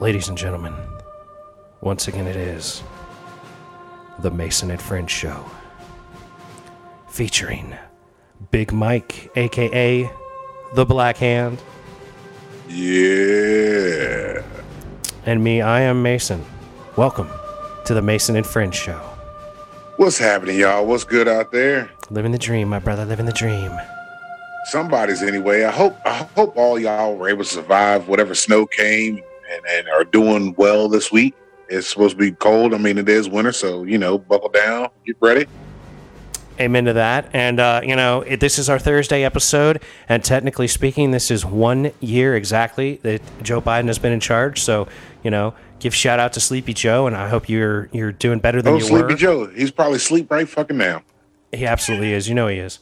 Ladies 0.00 0.28
and 0.28 0.36
gentlemen, 0.36 0.74
once 1.80 2.08
again 2.08 2.26
it 2.26 2.36
is 2.36 2.82
the 4.20 4.30
Mason 4.30 4.70
and 4.70 4.80
Friends 4.80 5.10
Show. 5.12 5.44
Featuring 7.08 7.74
Big 8.50 8.72
Mike, 8.72 9.30
aka 9.36 10.10
the 10.74 10.84
Black 10.84 11.16
Hand, 11.18 11.62
Yeah. 12.68 14.42
and 15.26 15.42
me, 15.44 15.60
I 15.62 15.82
am 15.82 16.02
Mason. 16.02 16.44
Welcome 16.96 17.28
to 17.84 17.94
the 17.94 18.02
Mason 18.02 18.34
and 18.36 18.46
Friends 18.46 18.76
Show. 18.76 19.00
What's 19.96 20.18
happening, 20.18 20.58
y'all? 20.58 20.84
What's 20.86 21.04
good 21.04 21.28
out 21.28 21.52
there? 21.52 21.88
Living 22.10 22.32
the 22.32 22.38
dream, 22.38 22.68
my 22.68 22.80
brother, 22.80 23.04
living 23.04 23.26
the 23.26 23.32
dream. 23.32 23.70
Somebody's 24.66 25.22
anyway. 25.22 25.62
I 25.64 25.70
hope 25.70 25.96
I 26.04 26.26
hope 26.34 26.56
all 26.56 26.78
y'all 26.78 27.14
were 27.16 27.28
able 27.28 27.44
to 27.44 27.50
survive 27.50 28.08
whatever 28.08 28.34
snow 28.34 28.66
came 28.66 29.22
and, 29.54 29.64
and 29.66 29.88
are 29.88 30.04
doing 30.04 30.54
well 30.56 30.88
this 30.88 31.12
week. 31.12 31.34
It's 31.68 31.88
supposed 31.88 32.18
to 32.18 32.18
be 32.18 32.32
cold. 32.32 32.74
I 32.74 32.78
mean, 32.78 32.98
it 32.98 33.08
is 33.08 33.28
winter, 33.28 33.52
so 33.52 33.84
you 33.84 33.98
know, 33.98 34.18
buckle 34.18 34.50
down, 34.50 34.88
get 35.06 35.16
ready. 35.20 35.46
Amen 36.60 36.84
to 36.84 36.92
that. 36.92 37.30
And, 37.32 37.58
uh, 37.58 37.80
you 37.82 37.96
know, 37.96 38.20
it, 38.20 38.38
this 38.38 38.60
is 38.60 38.70
our 38.70 38.78
Thursday 38.78 39.24
episode. 39.24 39.82
And 40.08 40.22
technically 40.22 40.68
speaking, 40.68 41.10
this 41.10 41.30
is 41.32 41.44
one 41.44 41.90
year 41.98 42.36
exactly 42.36 43.00
that 43.02 43.20
Joe 43.42 43.60
Biden 43.60 43.88
has 43.88 43.98
been 43.98 44.12
in 44.12 44.20
charge. 44.20 44.62
So, 44.62 44.86
you 45.24 45.32
know, 45.32 45.54
give 45.80 45.92
shout 45.94 46.20
out 46.20 46.32
to 46.34 46.40
Sleepy 46.40 46.72
Joe. 46.72 47.08
And 47.08 47.16
I 47.16 47.28
hope 47.28 47.48
you're 47.48 47.88
you're 47.92 48.12
doing 48.12 48.38
better 48.38 48.62
than 48.62 48.74
Oh, 48.74 48.76
you 48.76 48.84
Sleepy 48.84 49.14
were. 49.14 49.16
Joe, 49.16 49.46
he's 49.48 49.72
probably 49.72 49.96
asleep 49.96 50.30
right 50.30 50.48
fucking 50.48 50.76
now. 50.76 51.02
He 51.52 51.66
absolutely 51.66 52.12
is. 52.12 52.28
You 52.28 52.36
know 52.36 52.46
he 52.46 52.58
is. 52.58 52.78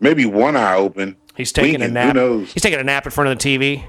Maybe 0.00 0.24
one 0.24 0.56
eye 0.56 0.74
open. 0.74 1.16
He's 1.36 1.52
taking 1.52 1.82
a 1.82 1.88
nap. 1.88 2.14
Who 2.16 2.20
knows? 2.20 2.52
He's 2.54 2.62
taking 2.62 2.80
a 2.80 2.84
nap 2.84 3.04
in 3.04 3.10
front 3.10 3.28
of 3.30 3.38
the 3.38 3.58
TV. 3.58 3.84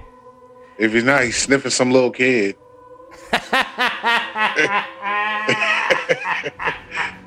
If 0.77 0.93
he's 0.93 1.03
not, 1.03 1.23
he's 1.23 1.37
sniffing 1.37 1.71
some 1.71 1.91
little 1.91 2.11
kid. 2.11 2.55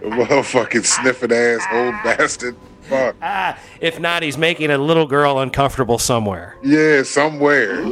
Motherfucking 0.02 0.84
sniffing 0.84 1.32
ass 1.32 1.66
old 1.72 1.94
bastard. 2.04 2.56
Fuck. 2.82 3.16
Ah, 3.20 3.58
if 3.80 4.00
not, 4.00 4.22
he's 4.22 4.38
making 4.38 4.70
a 4.70 4.78
little 4.78 5.06
girl 5.06 5.38
uncomfortable 5.40 5.98
somewhere. 5.98 6.56
Yeah, 6.62 7.02
somewhere. 7.02 7.82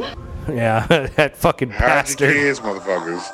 Yeah, 0.49 0.85
that 1.15 1.37
fucking 1.37 1.69
Hide 1.71 1.79
bastard. 1.79 2.33
kids, 2.33 2.59
motherfuckers. 2.59 3.23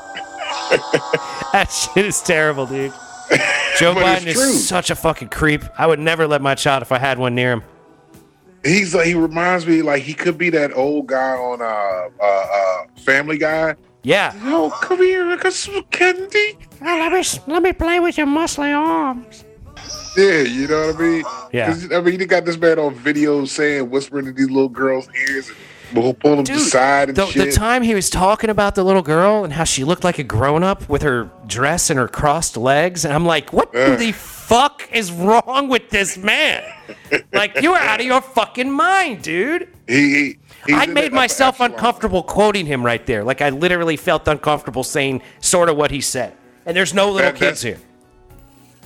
That 1.54 1.66
shit 1.72 2.06
is 2.08 2.20
terrible, 2.22 2.66
dude. 2.66 2.92
Joe 3.78 3.94
Biden 3.94 4.26
is 4.26 4.68
such 4.68 4.90
a 4.90 4.96
fucking 4.96 5.30
creep. 5.30 5.62
I 5.78 5.86
would 5.86 6.00
never 6.00 6.26
let 6.26 6.42
my 6.42 6.56
child 6.56 6.82
if 6.82 6.92
I 6.92 6.98
had 6.98 7.20
one 7.20 7.36
near 7.36 7.52
him. 7.52 7.64
He's 8.64 8.96
like 8.96 9.08
he 9.08 9.14
reminds 9.14 9.66
me 9.68 9.82
like 9.82 10.04
he 10.04 10.14
could 10.14 10.38
be 10.38 10.50
that 10.52 10.74
old 10.76 11.08
guy 11.08 11.32
on 11.36 11.62
uh 11.62 12.24
uh, 12.24 12.26
uh 12.54 12.84
Family 13.02 13.38
Guy. 13.38 13.76
Yeah. 14.04 14.34
Oh, 14.44 14.70
come 14.82 14.98
here, 15.00 15.26
I 15.32 15.38
got 15.38 15.54
some 15.54 15.84
candy. 15.92 16.58
let 16.82 17.12
me 17.12 17.24
let 17.48 17.64
me 17.64 17.74
play 17.74 18.00
with 18.00 18.18
your 18.18 18.28
muscly 18.28 18.76
arms. 18.76 19.46
Yeah, 20.18 20.42
you 20.42 20.68
know 20.68 20.88
what 20.88 20.96
I 20.96 21.00
mean? 21.00 21.24
Yeah. 21.52 21.68
'Cause, 21.68 21.92
I 21.92 22.00
mean, 22.02 22.20
you 22.20 22.26
got 22.28 22.46
this 22.46 22.58
man 22.58 22.78
on 22.80 22.94
video 22.94 23.46
saying, 23.46 23.90
whispering 23.90 24.28
in 24.28 24.36
these 24.36 24.50
little 24.50 24.70
girls' 24.70 25.08
ears, 25.30 25.48
and 25.50 25.58
we'll 25.94 26.14
pull 26.14 26.38
them 26.38 26.46
to 26.46 26.54
the 26.54 26.60
side 26.60 27.10
and 27.10 27.18
the, 27.18 27.26
shit. 27.28 27.46
the 27.46 27.52
time 27.52 27.84
he 27.84 27.94
was 27.96 28.10
talking 28.10 28.50
about 28.50 28.76
the 28.76 28.84
little 28.84 29.02
girl 29.02 29.44
and 29.44 29.54
how 29.54 29.64
she 29.64 29.84
looked 29.84 30.04
like 30.04 30.20
a 30.20 30.24
grown 30.24 30.64
up 30.64 30.88
with 30.90 31.02
her 31.02 31.30
dress 31.48 31.90
and 31.90 32.00
her 32.00 32.08
crossed 32.08 32.58
legs, 32.58 33.06
and 33.06 33.14
I'm 33.14 33.26
like, 33.26 33.54
what 33.54 33.76
Ugh. 33.76 33.98
the 34.00 34.12
fuck 34.12 34.88
is 34.92 35.12
wrong 35.12 35.70
with 35.70 35.90
this 35.90 36.18
man? 36.18 36.64
like, 37.34 37.62
you 37.62 37.74
are 37.74 37.80
out 37.80 38.00
of 38.00 38.06
your 38.06 38.22
fucking 38.22 38.72
mind, 38.72 39.22
dude. 39.24 39.68
he, 39.88 40.38
he 40.66 40.74
I 40.74 40.86
made 40.88 41.14
myself 41.14 41.60
uncomfortable 41.60 42.24
quoting 42.24 42.66
him 42.66 42.86
right 42.86 43.06
there. 43.06 43.24
Like, 43.24 43.42
I 43.42 43.50
literally 43.50 43.98
felt 43.98 44.28
uncomfortable 44.28 44.84
saying 44.84 45.22
sort 45.40 45.70
of 45.70 45.78
what 45.78 45.92
he 45.92 46.02
said. 46.02 46.34
And 46.66 46.76
there's 46.78 46.94
no 46.94 47.12
little 47.12 47.32
That- 47.32 47.40
kids 47.40 47.62
here. 47.62 47.80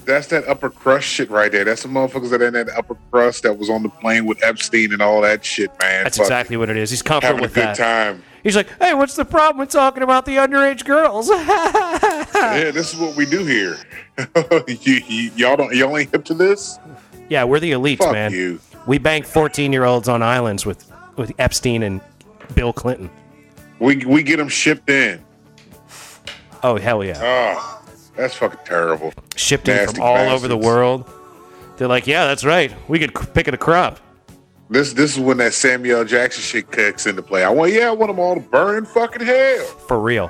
That's 0.07 0.27
that 0.27 0.47
upper 0.47 0.69
crust 0.69 1.05
shit 1.05 1.29
right 1.29 1.51
there. 1.51 1.65
That's 1.65 1.83
the 1.83 1.89
motherfuckers 1.89 2.29
that 2.31 2.41
in 2.41 2.53
that 2.53 2.69
upper 2.69 2.95
crust 3.11 3.43
that 3.43 3.57
was 3.57 3.69
on 3.69 3.83
the 3.83 3.89
plane 3.89 4.25
with 4.25 4.41
Epstein 4.43 4.93
and 4.93 5.01
all 5.01 5.21
that 5.21 5.43
shit, 5.45 5.69
man. 5.79 6.05
That's 6.05 6.17
Fuck, 6.17 6.25
exactly 6.25 6.57
what 6.57 6.69
it 6.69 6.77
is. 6.77 6.89
He's 6.89 7.01
comfortable 7.01 7.35
having 7.35 7.43
a 7.43 7.47
with 7.47 7.53
good 7.53 7.63
that. 7.65 7.75
time. 7.75 8.23
He's 8.41 8.55
like, 8.55 8.69
hey, 8.79 8.93
what's 8.93 9.15
the 9.15 9.25
problem 9.25 9.59
with 9.59 9.69
talking 9.69 10.03
about 10.03 10.25
the 10.25 10.37
underage 10.37 10.85
girls? 10.85 11.29
Yeah, 12.37 12.71
this 12.71 12.93
is 12.93 12.99
what 12.99 13.15
we 13.15 13.25
do 13.25 13.43
here. 13.45 13.77
you, 14.67 15.31
y'all 15.35 15.55
don't, 15.57 15.73
y'all 15.75 15.97
ain't 15.97 16.11
hip 16.11 16.23
to 16.25 16.33
this. 16.33 16.79
yeah, 17.29 17.43
we're 17.43 17.59
the 17.59 17.71
elites, 17.71 17.97
Fuck 17.97 18.13
man. 18.13 18.31
you. 18.31 18.59
We 18.85 18.99
bank 18.99 19.25
14 19.25 19.73
year 19.73 19.83
olds 19.83 20.07
on 20.07 20.21
islands 20.21 20.65
with, 20.65 20.89
with 21.17 21.33
Epstein 21.39 21.83
and 21.83 21.99
Bill 22.55 22.71
Clinton. 22.73 23.09
We 23.79 23.97
we 24.05 24.23
get 24.23 24.37
them 24.37 24.47
shipped 24.49 24.89
in. 24.89 25.23
Oh, 26.63 26.77
hell 26.77 27.03
yeah. 27.03 27.19
Oh, 27.21 27.76
that's 28.17 28.35
fucking 28.35 28.59
terrible. 28.65 29.13
Shipped 29.35 29.67
in 29.67 29.87
from 29.89 30.01
all 30.01 30.17
over 30.29 30.47
the 30.47 30.57
world. 30.57 31.09
They're 31.77 31.87
like, 31.87 32.07
yeah, 32.07 32.25
that's 32.25 32.43
right. 32.43 32.73
We 32.89 32.97
could 32.99 33.13
pick 33.33 33.47
it 33.47 33.53
a 33.53 33.57
crop. 33.57 33.99
This 34.69 34.91
this 34.93 35.15
is 35.15 35.19
when 35.19 35.37
that 35.37 35.53
Samuel 35.53 36.03
Jackson 36.03 36.41
shit 36.43 36.71
kicks 36.71 37.05
into 37.05 37.21
play. 37.21 37.43
I 37.45 37.49
want 37.49 37.71
yeah, 37.71 37.87
I 37.87 37.91
want 37.91 38.09
them 38.09 38.19
all 38.19 38.35
to 38.35 38.41
burn 38.41 38.77
in 38.79 38.85
fucking 38.85 39.25
hell. 39.25 39.63
For 39.63 39.99
real. 39.99 40.29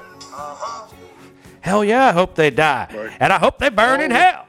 Hell 1.62 1.84
yeah, 1.84 2.08
I 2.08 2.12
hope 2.12 2.36
they 2.36 2.50
die. 2.50 2.88
Right. 2.94 3.18
And 3.20 3.34
I 3.34 3.40
hope 3.40 3.58
they 3.58 3.70
burn 3.70 4.00
in 4.02 4.12
Oh. 4.12 4.16
hell. 4.16 4.44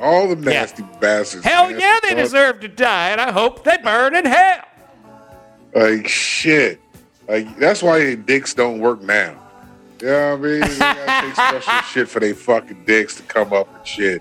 All 0.00 0.28
the 0.28 0.36
nasty 0.36 0.82
bastards. 1.00 1.44
Hell 1.44 1.68
nasty 1.68 1.82
yeah, 1.82 1.98
they 2.02 2.08
fuck. 2.10 2.18
deserve 2.18 2.60
to 2.60 2.68
die. 2.68 3.10
And 3.10 3.20
I 3.20 3.30
hope 3.30 3.64
they 3.64 3.76
burn 3.76 4.14
in 4.16 4.24
hell. 4.24 4.64
Like 5.74 6.08
shit. 6.08 6.80
Like 7.28 7.58
that's 7.58 7.82
why 7.82 8.14
dicks 8.14 8.54
don't 8.54 8.78
work 8.80 9.02
now. 9.02 9.38
You 10.02 10.08
know 10.08 10.36
what 10.36 10.38
I 10.40 10.42
mean? 10.50 10.60
They 10.60 10.78
gotta 10.78 11.26
take 11.26 11.34
special 11.62 11.82
shit 11.82 12.08
for 12.08 12.18
they 12.18 12.32
fucking 12.32 12.84
dicks 12.84 13.14
to 13.16 13.22
come 13.22 13.52
up 13.52 13.72
and 13.72 13.86
shit. 13.86 14.20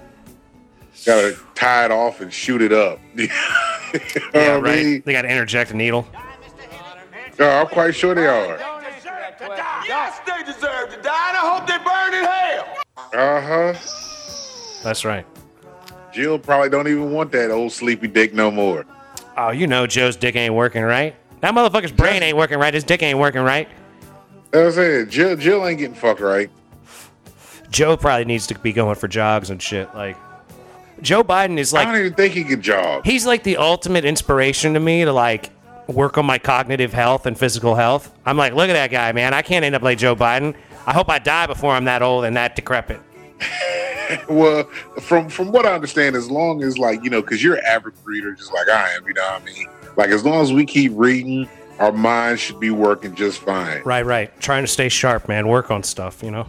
Gotta 1.08 1.36
tie 1.56 1.86
it 1.86 1.92
off 1.92 2.22
and 2.22 2.31
shoot 2.31 2.62
it 2.62 2.72
up. 2.72 3.00
you 3.16 3.28
know 3.28 3.34
Yeah, 4.14 4.30
what 4.34 4.36
I 4.36 4.56
right. 4.59 4.86
mean? 4.86 5.03
They 5.03 5.12
got 5.14 5.24
to 5.24 5.30
interject 5.31 5.72
a 5.72 5.75
needle. 5.75 6.08
No, 7.40 7.50
I'm 7.50 7.66
quite 7.68 7.96
sure 7.96 8.14
they 8.14 8.28
are. 8.28 8.59
Yes, 9.88 10.20
they 10.28 10.44
deserve 10.44 10.91
to 10.94 11.02
die, 11.02 11.30
and 11.30 11.38
I 11.38 11.58
hope 11.58 11.68
they 11.68 11.78
burn 11.80 12.14
in 12.14 12.25
hell. 12.25 12.78
Uh 13.14 13.74
huh. 13.74 14.84
That's 14.84 15.03
right. 15.03 15.25
Jill 16.14 16.38
probably 16.38 16.70
don't 16.70 16.88
even 16.88 17.12
want 17.12 17.31
that 17.31 17.50
old 17.50 17.72
sleepy 17.72 18.08
dick 18.08 18.36
no 18.36 18.52
more. 18.52 18.86
Oh, 19.36 19.50
you 19.50 19.66
know 19.66 19.88
Joe's 19.88 20.16
dick 20.16 20.36
ain't 20.36 20.53
working 20.53 20.84
right. 20.84 21.16
That 21.40 21.56
motherfucker's 21.56 21.91
brain 21.91 22.22
ain't 22.22 22.38
working 22.38 22.59
right. 22.59 22.74
His 22.74 22.84
dick 22.84 23.02
ain't 23.02 23.18
working 23.18 23.41
right. 23.41 23.68
I'm 24.53 24.72
saying. 24.72 25.09
Jill, 25.09 25.35
Jill 25.35 25.66
ain't 25.67 25.79
getting 25.79 25.95
fucked 25.95 26.19
right. 26.19 26.50
Joe 27.69 27.95
probably 27.95 28.25
needs 28.25 28.47
to 28.47 28.59
be 28.59 28.73
going 28.73 28.95
for 28.95 29.07
jogs 29.07 29.50
and 29.50 29.62
shit. 29.62 29.94
Like, 29.95 30.17
Joe 31.01 31.23
Biden 31.23 31.57
is 31.57 31.73
like 31.73 31.88
I 31.88 31.91
don't 31.91 32.01
even 32.01 32.13
think 32.13 32.34
he 32.34 32.44
could 32.44 32.61
jog. 32.61 33.06
he's 33.06 33.25
like 33.25 33.44
the 33.44 33.57
ultimate 33.57 34.06
inspiration 34.06 34.73
to 34.73 34.79
me 34.79 35.06
to 35.06 35.13
like 35.13 35.50
work 35.88 36.17
on 36.17 36.25
my 36.25 36.38
cognitive 36.38 36.94
health 36.94 37.25
and 37.25 37.38
physical 37.38 37.75
health. 37.75 38.13
I'm 38.25 38.38
like, 38.38 38.53
look 38.53 38.69
at 38.69 38.73
that 38.73 38.91
guy, 38.91 39.11
man. 39.13 39.34
I 39.34 39.41
can't 39.41 39.66
end 39.66 39.73
up 39.75 39.81
like 39.81 39.97
Joe 39.97 40.16
Biden. 40.16 40.56
I 40.85 40.94
hope 40.94 41.09
I 41.09 41.19
die 41.19 41.47
before 41.47 41.73
I'm 41.73 41.85
that 41.85 42.01
old 42.01 42.25
and 42.25 42.35
that 42.38 42.56
decrepit. 42.56 43.00
Well, 44.28 44.66
from 45.00 45.29
from 45.29 45.53
what 45.53 45.66
I 45.66 45.73
understand, 45.73 46.17
as 46.17 46.29
long 46.29 46.63
as 46.63 46.78
like 46.78 47.01
you 47.01 47.09
know, 47.09 47.22
because 47.22 47.41
you're 47.41 47.56
an 47.56 47.63
avid 47.66 47.94
reader, 48.03 48.34
just 48.34 48.53
like 48.53 48.67
I 48.67 48.90
am, 48.91 49.07
you 49.07 49.13
know 49.13 49.22
what 49.22 49.41
I 49.41 49.45
mean. 49.45 49.67
Like 49.95 50.09
as 50.09 50.25
long 50.25 50.41
as 50.41 50.51
we 50.51 50.66
keep 50.66 50.91
reading, 50.95 51.47
our 51.80 51.92
minds 51.92 52.42
should 52.42 52.59
be 52.59 52.70
working 52.72 53.16
just 53.16 53.40
fine. 53.40 53.82
Right, 53.84 54.06
right. 54.06 54.40
Trying 54.40 54.64
to 54.64 54.68
stay 54.68 54.90
sharp, 54.90 55.28
man. 55.28 55.48
Work 55.48 55.72
on 55.72 55.84
stuff, 55.84 56.22
you 56.24 56.32
know? 56.32 56.48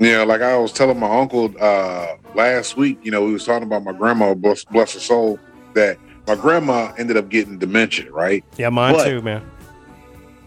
Yeah, 0.00 0.22
like 0.22 0.40
I 0.42 0.56
was 0.56 0.72
telling 0.72 0.98
my 0.98 1.18
uncle 1.20 1.54
uh 1.60 2.16
last 2.34 2.76
week, 2.76 2.98
you 3.02 3.10
know, 3.12 3.24
we 3.24 3.32
was 3.32 3.44
talking 3.44 3.62
about 3.62 3.84
my 3.84 3.92
grandma, 3.92 4.34
bless, 4.34 4.64
bless 4.64 4.94
her 4.94 5.00
soul, 5.00 5.38
that 5.74 5.98
my 6.26 6.34
grandma 6.34 6.92
ended 6.98 7.16
up 7.16 7.28
getting 7.28 7.58
dementia, 7.58 8.10
right? 8.10 8.44
Yeah, 8.56 8.70
mine 8.70 8.94
But- 8.94 9.04
too, 9.04 9.22
man. 9.22 9.48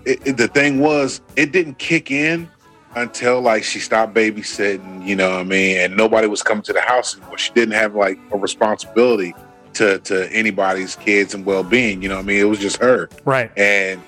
it, 0.06 0.20
it- 0.26 0.38
the 0.38 0.48
thing 0.50 0.80
was, 0.80 1.22
it 1.38 1.52
didn't 1.54 1.78
kick 1.78 2.12
in 2.12 2.50
until 2.96 3.40
like 3.42 3.64
she 3.64 3.80
stopped 3.80 4.14
babysitting, 4.14 5.06
you 5.08 5.16
know 5.16 5.30
what 5.32 5.40
I 5.40 5.44
mean? 5.44 5.78
And 5.78 5.96
nobody 5.96 6.28
was 6.28 6.42
coming 6.44 6.64
to 6.64 6.74
the 6.74 6.82
house 6.82 7.16
anymore. 7.16 7.38
She 7.38 7.54
didn't 7.54 7.76
have 7.76 7.96
like 7.96 8.18
a 8.34 8.38
responsibility 8.38 9.34
to 9.78 10.00
to 10.00 10.32
anybody's 10.32 10.96
kids 10.96 11.34
and 11.34 11.46
well 11.46 11.64
being, 11.64 12.02
you 12.02 12.10
know 12.10 12.16
what 12.16 12.24
I 12.26 12.28
mean? 12.28 12.40
It 12.40 12.44
was 12.46 12.60
just 12.60 12.78
her. 12.78 13.10
Right. 13.26 13.52
And 13.58 14.02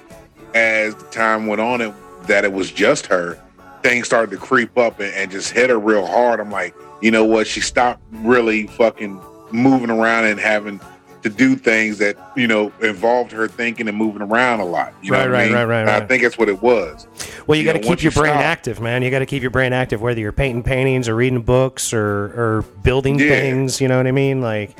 as 0.54 0.95
the 0.95 1.06
time 1.06 1.48
went 1.48 1.62
on, 1.62 1.81
it, 1.81 1.94
that 2.27 2.44
it 2.44 2.51
was 2.54 2.71
just 2.71 3.06
her, 3.07 3.39
things 3.83 4.06
started 4.07 4.31
to 4.31 4.38
creep 4.38 4.77
up 4.77 5.00
and, 5.00 5.13
and 5.13 5.31
just 5.31 5.51
hit 5.51 5.69
her 5.69 5.80
real 5.80 6.06
hard. 6.06 6.39
I'm 6.39 6.51
like, 6.51 6.75
you 7.01 7.12
know 7.12 7.24
what? 7.25 7.48
She 7.48 7.62
stopped 7.62 8.01
really 8.12 8.68
fucking 8.68 9.21
moving 9.51 9.89
around 9.89 10.25
and 10.25 10.39
having 10.39 10.80
to 11.21 11.30
do 11.30 11.54
things 11.56 11.98
that 11.98 12.15
you 12.38 12.48
know 12.48 12.72
involved 12.81 13.31
her 13.33 13.45
thinking 13.48 13.88
and 13.89 13.98
moving 13.98 14.22
around 14.22 14.60
a 14.62 14.65
lot. 14.65 14.94
You 15.01 15.12
know 15.12 15.18
Right, 15.18 15.27
what 15.27 15.36
I 15.36 15.39
right, 15.39 15.45
mean? 15.48 15.54
right, 15.56 15.63
right, 15.65 15.81
And 15.81 15.89
I 15.89 16.00
think 16.06 16.24
that's 16.24 16.38
what 16.38 16.48
it 16.50 16.62
was. 16.62 17.07
Well, 17.45 17.57
you, 17.57 17.63
You 17.65 17.74
got 17.74 17.74
to 17.74 17.80
keep 17.88 18.01
your 18.04 18.12
you 18.13 18.19
brain 18.22 18.33
stop- 18.33 18.42
active, 18.44 18.80
man. 18.80 19.01
You 19.04 19.12
got 19.12 19.19
to 19.19 19.25
keep 19.25 19.42
your 19.42 19.51
brain 19.51 19.74
active, 19.74 20.01
whether 20.01 20.19
you're 20.19 20.31
painting 20.31 20.63
paintings 20.63 21.10
or 21.10 21.15
reading 21.15 21.42
books 21.42 21.94
or, 21.94 22.25
or 22.60 22.65
building 22.83 23.19
Yeah. 23.19 23.27
things. 23.30 23.81
You 23.81 23.88
know 23.89 23.98
what 23.98 24.07
I 24.07 24.12
mean? 24.12 24.39
Like, 24.42 24.77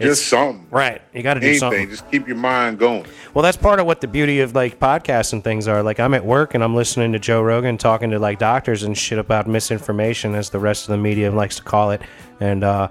Just 0.00 0.26
something. 0.28 0.66
Right. 0.70 1.02
You 1.12 1.22
got 1.22 1.34
to 1.34 1.40
do 1.40 1.54
something. 1.54 1.88
Just 1.90 2.10
keep 2.10 2.26
your 2.26 2.36
mind 2.36 2.78
going. 2.78 3.04
Well, 3.34 3.42
that's 3.42 3.56
part 3.56 3.80
of 3.80 3.86
what 3.86 4.00
the 4.00 4.08
beauty 4.08 4.40
of 4.40 4.54
like 4.54 4.80
podcasts 4.80 5.32
and 5.32 5.44
things 5.44 5.68
are. 5.68 5.82
Like 5.82 6.00
I'm 6.00 6.14
at 6.14 6.24
work 6.24 6.54
and 6.54 6.64
I'm 6.64 6.74
listening 6.74 7.12
to 7.12 7.18
Joe 7.18 7.42
Rogan 7.42 7.76
talking 7.76 8.10
to 8.10 8.18
like 8.18 8.38
doctors 8.38 8.82
and 8.82 8.96
shit 8.96 9.18
about 9.18 9.46
misinformation, 9.46 10.34
as 10.34 10.50
the 10.50 10.58
rest 10.58 10.84
of 10.84 10.92
the 10.92 10.98
media 10.98 11.30
likes 11.30 11.56
to 11.56 11.62
call 11.62 11.90
it. 11.90 12.00
And 12.40 12.64
uh, 12.64 12.88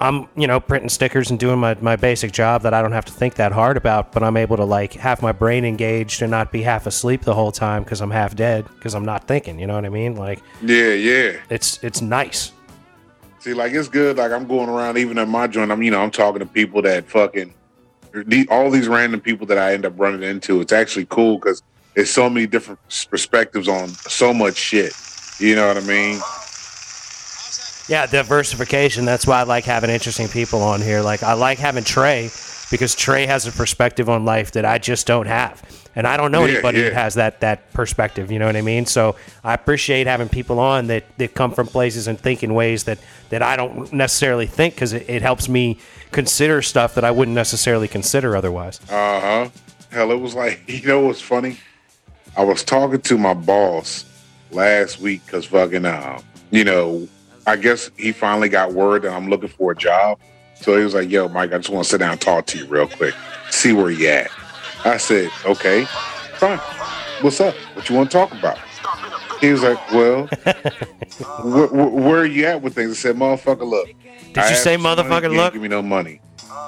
I'm, 0.00 0.28
you 0.36 0.46
know, 0.46 0.60
printing 0.60 0.88
stickers 0.88 1.30
and 1.30 1.38
doing 1.38 1.58
my, 1.58 1.74
my 1.80 1.96
basic 1.96 2.32
job 2.32 2.62
that 2.62 2.74
I 2.74 2.82
don't 2.82 2.92
have 2.92 3.04
to 3.06 3.12
think 3.12 3.34
that 3.34 3.52
hard 3.52 3.76
about, 3.76 4.12
but 4.12 4.22
I'm 4.22 4.36
able 4.36 4.56
to 4.56 4.64
like 4.64 4.92
have 4.94 5.22
my 5.22 5.32
brain 5.32 5.64
engaged 5.64 6.22
and 6.22 6.30
not 6.30 6.52
be 6.52 6.62
half 6.62 6.86
asleep 6.86 7.22
the 7.22 7.34
whole 7.34 7.52
time 7.52 7.82
because 7.82 8.00
I'm 8.00 8.10
half 8.10 8.34
dead 8.34 8.66
because 8.74 8.94
I'm 8.94 9.04
not 9.04 9.26
thinking. 9.26 9.58
You 9.58 9.66
know 9.66 9.74
what 9.74 9.84
I 9.84 9.90
mean? 9.90 10.16
Like 10.16 10.42
Yeah, 10.62 10.92
yeah. 10.92 11.36
it's 11.50 11.82
it's 11.82 12.00
nice. 12.00 12.52
See, 13.46 13.54
like 13.54 13.72
it's 13.74 13.86
good. 13.86 14.16
Like 14.16 14.32
I'm 14.32 14.48
going 14.48 14.68
around, 14.68 14.98
even 14.98 15.18
at 15.18 15.28
my 15.28 15.46
joint. 15.46 15.70
I'm, 15.70 15.80
you 15.80 15.92
know, 15.92 16.00
I'm 16.00 16.10
talking 16.10 16.40
to 16.40 16.46
people 16.46 16.82
that 16.82 17.08
fucking 17.08 17.54
all 18.50 18.72
these 18.72 18.88
random 18.88 19.20
people 19.20 19.46
that 19.46 19.56
I 19.56 19.72
end 19.72 19.86
up 19.86 19.92
running 19.96 20.24
into. 20.24 20.60
It's 20.60 20.72
actually 20.72 21.06
cool 21.06 21.38
because 21.38 21.62
there's 21.94 22.10
so 22.10 22.28
many 22.28 22.48
different 22.48 22.80
perspectives 23.08 23.68
on 23.68 23.90
so 23.90 24.34
much 24.34 24.56
shit. 24.56 24.94
You 25.38 25.54
know 25.54 25.68
what 25.68 25.76
I 25.76 25.80
mean? 25.82 26.18
Yeah, 27.88 28.06
diversification. 28.10 29.04
That's 29.04 29.28
why 29.28 29.38
I 29.38 29.42
like 29.44 29.62
having 29.62 29.90
interesting 29.90 30.26
people 30.26 30.60
on 30.60 30.82
here. 30.82 31.00
Like 31.00 31.22
I 31.22 31.34
like 31.34 31.60
having 31.60 31.84
Trey 31.84 32.30
because 32.72 32.96
Trey 32.96 33.26
has 33.26 33.46
a 33.46 33.52
perspective 33.52 34.08
on 34.08 34.24
life 34.24 34.50
that 34.52 34.64
I 34.64 34.78
just 34.78 35.06
don't 35.06 35.28
have. 35.28 35.62
And 35.96 36.06
I 36.06 36.16
don't 36.18 36.30
know 36.30 36.44
Yeah, 36.44 36.52
anybody 36.52 36.78
yeah. 36.78 36.84
that 36.90 36.92
has 36.92 37.14
that 37.14 37.40
that 37.40 37.72
perspective, 37.72 38.30
you 38.30 38.38
know 38.38 38.46
what 38.46 38.54
I 38.54 38.60
mean? 38.62 38.84
So 38.86 39.16
I 39.42 39.54
appreciate 39.54 40.06
having 40.06 40.28
people 40.28 40.60
on 40.60 40.86
that, 40.88 41.04
that 41.18 41.34
come 41.34 41.50
from 41.52 41.66
places 41.66 42.06
and 42.06 42.20
think 42.20 42.42
in 42.42 42.52
ways 42.54 42.84
that, 42.84 42.98
that 43.30 43.42
I 43.42 43.56
don't 43.56 43.90
necessarily 43.94 44.46
think 44.46 44.74
because 44.74 44.92
it, 44.92 45.08
it 45.08 45.22
helps 45.22 45.48
me 45.48 45.78
consider 46.12 46.60
stuff 46.62 46.94
that 46.96 47.04
I 47.04 47.10
wouldn't 47.10 47.34
necessarily 47.34 47.88
consider 47.88 48.36
otherwise. 48.36 48.78
Uh 48.90 49.20
huh. 49.20 49.48
Hell, 49.90 50.12
it 50.12 50.20
was 50.20 50.34
like 50.34 50.60
you 50.68 50.86
know 50.86 51.00
what's 51.00 51.20
funny? 51.22 51.58
I 52.36 52.44
was 52.44 52.62
talking 52.62 53.00
to 53.00 53.16
my 53.18 53.32
boss 53.32 54.04
last 54.50 55.00
week 55.00 55.24
because 55.24 55.46
fucking 55.46 55.86
uh, 55.86 56.20
you 56.50 56.64
know, 56.64 57.08
I 57.46 57.56
guess 57.56 57.90
he 57.96 58.12
finally 58.12 58.50
got 58.50 58.72
word 58.74 59.02
that 59.02 59.12
I'm 59.12 59.28
looking 59.30 59.48
for 59.48 59.72
a 59.72 59.76
job. 59.76 60.18
So 60.56 60.76
he 60.76 60.84
was 60.84 60.94
like, 60.94 61.10
"Yo, 61.10 61.28
Mike, 61.28 61.52
I 61.52 61.56
just 61.58 61.70
want 61.70 61.84
to 61.84 61.90
sit 61.90 61.98
down 61.98 62.12
and 62.12 62.20
talk 62.20 62.46
to 62.46 62.58
you 62.58 62.66
real 62.66 62.86
quick, 62.88 63.14
see 63.50 63.72
where 63.72 63.90
you 63.90 64.08
at." 64.08 64.30
I 64.86 64.96
said, 64.98 65.30
"Okay, 65.44 65.84
fine. 66.38 66.58
What's 67.22 67.40
up? 67.40 67.54
What 67.74 67.88
you 67.88 67.96
want 67.96 68.10
to 68.10 68.16
talk 68.16 68.32
about?" 68.32 68.58
He 69.40 69.50
was 69.52 69.62
like, 69.62 69.78
"Well, 69.92 70.26
wh- 70.44 71.68
wh- 71.70 71.94
where 71.94 72.20
are 72.20 72.26
you 72.26 72.46
at 72.46 72.62
with 72.62 72.74
things?" 72.74 72.90
I 72.92 72.94
said, 72.94 73.16
"Motherfucker, 73.16 73.68
look." 73.68 73.88
Did 74.32 74.50
you 74.50 74.56
say 74.56 74.76
motherfucker, 74.76 75.34
look? 75.34 75.54
Give 75.54 75.62
me 75.62 75.68
no 75.68 75.80
money. 75.80 76.20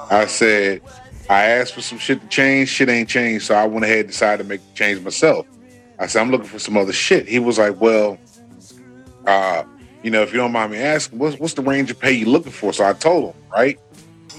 I 0.09 0.25
said, 0.25 0.81
I 1.29 1.45
asked 1.45 1.73
for 1.75 1.81
some 1.81 1.99
shit 1.99 2.19
to 2.21 2.27
change. 2.27 2.69
Shit 2.69 2.89
ain't 2.89 3.07
changed, 3.07 3.45
so 3.45 3.53
I 3.53 3.65
went 3.65 3.85
ahead 3.85 3.99
and 3.99 4.07
decided 4.07 4.41
to 4.43 4.49
make 4.49 4.61
the 4.61 4.73
change 4.73 5.01
myself. 5.01 5.45
I 5.99 6.07
said, 6.07 6.21
I'm 6.21 6.31
looking 6.31 6.47
for 6.47 6.57
some 6.57 6.77
other 6.77 6.93
shit. 6.93 7.27
He 7.27 7.37
was 7.37 7.59
like, 7.59 7.79
Well, 7.79 8.17
uh, 9.27 9.63
you 10.01 10.09
know, 10.09 10.23
if 10.23 10.31
you 10.31 10.39
don't 10.39 10.51
mind 10.51 10.71
me 10.71 10.79
asking, 10.79 11.19
what's 11.19 11.37
what's 11.37 11.53
the 11.53 11.61
range 11.61 11.91
of 11.91 11.99
pay 11.99 12.11
you 12.11 12.25
looking 12.25 12.51
for? 12.51 12.73
So 12.73 12.85
I 12.85 12.93
told 12.93 13.35
him, 13.35 13.41
right? 13.51 13.79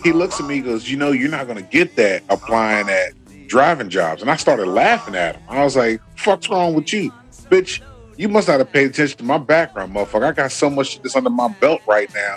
He 0.02 0.10
looks 0.12 0.40
at 0.40 0.46
me, 0.46 0.56
he 0.56 0.60
goes, 0.62 0.90
You 0.90 0.96
know, 0.96 1.12
you're 1.12 1.30
not 1.30 1.46
gonna 1.46 1.62
get 1.62 1.94
that 1.96 2.24
applying 2.30 2.88
at 2.88 3.12
driving 3.50 3.91
jobs. 3.91 4.23
And 4.23 4.31
I 4.31 4.37
started 4.37 4.67
laughing 4.67 5.14
at 5.14 5.35
him. 5.35 5.43
I 5.49 5.64
was 5.64 5.76
like, 5.76 6.00
Fuck's 6.17 6.49
wrong 6.49 6.73
with 6.73 6.93
you? 6.93 7.12
Bitch, 7.50 7.82
you 8.17 8.29
must 8.29 8.49
not 8.49 8.61
have 8.61 8.73
paid 8.73 8.91
attention 8.91 9.19
to 9.19 9.25
my 9.25 9.38
background, 9.38 9.94
motherfucker. 9.94 10.25
I 10.25 10.32
got 10.32 10.52
so 10.52 10.70
much 10.70 10.91
shit 10.93 11.02
that's 11.02 11.17
under 11.17 11.31
my 11.31 11.49
belt 11.49 11.82
right 11.87 12.12
now. 12.14 12.37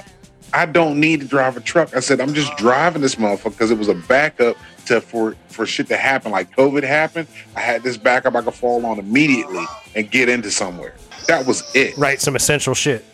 I 0.54 0.66
don't 0.66 1.00
need 1.00 1.22
to 1.22 1.28
drive 1.28 1.56
a 1.56 1.62
truck. 1.62 1.96
I 1.96 2.00
said, 2.00 2.20
I'm 2.20 2.34
just 2.34 2.56
driving 2.58 3.02
this 3.02 3.16
motherfucker 3.16 3.52
because 3.52 3.72
it 3.72 3.78
was 3.78 3.88
a 3.88 3.96
backup 3.96 4.58
to 4.88 5.02
for 5.02 5.36
for 5.48 5.66
shit 5.66 5.88
to 5.88 5.98
happen. 5.98 6.32
Like 6.32 6.56
COVID 6.56 6.84
happened, 6.84 7.28
I 7.56 7.62
had 7.62 7.84
this 7.84 7.96
backup 7.98 8.36
I 8.36 8.42
could 8.42 8.54
fall 8.54 8.86
on 8.86 9.00
immediately 9.00 9.66
and 9.96 10.10
get 10.10 10.30
into 10.30 10.52
somewhere. 10.52 10.96
That 11.28 11.46
was 11.46 11.64
it. 11.76 11.98
Right, 11.98 12.20
some 12.20 12.36
essential 12.36 12.74
shit. 12.74 13.06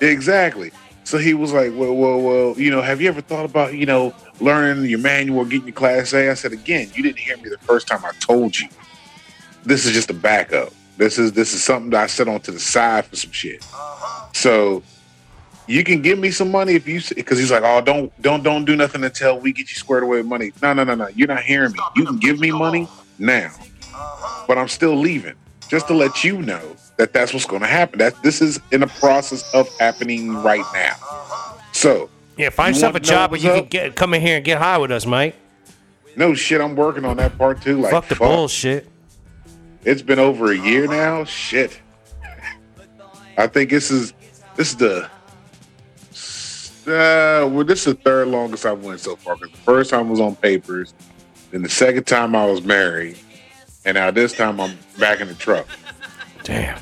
Exactly. 0.00 0.70
So 1.06 1.18
he 1.18 1.34
was 1.34 1.52
like, 1.52 1.70
well, 1.72 1.94
well, 1.94 2.20
well, 2.20 2.58
you 2.58 2.68
know, 2.68 2.82
have 2.82 3.00
you 3.00 3.06
ever 3.06 3.20
thought 3.20 3.44
about, 3.44 3.74
you 3.74 3.86
know, 3.86 4.12
learning 4.40 4.90
your 4.90 4.98
manual, 4.98 5.44
getting 5.44 5.68
your 5.68 5.72
class 5.72 6.12
A? 6.12 6.32
I 6.32 6.34
said, 6.34 6.52
again, 6.52 6.90
you 6.94 7.02
didn't 7.04 7.20
hear 7.20 7.36
me 7.36 7.48
the 7.48 7.58
first 7.58 7.86
time 7.86 8.04
I 8.04 8.10
told 8.18 8.58
you. 8.58 8.68
This 9.62 9.86
is 9.86 9.92
just 9.92 10.10
a 10.10 10.14
backup. 10.14 10.72
This 10.96 11.16
is 11.16 11.30
this 11.30 11.54
is 11.54 11.62
something 11.62 11.90
that 11.90 12.02
I 12.02 12.06
set 12.08 12.26
on 12.26 12.40
to 12.40 12.50
the 12.50 12.58
side 12.58 13.04
for 13.06 13.14
some 13.14 13.30
shit. 13.30 13.64
So 14.32 14.82
you 15.68 15.84
can 15.84 16.02
give 16.02 16.18
me 16.18 16.32
some 16.32 16.50
money 16.50 16.74
if 16.74 16.88
you 16.88 17.00
because 17.14 17.38
he's 17.38 17.52
like, 17.52 17.62
oh, 17.64 17.80
don't 17.80 18.10
don't 18.20 18.42
don't 18.42 18.64
do 18.64 18.74
nothing 18.74 19.04
until 19.04 19.38
we 19.38 19.52
get 19.52 19.68
you 19.68 19.76
squared 19.76 20.02
away 20.02 20.16
with 20.16 20.26
money. 20.26 20.52
No, 20.60 20.72
no, 20.72 20.82
no, 20.82 20.96
no. 20.96 21.06
You're 21.14 21.28
not 21.28 21.44
hearing 21.44 21.70
me. 21.70 21.78
You 21.94 22.04
can 22.04 22.16
give 22.16 22.40
me 22.40 22.50
money 22.50 22.88
now, 23.20 23.52
but 24.48 24.58
I'm 24.58 24.68
still 24.68 24.96
leaving. 24.96 25.36
Just 25.68 25.88
to 25.88 25.94
let 25.94 26.22
you 26.24 26.40
know 26.42 26.76
that 26.96 27.12
that's 27.12 27.32
what's 27.32 27.44
going 27.46 27.62
to 27.62 27.68
happen. 27.68 27.98
That 27.98 28.22
this 28.22 28.40
is 28.40 28.60
in 28.72 28.80
the 28.80 28.86
process 28.86 29.52
of 29.54 29.68
happening 29.78 30.34
right 30.34 30.64
now. 30.72 30.94
So 31.72 32.08
Yeah, 32.36 32.50
find 32.50 32.74
You 32.74 32.78
yourself 32.78 32.92
a 32.92 32.94
want 32.94 33.04
to 33.04 33.10
know 33.10 33.16
job 33.16 33.30
where 33.32 33.40
you 33.40 33.50
can 33.50 33.66
get 33.68 33.96
come 33.96 34.14
in 34.14 34.20
here 34.20 34.36
and 34.36 34.44
get 34.44 34.58
high 34.58 34.78
with 34.78 34.90
us, 34.90 35.04
Mike. 35.06 35.34
no 36.16 36.34
shit, 36.34 36.60
I'm 36.60 36.74
working 36.76 37.04
on 37.04 37.16
that 37.18 37.36
part 37.36 37.60
too. 37.62 37.80
Like 37.80 37.90
fuck 37.90 38.08
the 38.08 38.14
bullshit. 38.16 38.88
It's 39.84 40.02
been 40.02 40.18
over 40.18 40.50
a 40.52 40.56
year 40.58 40.86
now. 40.88 41.24
Shit. 41.24 41.80
I 43.38 43.46
think 43.46 43.70
this 43.70 43.90
is 43.90 44.14
this 44.56 44.70
is 44.70 44.76
the 44.76 45.10
uh, 46.86 47.46
well, 47.50 47.64
this 47.64 47.80
is 47.86 47.94
the 47.94 48.00
third 48.00 48.28
longest 48.28 48.64
I've 48.64 48.82
went 48.84 49.00
so 49.00 49.16
far. 49.16 49.36
'cause 49.36 49.50
the 49.50 49.56
first 49.58 49.90
time 49.90 50.08
was 50.08 50.20
on 50.20 50.36
papers, 50.36 50.94
then 51.50 51.62
the 51.62 51.68
second 51.68 52.04
time 52.04 52.34
I 52.36 52.46
was 52.46 52.62
married, 52.62 53.16
and 53.86 53.94
now 53.94 54.10
this 54.10 54.32
time 54.34 54.60
I'm 54.60 54.76
back 54.98 55.20
in 55.20 55.28
the 55.28 55.34
truck. 55.34 55.66
Damn. 56.42 56.78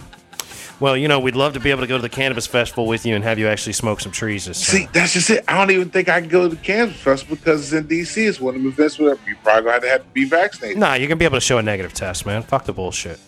Well, 0.81 0.97
you 0.97 1.07
know, 1.07 1.21
we'd 1.21 1.37
love 1.37 1.53
to 1.53 1.61
be 1.61 1.71
able 1.71 1.83
to 1.83 1.87
go 1.87 1.97
to 1.97 2.03
the 2.03 2.09
cannabis 2.09 2.47
festival 2.49 2.87
with 2.87 3.07
you 3.07 3.15
and 3.15 3.23
have 3.23 3.39
you 3.39 3.47
actually 3.47 3.75
smoke 3.75 4.01
some 4.01 4.11
trees. 4.11 4.47
This 4.47 4.59
See, 4.59 4.89
that's 4.93 5.13
just 5.13 5.31
it. 5.31 5.45
I 5.47 5.57
don't 5.57 5.71
even 5.71 5.89
think 5.89 6.09
I 6.09 6.21
can 6.21 6.29
go 6.29 6.49
to 6.49 6.55
the 6.55 6.61
cannabis 6.61 6.97
Festival 6.97 7.37
because 7.37 7.73
it's 7.73 7.81
in 7.81 7.87
DC. 7.87 8.29
It's 8.29 8.41
one 8.41 8.57
of 8.57 8.63
the 8.63 8.69
events 8.69 8.99
where 8.99 9.17
you 9.27 9.37
probably 9.43 9.63
gonna 9.63 9.73
have 9.75 9.83
to, 9.83 9.89
have 9.89 10.03
to 10.03 10.09
be 10.09 10.25
vaccinated. 10.25 10.79
Nah, 10.79 10.95
you're 10.95 11.07
gonna 11.07 11.17
be 11.17 11.25
able 11.25 11.37
to 11.37 11.41
show 11.41 11.59
a 11.59 11.63
negative 11.63 11.95
test, 11.95 12.27
man. 12.27 12.43
Fuck 12.43 12.65
the 12.65 12.73
bullshit. 12.73 13.21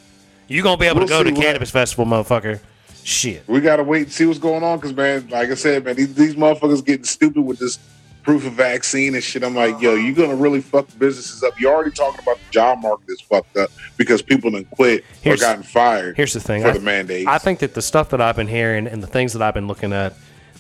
You 0.49 0.63
gonna 0.63 0.77
be 0.77 0.87
able 0.87 0.99
We'll 0.99 1.07
to 1.07 1.13
go 1.13 1.23
to 1.23 1.29
see 1.29 1.35
what- 1.35 1.43
cannabis 1.45 1.71
festival, 1.71 2.05
motherfucker. 2.05 2.59
Shit. 3.05 3.45
We 3.47 3.61
gotta 3.61 3.85
wait 3.85 4.03
and 4.03 4.13
see 4.13 4.27
what's 4.27 4.41
going 4.41 4.65
on 4.65 4.79
because 4.79 4.93
man, 4.95 5.29
like 5.29 5.49
I 5.49 5.55
said, 5.55 5.85
man, 5.85 5.95
these, 5.95 6.13
these 6.15 6.35
motherfuckers 6.35 6.85
getting 6.85 7.05
stupid 7.05 7.43
with 7.43 7.61
this 7.61 7.79
proof 8.27 8.45
of 8.45 8.55
vaccine 8.55 9.15
and 9.15 9.23
shit. 9.23 9.45
I'm 9.45 9.55
like, 9.55 9.81
yo, 9.81 9.95
you're 9.95 10.13
gonna 10.13 10.35
really 10.35 10.61
fuck 10.61 10.89
businesses 10.99 11.45
up. 11.45 11.59
You're 11.61 11.73
already 11.73 11.93
talking 11.93 12.21
about 12.21 12.39
the 12.39 12.51
job 12.51 12.83
market 12.83 13.09
is 13.09 13.21
fucked 13.21 13.57
up 13.57 13.71
because 13.97 14.21
people 14.21 14.51
done 14.51 14.65
quit 14.65 15.05
Here's- 15.23 15.41
or 15.41 15.45
gotten 15.45 15.63
fired. 15.63 16.17
Here's 16.17 16.33
the 16.33 16.41
thing. 16.41 16.63
for 16.63 16.69
I, 16.71 16.73
the 16.73 16.81
mandates. 16.81 17.29
I 17.29 17.39
think 17.39 17.61
that 17.61 17.75
the 17.75 17.83
stuff 17.83 18.11
that 18.11 18.21
I've 18.21 18.35
been 18.35 18.49
hearing 18.49 18.89
and 18.89 19.01
the 19.01 19.07
things 19.07 19.33
that 19.35 19.43
I've 19.43 19.55
been 19.55 19.69
looking 19.69 19.93
at, 19.93 20.15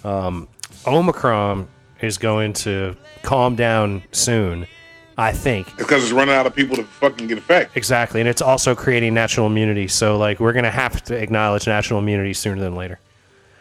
um, 0.05 0.47
Omicron 0.87 1.67
is 2.01 2.19
going 2.19 2.53
to 2.53 2.97
calm 3.23 3.57
down 3.57 4.05
soon. 4.13 4.69
I 5.19 5.33
think 5.33 5.77
because 5.77 6.05
it's 6.05 6.13
running 6.13 6.35
out 6.37 6.47
of 6.47 6.55
people 6.55 6.77
to 6.77 6.85
fucking 6.85 7.27
get 7.27 7.39
affected. 7.39 7.77
exactly, 7.77 8.21
and 8.21 8.29
it's 8.29 8.43
also 8.43 8.75
creating 8.77 9.13
natural 9.15 9.47
immunity. 9.49 9.89
So, 9.89 10.19
like, 10.19 10.39
we're 10.39 10.53
gonna 10.53 10.71
have 10.71 11.03
to 11.05 11.17
acknowledge 11.17 11.67
natural 11.67 11.99
immunity 11.99 12.33
sooner 12.35 12.61
than 12.61 12.77
later. 12.77 13.01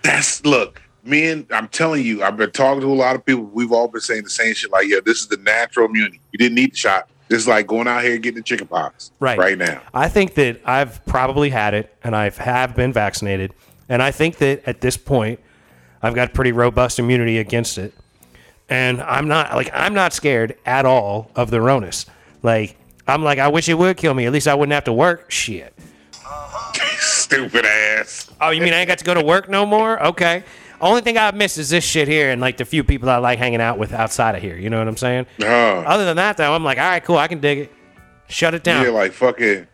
That's 0.04 0.44
look, 0.46 0.82
me 1.06 1.30
and 1.30 1.46
I'm 1.52 1.68
telling 1.68 2.04
you, 2.04 2.24
I've 2.24 2.38
been 2.38 2.52
talking 2.52 2.82
to 2.82 2.88
a 2.88 2.94
lot 2.94 3.16
of 3.16 3.26
people. 3.26 3.44
We've 3.44 3.72
all 3.72 3.88
been 3.88 4.02
saying 4.02 4.24
the 4.24 4.30
same 4.30 4.54
shit. 4.54 4.72
Like, 4.72 4.88
yeah, 4.88 5.00
this 5.06 5.20
is 5.20 5.28
the 5.28 5.38
natural 5.38 5.88
immunity. 5.88 6.20
You 6.32 6.38
didn't 6.38 6.56
need 6.56 6.74
the 6.74 6.78
shot. 6.78 7.10
This 7.28 7.40
is 7.40 7.48
like 7.48 7.66
going 7.68 7.88
out 7.88 8.04
here 8.04 8.14
and 8.14 8.22
getting 8.24 8.38
the 8.38 8.44
chicken 8.44 8.68
pox 8.68 9.12
Right. 9.20 9.38
right 9.38 9.58
now. 9.58 9.82
I 9.94 10.10
think 10.10 10.36
that 10.36 10.62
I've 10.66 11.04
probably 11.06 11.50
had 11.50 11.74
it 11.74 11.96
and 12.04 12.16
I 12.16 12.30
have 12.30 12.76
been 12.76 12.94
vaccinated. 12.94 13.54
And 13.90 14.02
I 14.02 14.12
think 14.12 14.38
that 14.38 14.64
at 14.68 14.82
this 14.82 14.96
point, 14.98 15.40
I've 16.04 16.14
got 16.14 16.34
pretty 16.34 16.52
robust 16.52 17.00
immunity 17.00 17.40
against 17.40 17.78
it. 17.78 17.94
And 18.70 19.02
I'm 19.02 19.28
not 19.28 19.54
like 19.56 19.70
I'm 19.74 19.94
not 19.94 20.14
scared 20.14 20.56
at 20.66 20.86
all 20.86 21.32
of 21.36 21.52
the 21.52 21.62
Ronus. 21.62 22.06
Like 22.44 22.78
I'm 23.08 23.24
like 23.24 23.38
I 23.40 23.48
wish 23.48 23.70
it 23.70 23.76
would 23.76 23.98
kill 23.98 24.14
me. 24.16 24.26
At 24.26 24.34
least 24.34 24.48
I 24.48 24.54
wouldn't 24.56 24.74
have 24.74 24.86
to 24.86 24.94
work. 24.94 25.30
Shit. 25.32 25.74
Stupid 27.00 27.66
ass. 27.66 28.30
Oh, 28.42 28.50
you 28.50 28.62
mean 28.62 28.74
I 28.74 28.78
ain't 28.78 28.88
got 28.88 28.98
to 29.00 29.06
go 29.06 29.14
to 29.14 29.24
work 29.24 29.50
no 29.50 29.66
more? 29.66 30.02
Okay. 30.04 30.44
Only 30.86 31.02
thing 31.02 31.18
I've 31.18 31.36
missed 31.36 31.58
is 31.58 31.70
this 31.70 31.84
shit 31.84 32.08
here 32.08 32.30
and 32.30 32.40
like 32.40 32.58
the 32.58 32.66
few 32.66 32.84
people 32.84 33.10
I 33.10 33.18
like 33.18 33.40
hanging 33.40 33.60
out 33.60 33.78
with 33.80 33.92
outside 33.92 34.36
of 34.36 34.42
here. 34.42 34.56
You 34.56 34.70
know 34.70 34.78
what 34.78 34.88
I'm 34.88 34.98
saying? 34.98 35.26
Uh, 35.42 35.46
Other 35.46 36.06
than 36.06 36.16
that, 36.18 36.38
though, 36.38 36.54
I'm 36.54 36.64
like, 36.64 36.78
all 36.78 36.84
right, 36.88 37.04
cool. 37.04 37.18
I 37.18 37.28
can 37.28 37.40
dig 37.40 37.58
it. 37.58 37.74
Shut 38.28 38.54
it 38.54 38.64
down. 38.64 38.84
Yeah, 38.86 38.92
like 38.92 39.12
fucking. 39.12 39.68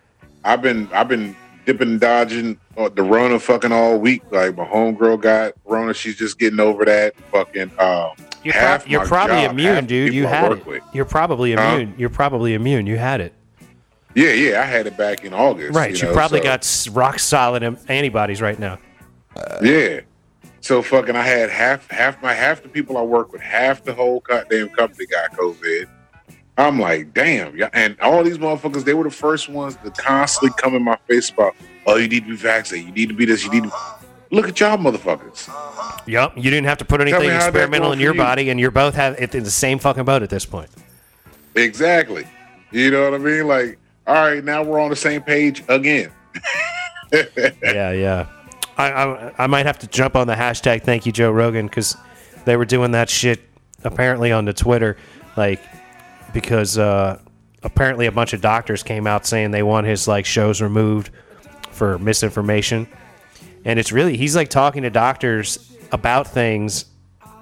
I've 0.43 0.61
been 0.61 0.87
I've 0.93 1.07
been 1.07 1.35
dipping 1.65 1.99
dodging 1.99 2.57
uh, 2.77 2.89
the 2.89 3.03
Rona 3.03 3.39
fucking 3.39 3.71
all 3.71 3.97
week. 3.99 4.23
Like 4.31 4.55
my 4.57 4.65
homegirl 4.65 5.21
got 5.21 5.53
Rona, 5.65 5.93
she's 5.93 6.17
just 6.17 6.39
getting 6.39 6.59
over 6.59 6.85
that. 6.85 7.13
Fucking. 7.31 7.71
Um, 7.77 8.11
You're, 8.43 8.53
prob- 8.53 8.87
you're 8.87 9.05
probably 9.05 9.41
job, 9.43 9.51
immune, 9.51 9.85
dude. 9.85 10.13
You 10.13 10.25
had 10.27 10.51
it. 10.53 10.65
With. 10.65 10.81
You're 10.93 11.05
probably 11.05 11.53
Huh? 11.53 11.61
immune. 11.61 11.93
You're 11.97 12.09
probably 12.09 12.53
immune. 12.55 12.87
You 12.87 12.97
had 12.97 13.21
it. 13.21 13.33
Yeah, 14.15 14.31
yeah, 14.33 14.61
I 14.61 14.65
had 14.65 14.87
it 14.87 14.97
back 14.97 15.23
in 15.23 15.33
August. 15.33 15.75
Right. 15.75 15.95
You, 16.01 16.07
know, 16.07 16.13
probably 16.13 16.39
so- 16.39 16.43
got 16.45 16.87
rock 16.91 17.19
solid 17.19 17.63
antibodies 17.87 18.41
right 18.41 18.57
now. 18.59 18.79
Yeah, 19.61 20.01
So 20.61 20.83
fucking, 20.83 21.15
I 21.15 21.23
had 21.23 21.49
half 21.49 21.89
half 21.89 22.21
my 22.21 22.33
half 22.33 22.61
the 22.61 22.69
people 22.69 22.97
I 22.97 23.01
work 23.01 23.33
with, 23.33 23.41
half 23.41 23.83
the 23.83 23.93
whole 23.93 24.19
goddamn 24.21 24.69
company 24.69 25.07
got 25.07 25.31
COVID. 25.31 25.87
I'm 26.57 26.79
like, 26.79 27.13
damn, 27.13 27.57
yeah. 27.57 27.69
And 27.73 27.99
all 27.99 28.23
these 28.23 28.37
motherfuckers, 28.37 28.85
they 28.85 28.93
were 28.93 29.03
the 29.03 29.09
first 29.09 29.49
ones 29.49 29.75
to 29.77 29.89
constantly 29.91 30.55
come 30.61 30.75
in 30.75 30.83
my 30.83 30.97
face 31.07 31.31
about, 31.31 31.55
oh, 31.87 31.95
you 31.95 32.07
need 32.07 32.23
to 32.25 32.29
be 32.29 32.35
vaccinated, 32.35 32.89
you 32.89 32.93
need 32.93 33.09
to 33.09 33.15
be 33.15 33.25
this, 33.25 33.43
you 33.43 33.51
need 33.51 33.63
to. 33.63 33.71
Look 34.29 34.47
at 34.47 34.59
y'all, 34.59 34.77
motherfuckers. 34.77 35.49
Yep. 36.07 36.33
You 36.37 36.43
didn't 36.43 36.65
have 36.65 36.77
to 36.77 36.85
put 36.85 37.01
anything 37.01 37.29
experimental 37.29 37.91
in 37.91 37.99
your 37.99 38.13
you. 38.13 38.19
body, 38.19 38.49
and 38.49 38.59
you're 38.59 38.71
both 38.71 38.95
have 38.95 39.19
it 39.19 39.35
in 39.35 39.43
the 39.43 39.51
same 39.51 39.77
fucking 39.77 40.05
boat 40.05 40.23
at 40.23 40.29
this 40.29 40.45
point. 40.45 40.69
Exactly. 41.55 42.25
You 42.71 42.91
know 42.91 43.03
what 43.03 43.13
I 43.13 43.17
mean? 43.17 43.47
Like, 43.47 43.77
all 44.07 44.13
right, 44.13 44.43
now 44.43 44.63
we're 44.63 44.79
on 44.79 44.89
the 44.89 44.95
same 44.95 45.21
page 45.21 45.63
again. 45.67 46.11
yeah, 47.11 47.91
yeah. 47.91 48.27
I, 48.77 48.91
I 48.91 49.33
I 49.39 49.47
might 49.47 49.65
have 49.65 49.79
to 49.79 49.87
jump 49.87 50.15
on 50.15 50.27
the 50.27 50.35
hashtag 50.35 50.83
Thank 50.83 51.05
You 51.05 51.11
Joe 51.11 51.31
Rogan 51.31 51.67
because 51.67 51.95
they 52.45 52.57
were 52.57 52.65
doing 52.65 52.91
that 52.91 53.09
shit 53.09 53.41
apparently 53.83 54.31
on 54.31 54.45
the 54.45 54.53
Twitter, 54.53 54.97
like 55.35 55.61
because 56.33 56.77
uh, 56.77 57.19
apparently 57.63 58.05
a 58.05 58.11
bunch 58.11 58.33
of 58.33 58.41
doctors 58.41 58.83
came 58.83 59.07
out 59.07 59.25
saying 59.25 59.51
they 59.51 59.63
want 59.63 59.87
his 59.87 60.07
like 60.07 60.25
shows 60.25 60.61
removed 60.61 61.11
for 61.71 61.97
misinformation, 61.99 62.87
and 63.65 63.79
it's 63.79 63.91
really 63.91 64.17
he's 64.17 64.35
like 64.35 64.49
talking 64.49 64.83
to 64.83 64.89
doctors 64.89 65.75
about 65.91 66.27
things 66.27 66.85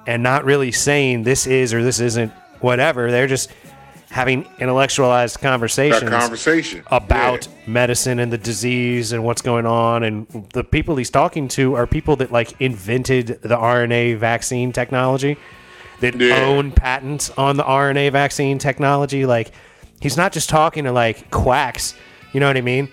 and 0.08 0.24
not 0.24 0.44
really 0.44 0.72
saying 0.72 1.24
this 1.24 1.46
is 1.46 1.74
or 1.74 1.84
this 1.84 2.00
isn't 2.00 2.32
whatever. 2.62 3.12
They're 3.12 3.28
just 3.28 3.52
having 4.12 4.46
intellectualized 4.60 5.36
That 5.36 5.42
conversations 5.48 6.10
conversation 6.10 6.84
about 6.88 7.46
Yeah. 7.48 7.54
medicine 7.68 8.20
and 8.20 8.34
the 8.34 8.38
disease 8.40 9.12
and 9.12 9.24
what's 9.24 9.42
going 9.44 9.68
on 9.68 10.04
and 10.04 10.26
the 10.54 10.64
people 10.64 10.96
he's 10.96 11.12
talking 11.12 11.48
to 11.50 11.76
are 11.76 11.86
people 11.86 12.16
that 12.18 12.32
like 12.32 12.54
invented 12.60 13.40
the 13.44 13.56
RNA 13.56 14.16
vaccine 14.18 14.72
technology 14.72 15.38
that 16.00 16.16
Yeah. 16.20 16.42
own 16.42 16.72
patents 16.72 17.30
on 17.38 17.58
the 17.58 17.64
RNA 17.64 18.10
vaccine 18.12 18.58
technology 18.58 19.26
like 19.28 19.52
he's 20.00 20.18
not 20.18 20.32
just 20.32 20.50
talking 20.50 20.86
to 20.86 20.92
like 20.92 21.30
quacks 21.30 21.94
you 22.34 22.40
know 22.40 22.48
what 22.48 22.58
I 22.58 22.62
mean 22.62 22.90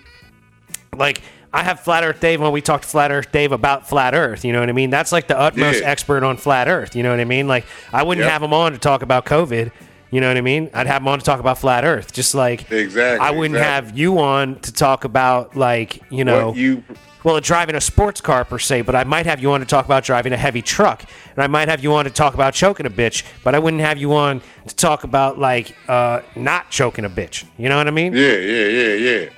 like 0.95 1.23
I 1.53 1.63
have 1.63 1.81
Flat 1.81 2.05
Earth 2.05 2.21
Dave 2.21 2.43
when 2.43 2.53
we 2.53 2.61
talked 2.61 2.85
to 2.85 2.91
Flat 2.91 3.11
Earth 3.11 3.33
Dave 3.33 3.51
about 3.53 3.89
Flat 3.89 4.15
Earth. 4.15 4.45
You 4.45 4.53
know 4.53 4.61
what 4.61 4.69
I 4.69 4.73
mean? 4.73 4.91
That's 4.91 5.11
like 5.11 5.27
the 5.27 5.39
utmost 5.39 5.81
Yeah. 5.81 5.87
expert 5.89 6.23
on 6.23 6.37
Flat 6.37 6.69
Earth. 6.69 6.95
You 6.95 7.03
know 7.03 7.11
what 7.11 7.21
I 7.21 7.25
mean? 7.25 7.49
Like 7.49 7.65
I 7.95 8.03
wouldn't 8.03 8.25
Yep. 8.25 8.33
have 8.33 8.43
him 8.43 8.53
on 8.53 8.73
to 8.73 8.79
talk 8.79 9.01
about 9.01 9.25
COVID. 9.25 9.71
You 10.11 10.21
know 10.21 10.29
what 10.29 10.37
I 10.37 10.41
mean? 10.41 10.71
I'd 10.73 10.87
have 10.87 11.03
him 11.03 11.09
on 11.09 11.19
to 11.19 11.25
talk 11.25 11.41
about 11.41 11.59
Flat 11.59 11.85
Earth. 11.85 12.13
Just 12.13 12.35
like 12.35 12.71
Exactly, 12.71 13.27
I 13.27 13.31
wouldn't 13.31 13.57
exactly. 13.57 13.89
have 13.89 13.99
you 13.99 14.19
on 14.19 14.61
to 14.61 14.73
talk 14.73 15.05
about 15.05 15.57
like 15.57 16.01
you 16.11 16.25
know 16.25 16.49
What 16.49 16.57
you 16.57 16.85
well 17.25 17.41
driving 17.41 17.75
a 17.75 17.81
sports 17.81 18.21
car 18.21 18.45
per 18.45 18.59
se, 18.59 18.83
but 18.83 18.95
I 18.95 19.03
might 19.03 19.27
have 19.27 19.41
you 19.41 19.53
on 19.53 19.61
to 19.61 19.67
talk 19.67 19.85
about 19.85 20.05
driving 20.05 20.33
a 20.33 20.37
heavy 20.37 20.63
truck, 20.63 21.03
and 21.35 21.43
I 21.43 21.49
might 21.49 21.69
have 21.69 21.83
you 21.83 21.93
on 21.95 22.05
to 22.05 22.11
talk 22.11 22.35
about 22.35 22.55
choking 22.55 22.87
a 22.87 22.91
bitch, 22.91 23.25
but 23.43 23.55
I 23.55 23.59
wouldn't 23.59 23.83
have 23.83 23.99
you 23.99 24.15
on 24.15 24.41
to 24.69 24.77
talk 24.77 25.03
about 25.03 25.39
like 25.39 25.75
uh, 25.89 26.21
not 26.37 26.71
choking 26.71 27.05
a 27.05 27.11
bitch. 27.11 27.45
You 27.59 27.69
know 27.69 27.77
what 27.77 27.89
I 27.89 27.91
mean? 27.91 28.13
Yeah, 28.13 28.37
yeah, 28.37 28.67
yeah, 28.67 28.95
yeah. 28.95 29.29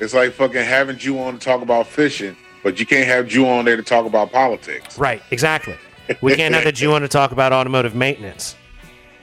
It's 0.00 0.12
like 0.12 0.32
fucking 0.32 0.64
having 0.64 0.98
you 1.00 1.18
on 1.20 1.38
to 1.38 1.40
talk 1.40 1.62
about 1.62 1.86
fishing, 1.86 2.36
but 2.62 2.78
you 2.78 2.84
can't 2.84 3.06
have 3.06 3.32
you 3.32 3.48
on 3.48 3.64
there 3.64 3.76
to 3.76 3.82
talk 3.82 4.04
about 4.04 4.32
politics. 4.32 4.98
Right, 4.98 5.22
exactly. 5.30 5.76
We 6.20 6.36
can't 6.36 6.54
have 6.54 6.64
the 6.64 6.72
Jew 6.72 6.92
on 6.92 7.00
to 7.00 7.08
talk 7.08 7.32
about 7.32 7.52
automotive 7.52 7.94
maintenance. 7.94 8.56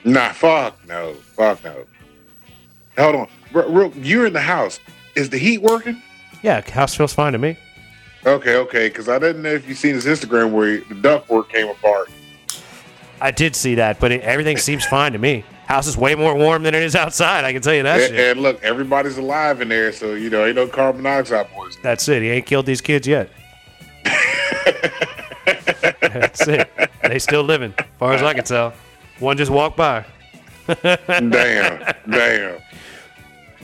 Nah, 0.03 0.29
fuck 0.33 0.77
no, 0.87 1.13
fuck 1.13 1.63
no. 1.63 1.85
Hold 2.97 3.15
on, 3.15 3.27
R- 3.53 3.91
you're 3.97 4.25
in 4.25 4.33
the 4.33 4.41
house. 4.41 4.79
Is 5.15 5.29
the 5.29 5.37
heat 5.37 5.59
working? 5.61 6.01
Yeah, 6.41 6.61
house 6.71 6.95
feels 6.95 7.13
fine 7.13 7.33
to 7.33 7.37
me. 7.39 7.57
Okay, 8.25 8.55
okay, 8.55 8.87
because 8.87 9.09
I 9.09 9.19
didn't 9.19 9.41
know 9.43 9.51
if 9.51 9.67
you 9.67 9.73
seen 9.75 9.93
his 9.95 10.05
Instagram 10.05 10.51
where 10.51 10.77
the 10.79 10.95
ductwork 10.95 11.49
came 11.49 11.67
apart. 11.67 12.09
I 13.19 13.31
did 13.31 13.55
see 13.55 13.75
that, 13.75 13.99
but 13.99 14.11
it, 14.11 14.21
everything 14.21 14.57
seems 14.57 14.85
fine 14.85 15.11
to 15.13 15.19
me. 15.19 15.43
House 15.67 15.87
is 15.87 15.95
way 15.95 16.15
more 16.15 16.35
warm 16.35 16.63
than 16.63 16.73
it 16.75 16.81
is 16.83 16.95
outside. 16.95 17.45
I 17.45 17.53
can 17.53 17.61
tell 17.61 17.73
you 17.73 17.83
that 17.83 17.99
And, 18.01 18.09
shit. 18.15 18.31
and 18.31 18.41
look, 18.41 18.61
everybody's 18.63 19.17
alive 19.17 19.61
in 19.61 19.69
there, 19.69 19.91
so 19.93 20.15
you 20.15 20.29
know 20.29 20.45
ain't 20.45 20.55
no 20.55 20.67
carbon 20.67 21.03
dioxide 21.03 21.47
poisoning. 21.51 21.83
That's 21.83 22.07
it. 22.09 22.21
He 22.23 22.29
ain't 22.29 22.45
killed 22.45 22.65
these 22.65 22.81
kids 22.81 23.07
yet. 23.07 23.29
That's 26.01 26.47
it. 26.47 26.69
They 27.03 27.19
still 27.19 27.43
living, 27.43 27.73
as 27.77 27.85
far 27.99 28.13
as 28.13 28.21
I 28.21 28.33
can 28.33 28.43
tell. 28.43 28.73
One 29.21 29.37
just 29.37 29.51
walked 29.51 29.77
by. 29.77 30.03
damn, 30.83 31.29
damn. 32.09 32.59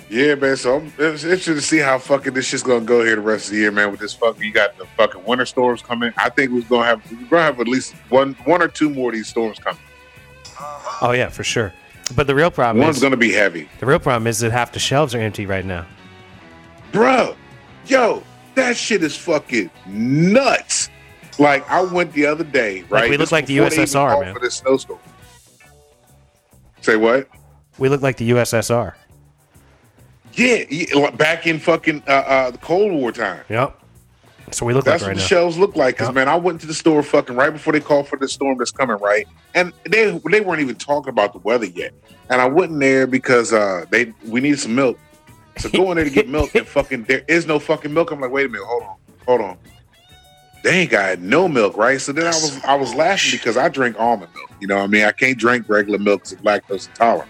Yeah, 0.10 0.36
man. 0.36 0.56
So 0.56 0.78
I'm 0.78 0.86
it's 0.98 1.24
interested 1.24 1.56
to 1.56 1.62
see 1.62 1.80
how 1.80 1.98
fucking 2.00 2.34
this 2.34 2.46
shit's 2.46 2.64
gonna 2.64 2.86
go 2.86 3.04
here 3.04 3.16
the 3.16 3.22
rest 3.22 3.48
of 3.48 3.52
the 3.54 3.58
year, 3.58 3.72
man. 3.72 3.92
With 3.92 4.00
this 4.00 4.14
fucking, 4.14 4.42
you 4.42 4.54
got 4.54 4.78
the 4.78 4.86
fucking 4.96 5.24
winter 5.26 5.46
storms 5.46 5.82
coming. 5.82 6.14
I 6.18 6.30
think 6.30 6.52
we're 6.52 6.62
gonna 6.62 6.86
have 6.86 7.12
we're 7.12 7.28
gonna 7.28 7.44
have 7.44 7.60
at 7.60 7.68
least 7.68 7.94
one 8.10 8.34
one 8.46 8.62
or 8.62 8.68
two 8.68 8.90
more 8.90 9.10
of 9.10 9.16
these 9.16 9.28
storms 9.28 9.60
coming. 9.60 9.82
Oh 11.02 11.12
yeah, 11.12 11.30
for 11.30 11.44
sure. 11.44 11.74
But 12.16 12.28
the 12.28 12.36
real 12.36 12.52
problem 12.52 12.84
One's 12.86 12.98
is 12.98 13.04
gonna 13.04 13.18
be 13.18 13.34
heavy, 13.34 13.68
the 13.80 13.86
real 13.86 14.00
problem 14.00 14.28
is 14.28 14.40
that 14.40 14.52
half 14.52 14.72
the 14.72 14.80
shelves 14.80 15.14
are 15.14 15.20
empty 15.20 15.46
right 15.46 15.66
now. 15.66 15.86
bro. 16.92 17.36
Yo, 17.88 18.22
that 18.56 18.78
shit 18.78 19.02
is 19.04 19.16
fucking 19.18 19.70
nuts. 19.88 20.90
Like 21.40 21.70
I 21.70 21.82
went 21.82 22.14
the 22.14 22.26
other 22.26 22.44
day, 22.44 22.84
right? 22.90 23.10
we 23.10 23.18
look 23.18 23.26
This 23.26 23.32
like 23.32 23.46
the 23.46 23.58
USSR, 23.58 24.22
man. 24.22 24.34
For 24.34 24.40
this 24.40 24.56
snowstorm. 24.56 25.00
Say 26.88 26.96
what? 26.96 27.28
We 27.78 27.90
look 27.90 28.02
like 28.02 28.16
the 28.16 28.30
USSR. 28.30 28.94
Yeah, 30.36 30.64
yeah, 30.70 31.10
back 31.12 31.46
in 31.46 31.60
fucking 31.60 32.02
uh, 32.08 32.12
uh, 32.12 32.52
the 32.52 32.60
Cold 32.60 32.94
War 32.94 33.12
time. 33.12 33.44
Yep. 33.50 33.78
So 34.52 34.66
we 34.66 34.74
look 34.74 34.86
That's 34.86 35.02
like 35.02 35.08
what 35.08 35.08
right 35.10 35.16
the 35.18 35.22
now. 35.22 35.28
shelves 35.28 35.58
look 35.58 35.76
like. 35.76 35.98
Cause 35.98 36.08
Yep. 36.08 36.16
man, 36.16 36.30
I 36.30 36.38
went 36.38 36.62
to 36.62 36.68
the 36.68 36.74
store 36.74 37.04
fucking 37.04 37.36
right 37.36 37.52
before 37.52 37.74
they 37.74 37.82
called 37.82 38.08
for 38.08 38.18
the 38.18 38.30
storm 38.30 38.58
that's 38.58 38.72
coming, 38.72 38.96
right? 39.00 39.28
And 39.54 39.74
they 39.84 40.18
they 40.32 40.40
weren't 40.40 40.62
even 40.62 40.76
talking 40.76 41.10
about 41.10 41.34
the 41.34 41.40
weather 41.40 41.66
yet. 41.66 41.92
And 42.30 42.40
I 42.40 42.46
went 42.46 42.72
in 42.72 42.80
there 42.80 43.06
because 43.06 43.52
uh 43.52 43.84
they 43.90 44.14
we 44.26 44.40
needed 44.40 44.60
some 44.62 44.74
milk. 44.74 44.98
So 45.58 45.68
go 45.68 45.92
in 45.92 45.98
there 45.98 46.06
to 46.06 46.10
get 46.10 46.30
milk 46.30 46.56
and 46.56 46.66
fucking 46.78 47.04
there 47.04 47.26
is 47.28 47.46
no 47.48 47.60
fucking 47.60 47.94
milk. 47.94 48.12
I'm 48.12 48.22
like, 48.22 48.32
wait 48.32 48.46
a 48.46 48.50
minute, 48.50 48.66
hold 48.66 48.84
on, 48.84 48.96
hold 49.26 49.42
on. 49.42 49.58
They 50.64 50.82
ain't 50.82 50.92
got 50.92 51.20
no 51.20 51.48
milk, 51.48 51.78
right? 51.78 52.00
So 52.02 52.12
then 52.12 52.26
I 52.26 52.30
was 52.30 52.64
I 52.64 52.76
was 52.76 52.94
laughing 52.94 53.32
because 53.38 53.58
I 53.58 53.70
drink 53.70 54.00
almond 54.00 54.34
milk. 54.34 54.52
You 54.60 54.68
know 54.68 54.78
what 54.78 54.84
I 54.84 54.88
mean? 54.88 55.06
I 55.06 55.12
can't 55.12 55.38
drink 55.38 55.70
regular 55.70 56.00
milk 56.00 56.24
because 56.24 56.38
I'm 56.38 56.44
lactose 56.44 56.88
intolerant. 56.90 57.30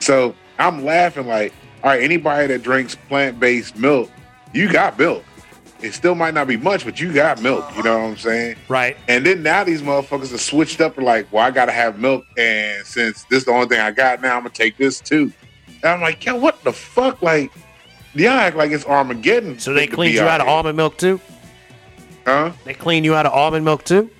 So 0.00 0.34
I'm 0.58 0.84
laughing 0.84 1.26
like, 1.26 1.52
all 1.82 1.90
right, 1.90 2.02
anybody 2.02 2.46
that 2.48 2.62
drinks 2.62 2.94
plant-based 2.94 3.76
milk, 3.76 4.10
you 4.52 4.70
got 4.70 4.98
milk. 4.98 5.24
It 5.80 5.92
still 5.94 6.16
might 6.16 6.34
not 6.34 6.48
be 6.48 6.56
much, 6.56 6.84
but 6.84 7.00
you 7.00 7.12
got 7.12 7.40
milk. 7.40 7.64
You 7.76 7.84
know 7.84 7.98
what 7.98 8.04
I'm 8.04 8.16
saying? 8.16 8.56
Right. 8.68 8.96
And 9.06 9.24
then 9.24 9.44
now 9.44 9.62
these 9.62 9.80
motherfuckers 9.80 10.34
are 10.34 10.38
switched 10.38 10.80
up 10.80 10.96
and 10.96 11.06
like, 11.06 11.32
well, 11.32 11.44
I 11.44 11.50
gotta 11.50 11.72
have 11.72 11.98
milk, 11.98 12.24
and 12.36 12.84
since 12.84 13.24
this 13.24 13.40
is 13.40 13.44
the 13.44 13.52
only 13.52 13.68
thing 13.68 13.80
I 13.80 13.92
got 13.92 14.20
now, 14.20 14.36
I'm 14.36 14.40
gonna 14.40 14.50
take 14.50 14.76
this 14.76 15.00
too. 15.00 15.32
And 15.66 15.84
I'm 15.84 16.00
like, 16.00 16.24
yo, 16.24 16.34
what 16.34 16.62
the 16.64 16.72
fuck? 16.72 17.22
Like, 17.22 17.52
y'all 18.14 18.32
act 18.32 18.56
like 18.56 18.72
it's 18.72 18.84
Armageddon. 18.84 19.60
So 19.60 19.72
they 19.72 19.86
cleaned 19.86 20.14
you 20.14 20.22
out 20.22 20.40
of 20.40 20.48
almond 20.48 20.76
milk 20.76 20.98
too? 20.98 21.20
Huh? 22.28 22.52
They 22.64 22.74
clean 22.74 23.04
you 23.04 23.14
out 23.14 23.24
of 23.24 23.32
almond 23.32 23.64
milk 23.64 23.84
too? 23.84 24.10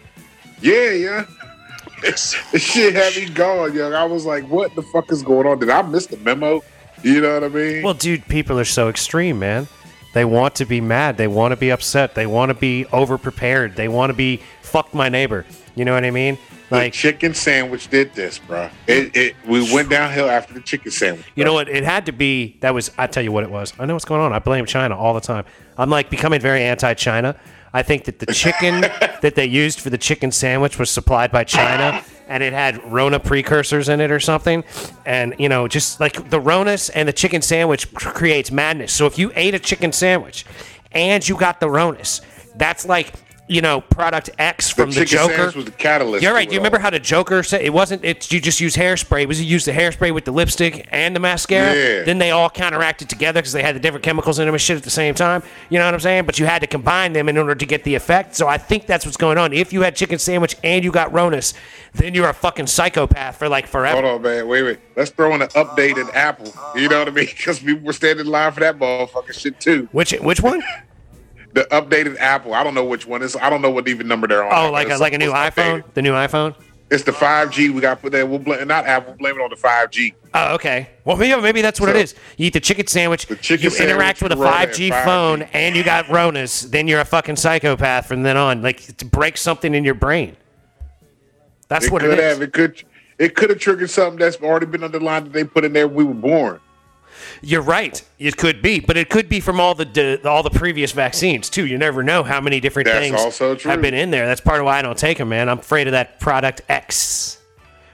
Yeah, 0.62 0.92
yeah. 0.92 1.26
this 2.00 2.32
shit 2.54 2.94
had 2.94 3.14
me 3.16 3.28
going, 3.28 3.74
yo. 3.74 3.92
I 3.92 4.04
was 4.04 4.24
like, 4.24 4.48
what 4.48 4.74
the 4.74 4.80
fuck 4.80 5.12
is 5.12 5.22
going 5.22 5.46
on? 5.46 5.58
Did 5.58 5.68
I 5.68 5.82
miss 5.82 6.06
the 6.06 6.16
memo? 6.16 6.62
You 7.02 7.20
know 7.20 7.34
what 7.34 7.44
I 7.44 7.48
mean? 7.48 7.82
Well, 7.82 7.92
dude, 7.92 8.26
people 8.26 8.58
are 8.58 8.64
so 8.64 8.88
extreme, 8.88 9.38
man. 9.38 9.68
They 10.14 10.24
want 10.24 10.54
to 10.54 10.64
be 10.64 10.80
mad. 10.80 11.18
They 11.18 11.28
want 11.28 11.52
to 11.52 11.56
be 11.56 11.70
upset. 11.70 12.14
They 12.14 12.26
want 12.26 12.48
to 12.48 12.54
be 12.54 12.86
overprepared. 12.92 13.76
They 13.76 13.88
want 13.88 14.08
to 14.08 14.14
be 14.14 14.40
fuck 14.62 14.94
my 14.94 15.10
neighbor. 15.10 15.44
You 15.74 15.84
know 15.84 15.92
what 15.92 16.04
I 16.06 16.10
mean? 16.10 16.38
the 16.70 16.76
Like, 16.76 16.92
chicken 16.94 17.34
sandwich 17.34 17.88
did 17.88 18.14
this, 18.14 18.38
bro. 18.38 18.70
It, 18.86 19.14
it 19.14 19.36
we 19.46 19.70
went 19.72 19.90
downhill 19.90 20.30
after 20.30 20.54
the 20.54 20.60
chicken 20.60 20.90
sandwich. 20.90 21.26
you 21.34 21.44
know 21.44 21.52
what? 21.52 21.68
It 21.68 21.84
had 21.84 22.06
to 22.06 22.12
be. 22.12 22.56
That 22.60 22.72
was. 22.72 22.90
I 22.96 23.06
tell 23.06 23.22
you 23.22 23.32
what 23.32 23.44
it 23.44 23.50
was. 23.50 23.74
I 23.78 23.84
know 23.84 23.92
what's 23.92 24.06
going 24.06 24.22
on. 24.22 24.32
I 24.32 24.38
blame 24.38 24.64
China 24.64 24.96
all 24.96 25.12
the 25.12 25.20
time. 25.20 25.44
I'm 25.76 25.90
like 25.90 26.08
becoming 26.08 26.40
very 26.40 26.62
anti-China. 26.62 27.36
I 27.72 27.82
think 27.82 28.04
that 28.04 28.18
the 28.18 28.26
chicken 28.26 28.80
that 29.22 29.34
they 29.34 29.46
used 29.46 29.80
for 29.80 29.90
the 29.90 29.98
chicken 29.98 30.32
sandwich 30.32 30.78
was 30.78 30.90
supplied 30.90 31.30
by 31.30 31.44
China, 31.44 32.02
and 32.28 32.42
it 32.42 32.52
had 32.52 32.82
Rona 32.90 33.20
precursors 33.20 33.88
in 33.88 34.00
it 34.00 34.10
or 34.10 34.20
something. 34.20 34.64
And 35.04 35.34
you 35.38 35.48
know, 35.48 35.68
just 35.68 36.00
like 36.00 36.30
the 36.30 36.40
Ronas 36.40 36.90
and 36.94 37.08
the 37.08 37.12
chicken 37.12 37.42
sandwich 37.42 37.92
creates 37.94 38.50
madness. 38.50 38.92
So 38.92 39.06
if 39.06 39.18
you 39.18 39.32
ate 39.34 39.54
a 39.54 39.58
chicken 39.58 39.92
sandwich 39.92 40.44
and 40.92 41.26
you 41.26 41.36
got 41.36 41.60
the 41.60 41.66
Ronas, 41.66 42.20
that's 42.56 42.86
like 42.86 43.12
you 43.48 43.60
know 43.60 43.80
product 43.80 44.30
X 44.38 44.70
from 44.70 44.90
the, 44.90 45.04
chicken 45.04 45.18
Joker. 45.18 45.34
sandwich 45.34 45.56
was 45.56 45.64
the 45.64 45.70
catalyst. 45.72 46.22
You're 46.22 46.34
right. 46.34 46.48
Do 46.48 46.54
you 46.54 46.60
remember 46.60 46.78
all. 46.78 46.82
how 46.82 46.90
the 46.90 47.00
Joker 47.00 47.42
said 47.42 47.62
it 47.62 47.72
wasn't? 47.72 48.04
It's 48.04 48.30
you 48.30 48.40
just 48.40 48.60
use 48.60 48.76
hairspray. 48.76 49.22
It 49.22 49.28
was 49.28 49.40
you 49.40 49.46
used 49.46 49.66
the 49.66 49.72
hairspray 49.72 50.12
with 50.14 50.24
the 50.24 50.30
lipstick 50.30 50.88
and 50.90 51.16
the 51.16 51.20
mascara? 51.20 51.74
Yeah. 51.74 52.02
Then 52.02 52.18
they 52.18 52.30
all 52.30 52.50
counteracted 52.50 53.08
together 53.08 53.40
because 53.40 53.52
they 53.52 53.62
had 53.62 53.74
the 53.74 53.80
different 53.80 54.04
chemicals 54.04 54.38
in 54.38 54.46
them 54.46 54.54
and 54.54 54.60
shit 54.60 54.76
at 54.76 54.82
the 54.82 54.90
same 54.90 55.14
time. 55.14 55.42
You 55.70 55.78
know 55.78 55.86
what 55.86 55.94
I'm 55.94 56.00
saying? 56.00 56.26
But 56.26 56.38
you 56.38 56.46
had 56.46 56.60
to 56.60 56.66
combine 56.66 57.12
them 57.12 57.28
in 57.28 57.38
order 57.38 57.54
to 57.54 57.66
get 57.66 57.84
the 57.84 57.94
effect. 57.94 58.36
So 58.36 58.46
I 58.46 58.58
think 58.58 58.86
that's 58.86 59.04
what's 59.04 59.16
going 59.16 59.38
on. 59.38 59.52
If 59.52 59.72
you 59.72 59.82
had 59.82 59.96
chicken 59.96 60.18
sandwich 60.18 60.56
and 60.62 60.84
you 60.84 60.92
got 60.92 61.12
Ronus, 61.12 61.54
then 61.94 62.14
you're 62.14 62.28
a 62.28 62.34
fucking 62.34 62.66
psychopath 62.66 63.36
for 63.38 63.48
like 63.48 63.66
forever. 63.66 64.02
Hold 64.02 64.16
on, 64.16 64.22
man. 64.22 64.46
Wait, 64.46 64.62
wait. 64.62 64.78
Let's 64.96 65.10
throw 65.10 65.34
in 65.34 65.42
an 65.42 65.48
updated 65.48 66.14
Apple. 66.14 66.52
You 66.74 66.88
know 66.88 66.98
what 67.00 67.08
I 67.08 67.12
mean? 67.12 67.28
Because 67.38 67.62
we 67.62 67.72
were 67.72 67.92
standing 67.92 68.26
in 68.26 68.32
line 68.32 68.52
for 68.52 68.60
that 68.60 68.78
motherfucking 68.78 69.32
shit 69.32 69.60
too. 69.60 69.88
Which 69.92 70.12
which 70.12 70.40
one? 70.40 70.62
the 71.54 71.62
updated 71.70 72.16
Apple. 72.18 72.54
I 72.54 72.62
don't 72.62 72.74
know 72.74 72.84
which 72.84 73.06
one 73.06 73.22
is. 73.22 73.36
I 73.36 73.50
don't 73.50 73.62
know 73.62 73.70
what 73.70 73.88
even 73.88 74.06
number 74.08 74.26
they're 74.26 74.44
on. 74.44 74.52
Oh, 74.66 74.70
like 74.70 74.84
a, 74.86 74.88
It's- 74.88 75.00
like 75.00 75.12
a 75.12 75.18
new 75.18 75.30
it's 75.34 75.56
iPhone, 75.56 75.82
updated. 75.82 75.94
the 75.94 76.02
new 76.02 76.12
iPhone. 76.12 76.54
It's 76.90 77.04
the 77.04 77.12
5G. 77.12 77.70
We 77.74 77.82
got 77.82 78.00
put 78.00 78.12
that. 78.12 78.26
We'll 78.26 78.38
blame 78.38 78.66
not 78.66 78.86
Apple. 78.86 79.12
Blame 79.18 79.36
it 79.38 79.42
on 79.42 79.50
the 79.50 79.56
5G. 79.56 80.14
Oh, 80.32 80.54
okay. 80.54 80.88
Well, 81.04 81.18
maybe, 81.18 81.38
maybe 81.42 81.60
that's 81.60 81.78
what 81.80 81.90
it 81.90 81.94
So- 81.94 81.98
is. 81.98 82.14
You 82.38 82.46
eat 82.46 82.54
the 82.54 82.60
chicken 82.60 82.86
sandwich, 82.86 83.26
The 83.26 83.36
chicken 83.36 83.70
you 83.70 83.76
interact 83.78 84.22
with 84.22 84.32
a 84.32 84.36
5G 84.36 84.88
5G. 84.90 85.04
phone, 85.04 85.42
and 85.52 85.76
you 85.76 85.84
got 85.84 86.06
Ronas. 86.06 86.70
Then 86.70 86.88
you're 86.88 87.00
a 87.00 87.04
fucking 87.04 87.36
psychopath 87.36 88.06
from 88.06 88.22
then 88.22 88.36
on. 88.38 88.62
Like 88.62 88.96
to 88.96 89.04
break 89.04 89.36
something 89.36 89.74
in 89.74 89.84
your 89.84 89.94
brain. 89.94 90.36
That's 91.68 91.86
It 91.86 91.92
what 91.92 92.02
it 92.02 92.18
is. 92.18 92.20
have. 92.20 92.42
It 92.42 92.52
could. 92.54 92.82
It 93.18 93.34
could 93.34 93.50
have 93.50 93.58
triggered 93.58 93.90
something 93.90 94.18
that's 94.18 94.36
already 94.36 94.66
been 94.66 94.84
underlined 94.84 95.26
that 95.26 95.32
they 95.32 95.44
put 95.44 95.64
in 95.64 95.72
there 95.72 95.88
we 95.88 96.04
were 96.04 96.14
born. 96.14 96.60
You're 97.42 97.62
right. 97.62 98.02
It 98.18 98.36
could 98.36 98.62
be, 98.62 98.80
but 98.80 98.96
it 98.96 99.08
could 99.10 99.28
be 99.28 99.40
from 99.40 99.60
all 99.60 99.74
the 99.74 100.20
all 100.24 100.42
the 100.42 100.50
previous 100.50 100.92
vaccines 100.92 101.48
too. 101.50 101.66
You 101.66 101.78
never 101.78 102.02
know 102.02 102.22
how 102.22 102.40
many 102.40 102.60
different 102.60 102.86
That's 102.88 102.98
things 102.98 103.20
also 103.20 103.54
true. 103.54 103.70
have 103.70 103.80
been 103.82 103.94
in 103.94 104.10
there. 104.10 104.26
That's 104.26 104.40
part 104.40 104.60
of 104.60 104.64
why 104.66 104.78
I 104.78 104.82
don't 104.82 104.98
take 104.98 105.18
them, 105.18 105.28
man. 105.28 105.48
I'm 105.48 105.58
afraid 105.58 105.86
of 105.86 105.92
that 105.92 106.20
product 106.20 106.62
X, 106.68 107.38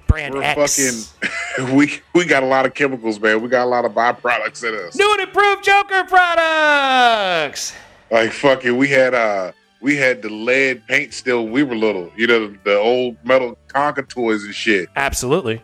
brand 0.07 0.35
We're 0.35 0.43
X. 0.43 0.77
fucking. 1.19 1.31
We 1.77 2.01
we 2.15 2.25
got 2.25 2.43
a 2.43 2.47
lot 2.47 2.67
of 2.67 2.75
chemicals, 2.75 3.21
man. 3.21 3.41
We 3.41 3.49
got 3.49 3.65
a 3.65 3.71
lot 3.71 3.85
of 3.85 3.93
byproducts 3.93 4.69
in 4.69 4.75
us. 4.75 4.97
New 4.97 5.13
and 5.13 5.21
improved 5.23 5.63
Joker 5.65 6.03
products. 6.05 7.73
Like 8.11 8.33
fucking, 8.33 8.77
we 8.77 8.89
had 8.89 9.15
uh 9.15 9.53
we 9.81 9.97
had 9.97 10.21
the 10.23 10.31
lead 10.31 10.87
paint 10.89 11.15
still. 11.15 11.45
when 11.45 11.53
We 11.53 11.63
were 11.63 11.77
little. 11.77 12.11
You 12.17 12.27
know 12.27 12.49
the, 12.49 12.59
the 12.65 12.77
old 12.79 13.17
metal 13.25 13.57
Tonka 13.69 14.09
toys 14.09 14.43
and 14.45 14.55
shit. 14.55 14.89
Absolutely. 14.97 15.63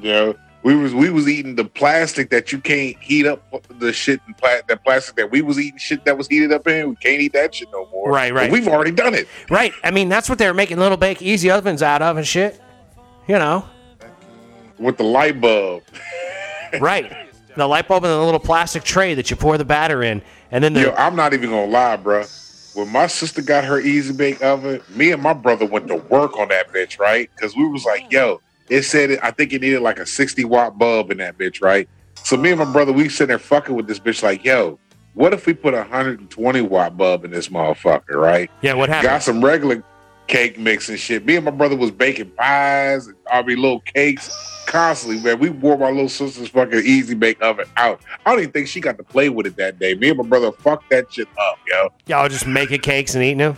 You 0.00 0.10
know, 0.10 0.34
we 0.62 0.74
was 0.74 0.94
we 0.94 1.10
was 1.10 1.28
eating 1.28 1.54
the 1.54 1.64
plastic 1.64 2.30
that 2.30 2.52
you 2.52 2.58
can't 2.60 2.96
heat 2.98 3.26
up 3.26 3.42
the 3.78 3.92
shit 3.92 4.20
and 4.26 4.36
pla- 4.36 4.60
that 4.66 4.84
plastic 4.84 5.16
that 5.16 5.30
we 5.30 5.40
was 5.40 5.58
eating 5.58 5.78
shit 5.78 6.04
that 6.04 6.18
was 6.18 6.26
heated 6.26 6.52
up 6.52 6.66
in. 6.66 6.90
We 6.90 6.96
can't 6.96 7.20
eat 7.20 7.32
that 7.34 7.54
shit 7.54 7.68
no 7.72 7.88
more. 7.90 8.10
Right, 8.10 8.32
right. 8.32 8.50
We've 8.50 8.68
already 8.68 8.90
done 8.90 9.14
it. 9.14 9.28
Right. 9.50 9.72
I 9.84 9.90
mean, 9.90 10.08
that's 10.08 10.28
what 10.28 10.38
they 10.38 10.46
were 10.46 10.54
making 10.54 10.78
little 10.78 10.96
bake 10.96 11.22
easy 11.22 11.50
ovens 11.50 11.82
out 11.82 12.02
of 12.02 12.16
and 12.16 12.26
shit. 12.26 12.60
You 13.28 13.38
know. 13.38 13.64
with 14.78 14.96
the 14.96 15.04
light 15.04 15.40
bulb. 15.40 15.82
Right. 16.80 17.10
The 17.56 17.66
light 17.66 17.88
bulb 17.88 18.04
and 18.04 18.12
the 18.12 18.22
little 18.22 18.38
plastic 18.38 18.84
tray 18.84 19.14
that 19.14 19.30
you 19.30 19.36
pour 19.36 19.56
the 19.56 19.64
batter 19.64 20.02
in, 20.02 20.20
and 20.50 20.62
then 20.62 20.74
the 20.74 20.82
Yo, 20.82 20.92
I'm 20.92 21.16
not 21.16 21.32
even 21.32 21.48
gonna 21.48 21.70
lie, 21.70 21.96
bro. 21.96 22.24
When 22.74 22.92
my 22.92 23.06
sister 23.06 23.40
got 23.40 23.64
her 23.64 23.80
easy 23.80 24.12
bake 24.12 24.44
oven, 24.44 24.82
me 24.90 25.10
and 25.10 25.22
my 25.22 25.32
brother 25.32 25.64
went 25.64 25.88
to 25.88 25.96
work 25.96 26.36
on 26.38 26.48
that 26.48 26.70
bitch, 26.70 26.98
right? 27.00 27.30
Because 27.34 27.56
we 27.56 27.66
was 27.66 27.86
like, 27.86 28.12
yo, 28.12 28.42
it 28.70 28.82
said 28.82 29.10
it, 29.10 29.20
I 29.22 29.30
think 29.30 29.52
it 29.52 29.60
needed 29.60 29.80
like 29.80 29.98
a 29.98 30.06
60 30.06 30.44
watt 30.44 30.78
bulb 30.78 31.10
in 31.10 31.18
that 31.18 31.38
bitch, 31.38 31.62
right? 31.62 31.88
So 32.24 32.36
me 32.36 32.50
and 32.50 32.58
my 32.58 32.70
brother, 32.70 32.92
we 32.92 33.08
sitting 33.08 33.28
there 33.28 33.38
fucking 33.38 33.74
with 33.74 33.86
this 33.86 33.98
bitch, 33.98 34.22
like, 34.22 34.44
yo, 34.44 34.78
what 35.14 35.32
if 35.32 35.46
we 35.46 35.54
put 35.54 35.74
a 35.74 35.78
120 35.78 36.60
watt 36.62 36.96
bulb 36.96 37.24
in 37.24 37.30
this 37.30 37.48
motherfucker, 37.48 38.14
right? 38.14 38.50
yeah, 38.62 38.74
what 38.74 38.88
happened? 38.88 39.08
Got 39.08 39.22
some 39.22 39.44
regular 39.44 39.82
cake 40.28 40.58
mix 40.58 40.88
and 40.88 40.98
shit. 40.98 41.24
Me 41.26 41.36
and 41.36 41.44
my 41.44 41.50
brother 41.50 41.74
was 41.74 41.90
baking 41.90 42.30
pies 42.32 43.06
and 43.06 43.16
I 43.30 43.42
mean 43.42 43.60
little 43.60 43.80
cakes 43.80 44.30
constantly, 44.66 45.20
man. 45.20 45.40
We 45.40 45.48
wore 45.48 45.76
my 45.76 45.90
little 45.90 46.08
sister's 46.08 46.48
fucking 46.50 46.82
easy 46.84 47.14
bake 47.14 47.42
oven 47.42 47.66
out. 47.76 48.00
I 48.24 48.30
don't 48.30 48.40
even 48.40 48.52
think 48.52 48.68
she 48.68 48.80
got 48.80 48.98
to 48.98 49.04
play 49.04 49.30
with 49.30 49.46
it 49.46 49.56
that 49.56 49.78
day. 49.78 49.94
Me 49.94 50.10
and 50.10 50.18
my 50.18 50.24
brother 50.24 50.52
fucked 50.52 50.90
that 50.90 51.12
shit 51.12 51.28
up, 51.38 51.58
yo. 51.66 51.88
Y'all 52.06 52.28
just 52.28 52.46
making 52.46 52.80
cakes 52.80 53.14
and 53.14 53.24
eating 53.24 53.38
them. 53.38 53.56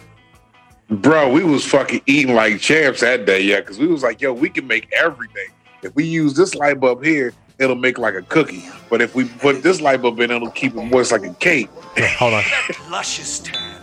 Bro, 0.91 1.33
we 1.33 1.45
was 1.45 1.65
fucking 1.65 2.03
eating 2.07 2.35
like 2.35 2.61
champs 2.61 3.01
that 3.01 3.25
day, 3.25 3.41
yeah, 3.43 3.61
because 3.61 3.79
we 3.79 3.87
was 3.87 4.03
like, 4.03 4.21
yo, 4.21 4.33
we 4.33 4.49
can 4.51 4.67
make 4.67 4.91
everything. 4.93 5.47
If 5.83 5.95
we 5.95 6.05
use 6.05 6.35
this 6.35 6.57
light 6.57 6.81
bulb 6.81 7.05
here, 7.05 7.33
it'll 7.59 7.77
make 7.77 7.97
like 7.97 8.15
a 8.15 8.23
cookie. 8.23 8.65
But 8.89 9.01
if 9.01 9.15
we 9.15 9.27
put 9.27 9.63
this 9.63 9.81
light 9.81 10.03
bulb 10.03 10.19
in, 10.19 10.33
it'll 10.33 10.51
keep 10.51 10.75
it 10.75 10.83
moist 10.83 11.13
like 11.13 11.23
a 11.25 11.33
cake. 11.35 11.69
Hold 12.19 12.35
on. 12.35 12.43
That 12.43 12.89
luscious 12.91 13.39
tan, 13.39 13.81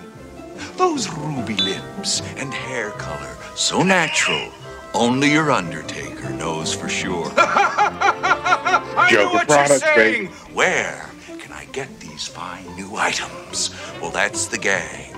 those 0.75 1.09
ruby 1.09 1.55
lips 1.55 2.21
and 2.35 2.53
hair 2.53 2.89
color, 2.91 3.37
so 3.55 3.83
natural. 3.83 4.51
Only 4.93 5.31
your 5.31 5.49
Undertaker 5.49 6.29
knows 6.31 6.73
for 6.73 6.89
sure. 6.89 7.31
I 7.37 9.09
know 9.13 9.17
Joker 9.23 9.33
what 9.33 9.47
products, 9.47 9.69
you're 9.81 9.95
saying. 9.95 10.25
baby. 10.25 10.33
Where 10.53 11.05
can 11.39 11.53
I 11.53 11.65
get 11.71 11.99
these 12.01 12.27
fine 12.27 12.65
new 12.75 12.97
items? 12.97 13.73
Well, 14.01 14.11
that's 14.11 14.47
the 14.47 14.57
gang. 14.57 15.13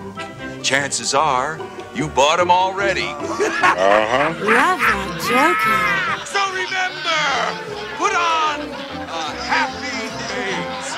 Chances 0.62 1.14
are 1.14 1.58
you 1.96 2.08
bought 2.10 2.38
them 2.38 2.52
already. 2.52 3.08
Uh-huh. 3.08 4.34
Love 4.40 4.80
that 4.80 5.20
joker. 5.28 6.26
So 6.26 6.40
remember, 6.54 7.20
put 7.98 8.14
on 8.14 8.62
a 9.10 9.34
happy 9.46 10.08
face. 10.30 10.90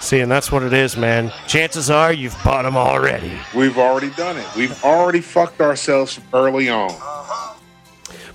See, 0.04 0.20
and 0.20 0.30
that's 0.30 0.50
what 0.50 0.62
it 0.62 0.72
is, 0.72 0.96
man. 0.96 1.32
Chances 1.46 1.90
are 1.90 2.12
you've 2.12 2.36
bought 2.42 2.62
them 2.62 2.76
already. 2.76 3.32
We've 3.54 3.78
already 3.78 4.10
done 4.10 4.36
it. 4.38 4.46
We've 4.56 4.82
already 4.84 5.20
fucked 5.20 5.60
ourselves 5.60 6.18
early 6.34 6.68
on. 6.68 6.90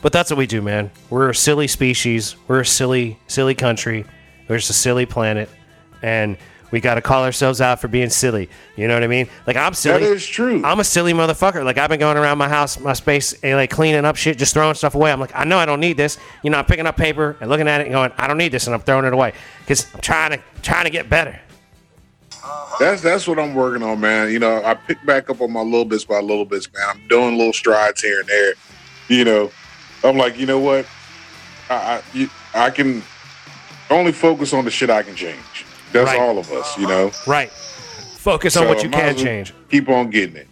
But 0.01 0.13
that's 0.13 0.29
what 0.29 0.37
we 0.37 0.45
do, 0.47 0.61
man. 0.61 0.91
We're 1.09 1.31
a 1.31 1.35
silly 1.35 1.67
species. 1.67 2.35
We're 2.47 2.59
a 2.61 2.65
silly, 2.65 3.19
silly 3.27 3.55
country. 3.55 4.05
We're 4.47 4.57
just 4.57 4.69
a 4.69 4.73
silly 4.73 5.07
planet, 5.07 5.49
and 6.03 6.37
we 6.71 6.79
got 6.79 6.95
to 6.95 7.01
call 7.01 7.23
ourselves 7.23 7.61
out 7.61 7.79
for 7.79 7.87
being 7.87 8.09
silly. 8.09 8.49
You 8.75 8.87
know 8.87 8.93
what 8.93 9.03
I 9.03 9.07
mean? 9.07 9.27
Like 9.47 9.55
I'm 9.55 9.73
silly. 9.73 10.01
That 10.01 10.11
is 10.11 10.25
true. 10.25 10.61
I'm 10.63 10.79
a 10.79 10.83
silly 10.83 11.13
motherfucker. 11.13 11.63
Like 11.63 11.77
I've 11.77 11.89
been 11.89 11.99
going 11.99 12.17
around 12.17 12.37
my 12.37 12.49
house, 12.49 12.79
my 12.79 12.93
space, 12.93 13.33
and 13.43 13.55
like 13.55 13.69
cleaning 13.69 14.05
up 14.05 14.15
shit, 14.15 14.37
just 14.37 14.53
throwing 14.53 14.75
stuff 14.75 14.95
away. 14.95 15.11
I'm 15.11 15.19
like, 15.19 15.35
I 15.35 15.43
know 15.43 15.57
I 15.57 15.65
don't 15.65 15.79
need 15.79 15.97
this. 15.97 16.17
You 16.43 16.49
know, 16.49 16.57
I'm 16.57 16.65
picking 16.65 16.87
up 16.87 16.97
paper 16.97 17.37
and 17.39 17.49
looking 17.49 17.67
at 17.67 17.81
it 17.81 17.85
and 17.85 17.93
going, 17.93 18.11
I 18.17 18.27
don't 18.27 18.37
need 18.37 18.51
this, 18.51 18.67
and 18.67 18.73
I'm 18.73 18.81
throwing 18.81 19.05
it 19.05 19.13
away 19.13 19.33
because 19.59 19.93
I'm 19.93 20.01
trying 20.01 20.31
to 20.31 20.39
trying 20.61 20.85
to 20.85 20.91
get 20.91 21.09
better. 21.09 21.39
That's 22.79 23.01
that's 23.01 23.27
what 23.27 23.39
I'm 23.39 23.53
working 23.53 23.83
on, 23.83 23.99
man. 23.99 24.31
You 24.31 24.39
know, 24.39 24.63
I 24.63 24.73
pick 24.73 25.03
back 25.05 25.29
up 25.29 25.41
on 25.41 25.51
my 25.51 25.61
little 25.61 25.85
bits 25.85 26.05
by 26.05 26.19
little 26.19 26.45
bits, 26.45 26.71
man. 26.73 26.83
I'm 26.89 27.07
doing 27.07 27.37
little 27.37 27.53
strides 27.53 28.01
here 28.01 28.19
and 28.19 28.27
there. 28.27 28.53
You 29.07 29.23
know, 29.23 29.51
I'm 30.03 30.17
like, 30.17 30.37
you 30.37 30.45
know 30.45 30.59
what? 30.59 30.85
I 31.69 32.01
I, 32.13 32.29
I 32.53 32.69
can 32.69 33.01
only 33.89 34.11
focus 34.11 34.53
on 34.53 34.65
the 34.65 34.71
shit 34.71 34.89
I 34.89 35.03
can 35.03 35.15
change. 35.15 35.65
That's 35.95 36.11
Right. 36.11 36.19
all 36.19 36.37
of 36.37 36.51
us, 36.51 36.77
you 36.77 36.87
know. 36.87 37.09
Right. 37.25 37.49
Focus 38.17 38.57
on 38.57 38.67
what 38.67 38.83
you 38.83 38.89
can 38.89 39.15
change. 39.15 39.53
Keep 39.69 39.87
on 39.89 40.09
getting 40.09 40.35
it. 40.35 40.47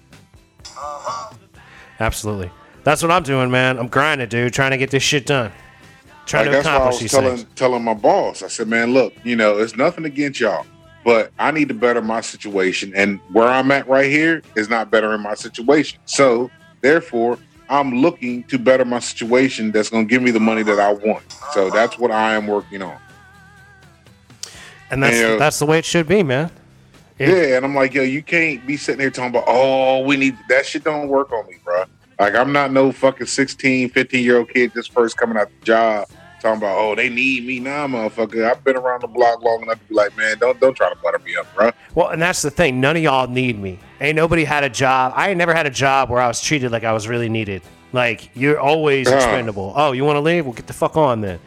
Absolutely. 1.99 2.49
That's 2.83 3.01
what 3.01 3.11
I'm 3.11 3.23
doing, 3.23 3.51
man. 3.51 3.77
I'm 3.77 3.87
grinding, 3.87 4.27
dude, 4.29 4.53
trying 4.53 4.71
to 4.71 4.77
get 4.77 4.89
this 4.91 5.03
shit 5.03 5.25
done. 5.25 5.51
Trying 6.25 6.45
Like, 6.45 6.51
to 6.51 6.55
that's 6.57 6.65
why 6.65 6.71
I 6.71 6.75
accomplish 6.75 6.93
was 6.95 7.01
these 7.01 7.11
telling 7.11 7.37
things. 7.37 7.49
telling 7.55 7.83
my 7.83 7.93
boss. 7.93 8.41
I 8.43 8.47
said, 8.47 8.67
man, 8.69 8.93
look, 8.93 9.13
you 9.23 9.35
know, 9.35 9.57
it's 9.57 9.75
nothing 9.75 10.05
against 10.05 10.39
y'all, 10.39 10.65
but 11.03 11.31
I 11.39 11.51
need 11.51 11.67
to 11.67 11.73
better 11.73 12.01
my 12.01 12.21
situation, 12.21 12.93
and 12.95 13.19
where 13.33 13.47
I'm 13.47 13.69
at 13.71 13.87
right 13.89 14.09
here 14.09 14.41
is 14.55 14.69
not 14.69 14.89
bettering 14.91 15.21
my 15.21 15.33
situation. 15.33 15.99
So 16.05 16.49
therefore, 16.81 17.37
I'm 17.69 17.95
looking 18.01 18.43
to 18.45 18.57
better 18.59 18.85
my 18.85 18.99
situation. 18.99 19.71
That's 19.71 19.89
going 19.89 20.07
to 20.07 20.09
give 20.09 20.21
me 20.21 20.31
the 20.31 20.39
money 20.39 20.63
that 20.63 20.79
I 20.79 20.93
want. 20.93 21.23
So 21.53 21.69
that's 21.69 21.97
what 21.97 22.11
I 22.11 22.35
am 22.35 22.47
working 22.47 22.81
on. 22.81 22.97
And 24.93 25.03
that's 25.03 25.17
Yeah. 25.19 25.27
Uh, 25.33 25.37
that's 25.37 25.59
the 25.59 25.65
way 25.65 25.79
it 25.79 25.85
should 25.85 26.07
be, 26.07 26.23
man. 26.23 26.49
It- 27.19 27.29
Yeah, 27.29 27.57
and 27.57 27.65
I'm 27.65 27.75
like, 27.75 27.93
yo, 27.93 28.01
you 28.03 28.21
can't 28.23 28.65
be 28.65 28.77
sitting 28.77 28.99
here 28.99 29.09
talking 29.11 29.31
about, 29.31 29.45
oh, 29.47 30.01
we 30.01 30.17
need 30.17 30.37
that 30.49 30.65
shit. 30.65 30.83
Don't 30.83 31.07
work 31.07 31.31
on 31.31 31.45
me, 31.47 31.55
bro. 31.63 31.83
Like 32.19 32.35
I'm 32.35 32.51
not 32.53 32.71
no 32.71 32.91
fucking 32.91 33.27
16, 33.27 33.89
15 33.89 34.23
year 34.23 34.37
old 34.37 34.49
kid 34.49 34.71
just 34.73 34.91
first 34.93 35.17
coming 35.17 35.37
out 35.37 35.49
the 35.59 35.65
job 35.65 36.07
talking 36.41 36.57
about, 36.57 36.77
oh, 36.77 36.93
they 36.95 37.09
need 37.09 37.45
me 37.45 37.59
now, 37.59 37.87
motherfucker. 37.87 38.49
I've 38.49 38.63
been 38.63 38.75
around 38.77 39.01
the 39.01 39.07
block 39.07 39.41
long 39.41 39.63
enough 39.63 39.79
to 39.79 39.85
be 39.85 39.95
like, 39.95 40.15
man, 40.17 40.37
don't 40.39 40.59
don't 40.59 40.75
try 40.75 40.89
to 40.89 40.95
butter 40.97 41.19
me 41.19 41.35
up, 41.35 41.53
bro. 41.55 41.71
Well, 41.95 42.09
and 42.09 42.21
that's 42.21 42.41
the 42.41 42.51
thing. 42.51 42.79
None 42.81 42.97
of 42.97 43.03
y'all 43.03 43.27
need 43.27 43.59
me. 43.59 43.79
Ain't 44.01 44.15
nobody 44.15 44.43
had 44.43 44.63
a 44.63 44.69
job. 44.69 45.13
I 45.15 45.29
ain't 45.29 45.37
never 45.37 45.53
had 45.53 45.65
a 45.65 45.69
job 45.71 46.09
where 46.09 46.21
I 46.21 46.27
was 46.27 46.41
treated 46.41 46.71
like 46.71 46.83
I 46.83 46.93
was 46.93 47.07
really 47.07 47.29
needed. 47.29 47.61
Like 47.93 48.29
you're 48.35 48.59
always 48.59 49.07
Yeah. 49.09 49.15
expendable. 49.15 49.73
Oh, 49.75 49.91
you 49.91 50.03
want 50.05 50.17
to 50.17 50.21
leave? 50.21 50.45
Well, 50.45 50.53
get 50.53 50.67
the 50.67 50.73
fuck 50.73 50.97
on 50.97 51.21
then. 51.21 51.39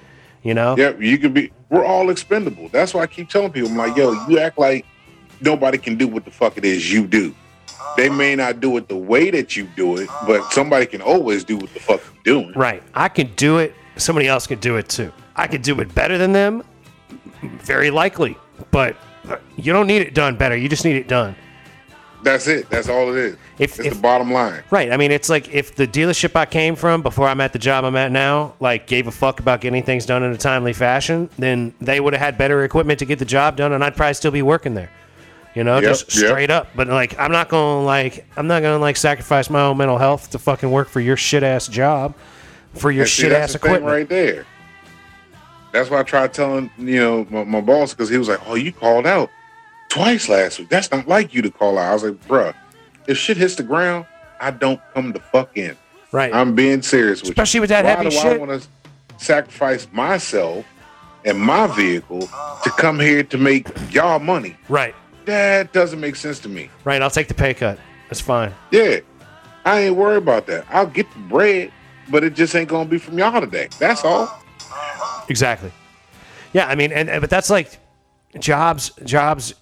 You 0.47 0.55
know? 0.55 0.77
Yep, 0.77 1.03
you 1.03 1.19
can 1.19 1.33
be. 1.33 1.51
We're 1.71 1.85
all 1.85 2.09
expendable. 2.09 2.69
That's 2.69 2.95
why 2.95 3.03
I 3.03 3.09
keep 3.09 3.29
telling 3.29 3.51
people, 3.51 3.69
I'm 3.69 3.77
like, 3.77 3.97
yo, 3.97 4.13
you 4.29 4.39
act 4.39 4.57
like 4.59 4.87
nobody 5.41 5.77
can 5.77 5.97
do 5.97 6.07
what 6.07 6.25
the 6.25 6.31
fuck 6.31 6.57
it 6.57 6.65
is 6.65 6.93
you 6.93 7.09
do. 7.09 7.35
They 7.97 8.09
may 8.09 8.37
not 8.37 8.61
do 8.61 8.77
it 8.77 8.89
the 8.89 8.97
way 8.97 9.31
that 9.31 9.57
you 9.57 9.69
do 9.75 9.97
it, 9.97 10.09
but 10.25 10.53
somebody 10.53 10.87
can 10.87 11.03
always 11.03 11.43
do 11.43 11.57
what 11.57 11.75
the 11.75 11.81
fuck 11.81 12.01
you're 12.25 12.43
doing. 12.43 12.53
Right. 12.53 12.81
I 12.95 13.09
can 13.09 13.35
do 13.35 13.59
it. 13.59 13.75
Somebody 13.97 14.29
else 14.29 14.47
can 14.47 14.61
do 14.61 14.77
it 14.77 14.89
too. 14.89 15.13
I 15.35 15.49
could 15.49 15.63
do 15.63 15.81
it 15.81 15.93
better 15.97 16.17
than 16.17 16.31
them. 16.31 16.63
Very 17.43 17.91
likely, 17.91 18.39
but 18.71 18.97
you 19.57 19.73
don't 19.73 19.89
need 19.89 20.03
it 20.03 20.15
done 20.15 20.37
better. 20.37 20.57
You 20.57 20.69
just 20.69 20.85
need 20.85 20.95
it 20.95 21.09
done. 21.09 21.35
That's 22.23 22.47
it. 22.49 22.69
That's 22.71 22.89
all 22.89 23.11
it 23.13 23.17
is. 23.19 23.33
If- 23.59 23.79
it's 23.79 23.79
if- 23.89 23.95
the 23.95 24.01
bottom 24.01 24.33
line. 24.33 24.63
Right. 24.71 24.91
I 24.93 24.97
mean, 24.97 25.11
it's 25.13 25.29
like 25.29 25.53
if 25.55 25.75
the 25.77 25.87
dealership 25.87 26.35
I 26.35 26.45
came 26.47 26.75
from 26.77 27.03
before 27.03 27.29
I'm 27.29 27.41
at 27.41 27.53
the 27.53 27.59
job 27.59 27.85
I'm 27.85 27.97
at 27.97 28.11
now, 28.11 28.55
like 28.61 28.87
gave 28.87 29.07
a 29.07 29.13
fuck 29.13 29.39
about 29.41 29.61
getting 29.61 29.83
things 29.83 30.07
done 30.07 30.23
in 30.23 30.33
a 30.33 30.37
timely 30.37 30.73
fashion, 30.73 31.29
then 31.39 31.75
they 31.81 32.01
would 32.01 32.13
have 32.15 32.21
had 32.23 32.37
better 32.39 32.65
equipment 32.65 32.99
to 33.01 33.05
get 33.05 33.19
the 33.19 33.25
job 33.25 33.57
done, 33.57 33.73
and 33.73 33.85
I'd 33.85 33.97
probably 33.97 34.15
still 34.15 34.31
be 34.33 34.43
working 34.43 34.75
there. 34.75 34.91
You 35.55 35.65
know, 35.65 35.77
Yep, 35.77 35.85
just 35.85 36.17
yep. 36.17 36.29
straight 36.29 36.51
up. 36.51 36.69
But 36.75 36.89
like, 36.89 37.19
I'm 37.19 37.33
not 37.33 37.49
gonna 37.49 37.83
like, 37.85 38.27
I'm 38.37 38.47
not 38.47 38.61
gonna 38.63 38.79
like 38.79 38.97
sacrifice 38.97 39.49
my 39.49 39.63
own 39.63 39.77
mental 39.79 39.97
health 39.99 40.31
to 40.31 40.39
fucking 40.39 40.71
work 40.71 40.89
for 40.89 41.01
your 41.01 41.17
shit 41.17 41.43
ass 41.43 41.67
job, 41.69 42.15
for 42.75 42.91
your 42.91 43.07
shit 43.07 43.33
ass 43.33 43.55
equipment. 43.55 43.85
right 43.85 44.09
there. 44.09 44.45
That's 45.73 45.91
why 45.91 46.01
I 46.01 46.03
tried 46.03 46.33
telling 46.35 46.71
you 46.79 47.01
know 47.01 47.27
my, 47.31 47.45
my 47.45 47.61
boss 47.61 47.93
because 47.95 48.09
he 48.09 48.19
was 48.19 48.29
like, 48.29 48.41
"Oh, 48.47 48.55
you 48.55 48.73
called 48.73 49.07
out 49.07 49.31
twice 49.89 50.29
last 50.29 50.59
week. 50.59 50.69
That's 50.69 50.91
not 50.91 51.07
like 51.09 51.35
you 51.35 51.43
to 51.43 51.51
call 51.51 51.79
out." 51.79 51.91
I 51.91 51.95
was 51.95 52.05
like, 52.05 52.29
"Bruh, 52.29 52.55
if 53.07 53.17
shit 53.19 53.37
hits 53.37 53.55
the 53.57 53.63
ground, 53.63 54.07
I 54.41 54.51
don't 54.51 54.81
come 54.95 55.13
to 55.13 55.21
fuck 55.21 55.57
in. 55.57 55.77
Right. 56.13 56.33
I'm 56.35 56.55
being 56.55 56.83
serious 56.83 57.21
with 57.23 57.31
Especially 57.31 57.59
you. 57.59 57.63
with 57.63 57.71
that 57.71 57.85
Why 57.85 57.91
heavy 57.91 58.11
do 58.11 58.17
shit. 58.17 58.25
I 58.27 58.37
want 58.39 58.63
to 58.63 58.69
sacrifice 59.25 59.89
myself 59.93 60.65
and 61.25 61.39
my 61.39 61.67
vehicle 61.67 62.21
to 62.21 62.71
come 62.79 63.01
here 63.01 63.23
to 63.25 63.39
make 63.39 63.69
y'all 63.93 64.19
money? 64.19 64.57
right. 64.69 64.95
That 65.25 65.73
doesn't 65.73 65.99
make 65.99 66.15
sense 66.15 66.39
to 66.41 66.49
me. 66.49 66.71
Right. 66.85 67.03
I'll 67.03 67.11
take 67.11 67.27
the 67.27 67.35
pay 67.35 67.53
cut. 67.53 67.81
That's 68.09 68.21
fine. 68.21 68.55
Yeah, 68.71 69.01
I 69.65 69.81
ain't 69.81 69.97
worried 69.97 70.19
about 70.19 70.47
that. 70.47 70.65
I'll 70.71 70.87
get 70.87 71.13
the 71.13 71.19
bread, 71.19 71.73
but 72.09 72.23
it 72.23 72.35
just 72.35 72.55
ain't 72.55 72.69
gonna 72.69 72.89
be 72.89 72.99
from 72.99 73.19
y'all 73.19 73.41
today. 73.41 73.69
That's 73.81 74.05
all. 74.05 74.33
Exactly. 75.29 75.73
Yeah, 76.53 76.69
I 76.69 76.77
mean, 76.77 76.93
and, 76.93 77.11
and 77.11 77.21
but 77.21 77.29
that's 77.31 77.51
like 77.51 77.79
jobs. 78.39 78.93
Jobs 79.05 79.55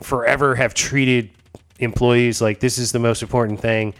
forever 0.00 0.54
have 0.54 0.74
treated 0.74 1.30
employees 1.78 2.40
like 2.40 2.60
this 2.60 2.78
is 2.78 2.92
the 2.92 2.98
most 2.98 3.22
important 3.22 3.60
thing, 3.60 3.94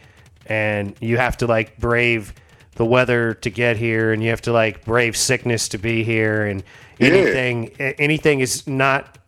and 0.47 0.95
you 1.01 1.17
have 1.17 1.37
to 1.39 1.47
like 1.47 1.77
brave 1.79 2.33
the 2.77 2.85
weather 2.85 3.35
to 3.35 3.51
get 3.51 3.77
here, 3.77 4.13
and 4.13 4.23
you 4.23 4.31
have 4.31 4.43
to 4.43 4.53
like 4.53 4.85
brave 4.85 5.17
sickness 5.17 5.69
to 5.69 5.79
be 5.79 6.05
here, 6.05 6.47
and 6.47 6.63
Yeah. 6.99 7.09
anything 7.09 7.71
anything 7.99 8.41
is 8.41 8.67
not 8.67 9.19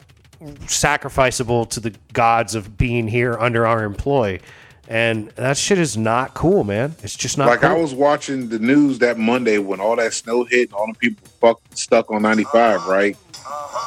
sacrificable 0.67 1.69
to 1.71 1.81
the 1.81 1.95
gods 2.13 2.55
of 2.55 2.77
being 2.77 3.09
here 3.09 3.37
under 3.39 3.67
our 3.67 3.85
employ. 3.85 4.41
And 4.87 5.31
that 5.31 5.57
shit 5.57 5.79
is 5.79 5.97
not 5.97 6.35
cool, 6.35 6.63
man. 6.63 6.95
It's 7.03 7.17
just 7.17 7.39
not 7.39 7.47
Like 7.49 7.61
cool. 7.63 7.71
I 7.71 7.73
was 7.73 7.95
watching 7.95 8.51
the 8.51 8.59
news 8.59 8.99
that 8.99 9.17
Monday 9.17 9.57
when 9.57 9.81
all 9.81 9.97
that 9.97 10.13
snow 10.13 10.45
hit 10.45 10.69
and 10.69 10.75
all 10.75 10.87
the 10.87 10.95
people 10.99 11.27
fucked 11.41 11.79
stuck 11.79 12.11
on 12.11 12.21
95, 12.21 12.85
right? 12.87 13.17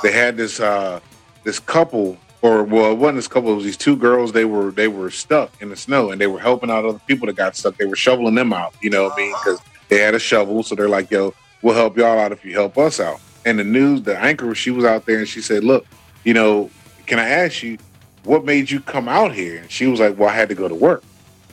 They 0.02 0.12
had 0.12 0.38
this 0.38 0.60
uh 0.60 1.00
this 1.44 1.60
couple 1.60 2.18
or 2.41 2.63
well 2.63 2.91
it 2.91 2.97
wasn't 2.97 3.17
this 3.17 3.28
couple, 3.28 3.52
it 3.52 3.56
was 3.56 3.65
these 3.65 3.78
two 3.78 3.95
girls, 3.95 4.32
they 4.32 4.45
were 4.45 4.71
they 4.71 4.88
were 4.88 5.10
stuck 5.10 5.52
in 5.62 5.69
the 5.69 5.76
snow 5.76 6.12
and 6.12 6.19
they 6.21 6.28
were 6.28 6.39
helping 6.39 6.69
out 6.69 6.86
other 6.86 7.00
people 7.08 7.28
that 7.28 7.36
got 7.36 7.56
stuck. 7.56 7.78
They 7.78 7.86
were 7.86 7.95
shoveling 7.95 8.36
them 8.36 8.54
out, 8.54 8.73
you 8.82 8.89
know 8.89 9.06
what 9.06 9.13
I 9.13 9.17
mean? 9.17 9.34
Uh-huh. 9.34 9.43
Because 9.43 9.62
they 9.89 10.00
had 10.00 10.15
a 10.15 10.19
shovel, 10.19 10.63
so 10.63 10.76
they're 10.76 10.89
like, 10.89 11.10
yo, 11.10 11.34
we'll 11.62 11.76
help 11.76 11.97
y'all 11.97 12.19
out 12.19 12.32
if 12.32 12.43
you 12.43 12.54
help 12.54 12.78
us 12.78 13.00
out. 13.00 13.19
And 13.45 13.60
the 13.60 13.63
news, 13.63 14.02
the 14.02 14.17
anchor, 14.17 14.54
she 14.56 14.71
was 14.71 14.86
out 14.86 15.06
there 15.06 15.19
and 15.19 15.28
she 15.28 15.41
said, 15.41 15.63
Look, 15.63 15.86
you 16.23 16.34
know, 16.34 16.69
can 17.06 17.19
I 17.19 17.30
ask 17.30 17.63
you, 17.63 17.78
what 18.23 18.43
made 18.43 18.69
you 18.69 18.82
come 18.82 19.08
out 19.08 19.34
here? 19.34 19.62
And 19.62 19.71
she 19.71 19.88
was 19.88 20.00
like, 20.00 20.17
Well, 20.17 20.30
I 20.30 20.34
had 20.34 20.50
to 20.50 20.56
go 20.56 20.67
to 20.67 20.76
work. 20.76 21.04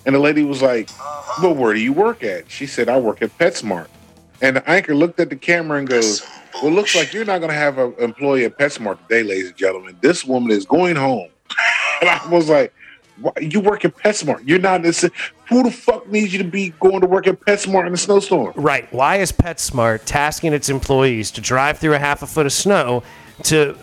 And 0.06 0.14
the 0.14 0.18
lady 0.18 0.42
was 0.42 0.60
like, 0.60 0.90
uh-huh. 0.90 1.42
Well, 1.42 1.54
where 1.54 1.72
do 1.72 1.80
you 1.80 1.92
work 1.92 2.22
at? 2.22 2.50
She 2.50 2.66
said, 2.66 2.88
I 2.88 2.98
work 2.98 3.22
at 3.22 3.36
PetSmart. 3.38 3.88
And 4.42 4.56
the 4.56 4.68
anchor 4.68 4.94
looked 4.94 5.20
at 5.20 5.30
the 5.30 5.36
camera 5.36 5.78
and 5.78 5.88
goes, 5.88 6.26
Well, 6.54 6.72
it 6.72 6.74
looks 6.74 6.94
like 6.94 7.12
you're 7.12 7.24
not 7.24 7.38
going 7.38 7.50
to 7.50 7.56
have 7.56 7.78
an 7.78 7.94
employee 7.98 8.44
at 8.44 8.58
PetSmart 8.58 8.98
today, 9.08 9.22
ladies 9.22 9.48
and 9.48 9.56
gentlemen. 9.56 9.96
This 10.00 10.24
woman 10.24 10.50
is 10.50 10.64
going 10.64 10.96
home. 10.96 11.28
and 12.00 12.10
I 12.10 12.26
was 12.28 12.48
like, 12.48 12.72
"Why- 13.20 13.32
You 13.40 13.60
work 13.60 13.84
at 13.84 13.96
PetSmart. 13.96 14.42
You're 14.46 14.60
not 14.60 14.82
this. 14.82 15.04
Who 15.48 15.62
the 15.62 15.70
fuck 15.70 16.08
needs 16.08 16.32
you 16.32 16.38
to 16.38 16.48
be 16.48 16.70
going 16.80 17.00
to 17.00 17.06
work 17.06 17.26
at 17.26 17.40
PetSmart 17.40 17.86
in 17.86 17.92
a 17.94 17.96
snowstorm? 17.96 18.52
Right. 18.56 18.90
Why 18.92 19.16
is 19.16 19.32
PetSmart 19.32 20.02
tasking 20.04 20.52
its 20.52 20.68
employees 20.68 21.30
to 21.32 21.40
drive 21.40 21.78
through 21.78 21.94
a 21.94 21.98
half 21.98 22.22
a 22.22 22.26
foot 22.26 22.46
of 22.46 22.52
snow 22.52 23.02
to 23.44 23.76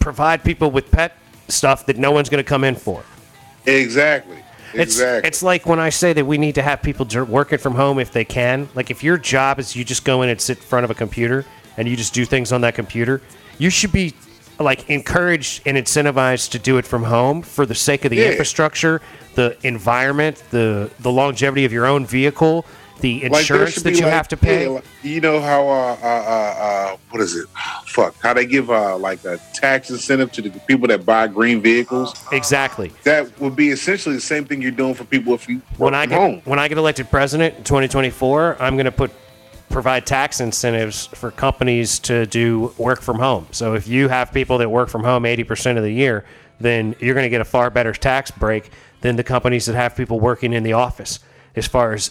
provide 0.00 0.42
people 0.44 0.70
with 0.70 0.90
pet 0.90 1.16
stuff 1.48 1.86
that 1.86 1.96
no 1.96 2.10
one's 2.10 2.28
going 2.28 2.42
to 2.42 2.48
come 2.48 2.64
in 2.64 2.74
for? 2.74 3.02
Exactly. 3.66 4.42
It's 4.74 4.96
exactly. 4.96 5.28
it's 5.28 5.42
like 5.42 5.64
when 5.66 5.78
I 5.78 5.88
say 5.90 6.12
that 6.12 6.26
we 6.26 6.38
need 6.38 6.56
to 6.56 6.62
have 6.62 6.82
people 6.82 7.06
working 7.24 7.58
from 7.58 7.76
home 7.76 7.98
if 7.98 8.12
they 8.12 8.24
can. 8.24 8.68
Like 8.74 8.90
if 8.90 9.02
your 9.02 9.16
job 9.16 9.58
is 9.58 9.74
you 9.74 9.84
just 9.84 10.04
go 10.04 10.22
in 10.22 10.28
and 10.28 10.40
sit 10.40 10.58
in 10.58 10.64
front 10.64 10.84
of 10.84 10.90
a 10.90 10.94
computer 10.94 11.46
and 11.76 11.88
you 11.88 11.96
just 11.96 12.14
do 12.14 12.24
things 12.24 12.52
on 12.52 12.60
that 12.62 12.74
computer, 12.74 13.20
you 13.58 13.70
should 13.70 13.92
be 13.92 14.14
like 14.58 14.88
encouraged 14.88 15.62
and 15.66 15.76
incentivized 15.76 16.50
to 16.50 16.58
do 16.58 16.78
it 16.78 16.86
from 16.86 17.04
home 17.04 17.42
for 17.42 17.66
the 17.66 17.74
sake 17.74 18.04
of 18.06 18.10
the 18.10 18.16
Yeah. 18.16 18.30
infrastructure, 18.30 19.02
the 19.34 19.56
environment, 19.62 20.42
the 20.50 20.90
the 21.00 21.10
longevity 21.12 21.64
of 21.66 21.72
your 21.72 21.84
own 21.86 22.06
vehicle, 22.06 22.64
the 23.00 23.22
insurance 23.24 23.74
should 23.74 23.82
that 23.84 23.96
you 23.96 24.04
like- 24.06 24.12
have 24.14 24.28
to 24.28 24.36
pay. 24.38 24.62
yeah, 24.62 24.68
like, 24.70 24.84
you 25.02 25.20
know 25.20 25.38
how 25.42 25.68
uh, 25.68 25.96
uh, 26.02 26.06
uh, 26.06 26.64
uh, 26.92 26.96
what 27.10 27.20
is 27.20 27.36
it? 27.36 27.46
Fuck, 27.86 28.14
how 28.22 28.32
they 28.32 28.46
give 28.46 28.70
uh, 28.70 28.96
like 28.96 29.22
a 29.26 29.38
tax 29.52 29.90
incentive 29.90 30.32
to 30.32 30.40
the 30.40 30.48
people 30.60 30.88
that 30.88 31.04
buy 31.04 31.26
green 31.26 31.60
vehicles. 31.60 32.14
exactly. 32.32 32.90
That 33.04 33.38
would 33.38 33.56
be 33.56 33.68
essentially 33.68 34.14
the 34.14 34.22
same 34.22 34.46
thing 34.46 34.62
you're 34.62 34.70
doing 34.70 34.94
for 34.94 35.04
people 35.04 35.34
if 35.34 35.46
you 35.50 35.60
when 35.76 35.94
I 35.94 36.06
get 36.06 36.18
home. 36.18 36.40
when 36.46 36.58
I 36.58 36.68
get 36.68 36.78
elected 36.78 37.10
president 37.10 37.56
in 37.58 37.64
2024, 37.64 38.56
I'm 38.58 38.76
going 38.76 38.86
to 38.86 38.90
put 38.92 39.10
provide 39.76 40.06
tax 40.06 40.40
incentives 40.40 41.04
for 41.08 41.30
companies 41.30 41.98
to 41.98 42.24
do 42.24 42.72
work 42.78 43.02
from 43.02 43.18
home. 43.18 43.46
So 43.50 43.74
if 43.74 43.86
you 43.86 44.08
have 44.08 44.32
people 44.32 44.56
that 44.56 44.70
work 44.70 44.88
from 44.88 45.04
home 45.04 45.24
80% 45.24 45.76
of 45.76 45.82
the 45.82 45.92
year, 45.92 46.24
then 46.58 46.96
you're 46.98 47.12
going 47.12 47.26
to 47.26 47.28
get 47.28 47.42
a 47.42 47.44
far 47.44 47.68
better 47.68 47.92
tax 47.92 48.30
break 48.30 48.70
than 49.02 49.16
the 49.16 49.22
companies 49.22 49.66
that 49.66 49.74
have 49.74 49.94
people 49.94 50.18
working 50.18 50.54
in 50.54 50.62
the 50.62 50.72
office 50.72 51.18
as 51.56 51.66
far 51.66 51.92
as 51.92 52.10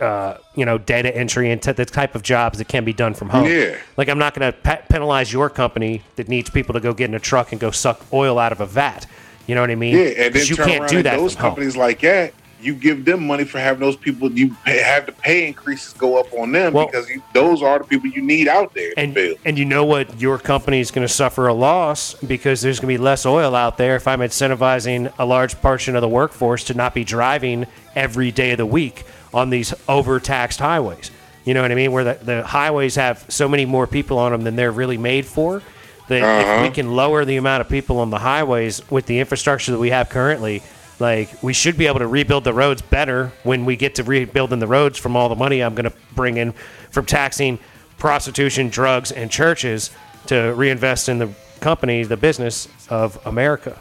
uh, 0.00 0.38
you 0.56 0.64
know 0.64 0.78
data 0.78 1.16
entry 1.16 1.52
and 1.52 1.62
t- 1.62 1.70
the 1.70 1.84
type 1.84 2.16
of 2.16 2.24
jobs 2.24 2.58
that 2.58 2.66
can 2.66 2.84
be 2.84 2.92
done 2.92 3.14
from 3.14 3.28
home. 3.28 3.46
Yeah. 3.46 3.78
Like 3.96 4.08
I'm 4.08 4.18
not 4.18 4.34
going 4.34 4.52
to 4.52 4.58
pe- 4.58 4.82
penalize 4.88 5.32
your 5.32 5.48
company 5.48 6.02
that 6.16 6.26
needs 6.28 6.50
people 6.50 6.72
to 6.72 6.80
go 6.80 6.92
get 6.92 7.08
in 7.08 7.14
a 7.14 7.20
truck 7.20 7.52
and 7.52 7.60
go 7.60 7.70
suck 7.70 8.04
oil 8.12 8.36
out 8.36 8.50
of 8.50 8.60
a 8.60 8.66
vat. 8.66 9.06
You 9.46 9.54
know 9.54 9.60
what 9.60 9.70
I 9.70 9.76
mean? 9.76 9.96
Yeah, 9.96 10.24
and 10.24 10.34
then 10.34 10.44
you 10.44 10.56
can't 10.56 10.88
do 10.88 11.04
that 11.04 11.18
those 11.18 11.34
from 11.34 11.42
home. 11.42 11.50
companies 11.50 11.76
like 11.76 12.00
that. 12.00 12.34
You 12.60 12.74
give 12.74 13.04
them 13.04 13.26
money 13.26 13.44
for 13.44 13.58
having 13.58 13.80
those 13.80 13.96
people. 13.96 14.30
You 14.30 14.54
pay, 14.64 14.78
have 14.78 15.06
the 15.06 15.12
pay 15.12 15.46
increases 15.46 15.92
go 15.92 16.18
up 16.18 16.32
on 16.32 16.52
them 16.52 16.72
Well- 16.72 16.86
because 16.86 17.08
you, 17.08 17.22
those 17.32 17.62
are 17.62 17.78
the 17.78 17.84
people 17.84 18.08
you 18.08 18.22
need 18.22 18.48
out 18.48 18.74
there. 18.74 18.92
and 18.96 19.16
and 19.44 19.58
you 19.58 19.64
know 19.64 19.84
what 19.84 20.20
your 20.20 20.38
company 20.38 20.80
is 20.80 20.90
going 20.90 21.06
to 21.06 21.12
suffer 21.12 21.46
a 21.46 21.54
loss 21.54 22.14
because 22.14 22.62
there's 22.62 22.80
going 22.80 22.94
to 22.94 22.98
be 22.98 23.02
less 23.02 23.26
oil 23.26 23.54
out 23.54 23.76
there 23.76 23.96
if 23.96 24.06
I'm 24.08 24.20
incentivizing 24.20 25.12
a 25.18 25.24
large 25.24 25.60
portion 25.60 25.96
of 25.96 26.02
the 26.02 26.08
workforce 26.08 26.64
to 26.64 26.74
not 26.74 26.94
be 26.94 27.04
driving 27.04 27.66
every 27.94 28.30
day 28.30 28.52
of 28.52 28.58
the 28.58 28.66
week 28.66 29.04
on 29.32 29.50
these 29.50 29.74
overtaxed 29.88 30.58
highways. 30.58 31.10
You 31.44 31.54
know 31.54 31.62
what 31.62 31.70
I 31.70 31.74
mean? 31.74 31.92
Where 31.92 32.04
the, 32.04 32.18
the 32.22 32.42
highways 32.42 32.96
have 32.96 33.24
so 33.28 33.48
many 33.48 33.64
more 33.64 33.86
people 33.86 34.18
on 34.18 34.32
them 34.32 34.42
than 34.42 34.56
they're 34.56 34.72
really 34.72 34.98
made 34.98 35.26
for. 35.26 35.62
That 36.08 36.18
if 36.18 36.46
we 36.46 36.66
uh-huh. 36.66 36.70
can 36.70 36.94
lower 36.94 37.24
the 37.24 37.36
amount 37.36 37.60
of 37.62 37.68
people 37.68 37.98
on 37.98 38.10
the 38.10 38.18
highways 38.18 38.88
with 38.90 39.06
the 39.06 39.18
infrastructure 39.18 39.72
that 39.72 39.78
we 39.78 39.90
have 39.90 40.08
currently, 40.08 40.62
like 40.98 41.42
we 41.42 41.52
should 41.52 41.76
be 41.76 41.86
able 41.86 41.98
to 41.98 42.06
rebuild 42.06 42.44
the 42.44 42.52
roads 42.52 42.82
better 42.82 43.32
when 43.42 43.64
we 43.64 43.76
get 43.76 43.94
to 43.96 44.04
rebuilding 44.04 44.58
the 44.58 44.66
roads 44.66 44.98
from 44.98 45.16
all 45.16 45.28
the 45.28 45.36
money 45.36 45.62
I'm 45.62 45.74
going 45.74 45.90
to 45.90 45.96
bring 46.14 46.36
in 46.36 46.52
from 46.90 47.06
taxing 47.06 47.58
prostitution, 47.98 48.68
drugs, 48.68 49.12
and 49.12 49.30
churches 49.30 49.90
to 50.26 50.52
reinvest 50.54 51.08
in 51.08 51.18
the 51.18 51.30
company, 51.60 52.04
the 52.04 52.16
business 52.16 52.68
of 52.88 53.18
America. 53.26 53.78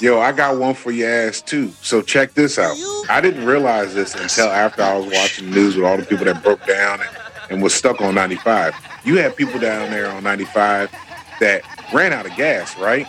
Yo, 0.00 0.18
I 0.18 0.32
got 0.32 0.58
one 0.58 0.74
for 0.74 0.90
your 0.90 1.08
ass 1.08 1.40
too. 1.40 1.68
So 1.80 2.02
check 2.02 2.34
this 2.34 2.58
out. 2.58 2.76
I 3.08 3.20
didn't 3.20 3.44
realize 3.44 3.94
this 3.94 4.14
until 4.14 4.48
after 4.48 4.82
I 4.82 4.96
was 4.96 5.06
watching 5.06 5.50
the 5.50 5.54
news 5.54 5.76
with 5.76 5.84
all 5.84 5.96
the 5.96 6.04
people 6.04 6.24
that 6.24 6.42
broke 6.42 6.66
down 6.66 7.00
and, 7.00 7.10
and 7.50 7.62
was 7.62 7.74
stuck 7.74 8.00
on 8.00 8.14
95. 8.14 8.74
You 9.04 9.18
had 9.18 9.36
people 9.36 9.60
down 9.60 9.90
there 9.90 10.10
on 10.10 10.24
95 10.24 10.90
that 11.40 11.62
ran 11.92 12.12
out 12.12 12.26
of 12.26 12.34
gas, 12.36 12.76
right? 12.76 13.06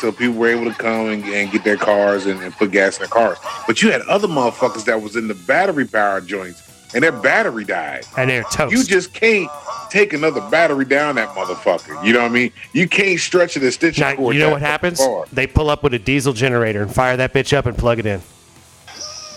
So 0.00 0.10
people 0.10 0.36
were 0.36 0.48
able 0.48 0.64
to 0.64 0.76
come 0.76 1.10
and, 1.10 1.22
and 1.24 1.52
get 1.52 1.62
their 1.62 1.76
cars 1.76 2.24
and, 2.24 2.40
and 2.40 2.54
put 2.54 2.70
gas 2.70 2.96
in 2.96 3.02
their 3.02 3.08
cars. 3.08 3.36
But 3.66 3.82
you 3.82 3.92
had 3.92 4.00
other 4.02 4.28
motherfuckers 4.28 4.86
that 4.86 5.02
was 5.02 5.14
in 5.14 5.28
the 5.28 5.34
battery 5.34 5.86
powered 5.86 6.26
joints 6.26 6.70
and 6.94 7.04
their 7.04 7.12
battery 7.12 7.64
died. 7.64 8.06
And 8.16 8.30
they're 8.30 8.42
toast. 8.44 8.72
You 8.72 8.82
just 8.82 9.12
can't 9.12 9.50
take 9.90 10.14
another 10.14 10.40
battery 10.50 10.86
down 10.86 11.16
that 11.16 11.28
motherfucker. 11.30 12.02
You 12.02 12.14
know 12.14 12.20
what 12.20 12.30
I 12.30 12.34
mean? 12.34 12.52
You 12.72 12.88
can't 12.88 13.20
stretch 13.20 13.58
it 13.58 13.62
and 13.62 13.72
stitch 13.74 13.98
now, 13.98 14.12
you 14.30 14.38
know 14.38 14.50
what 14.50 14.62
happens? 14.62 14.98
far. 14.98 15.26
They 15.32 15.46
pull 15.46 15.68
up 15.68 15.82
with 15.82 15.92
a 15.92 15.98
diesel 15.98 16.32
generator 16.32 16.80
and 16.80 16.94
fire 16.94 17.18
that 17.18 17.34
bitch 17.34 17.54
up 17.54 17.66
and 17.66 17.76
plug 17.76 17.98
it 17.98 18.06
in. 18.06 18.22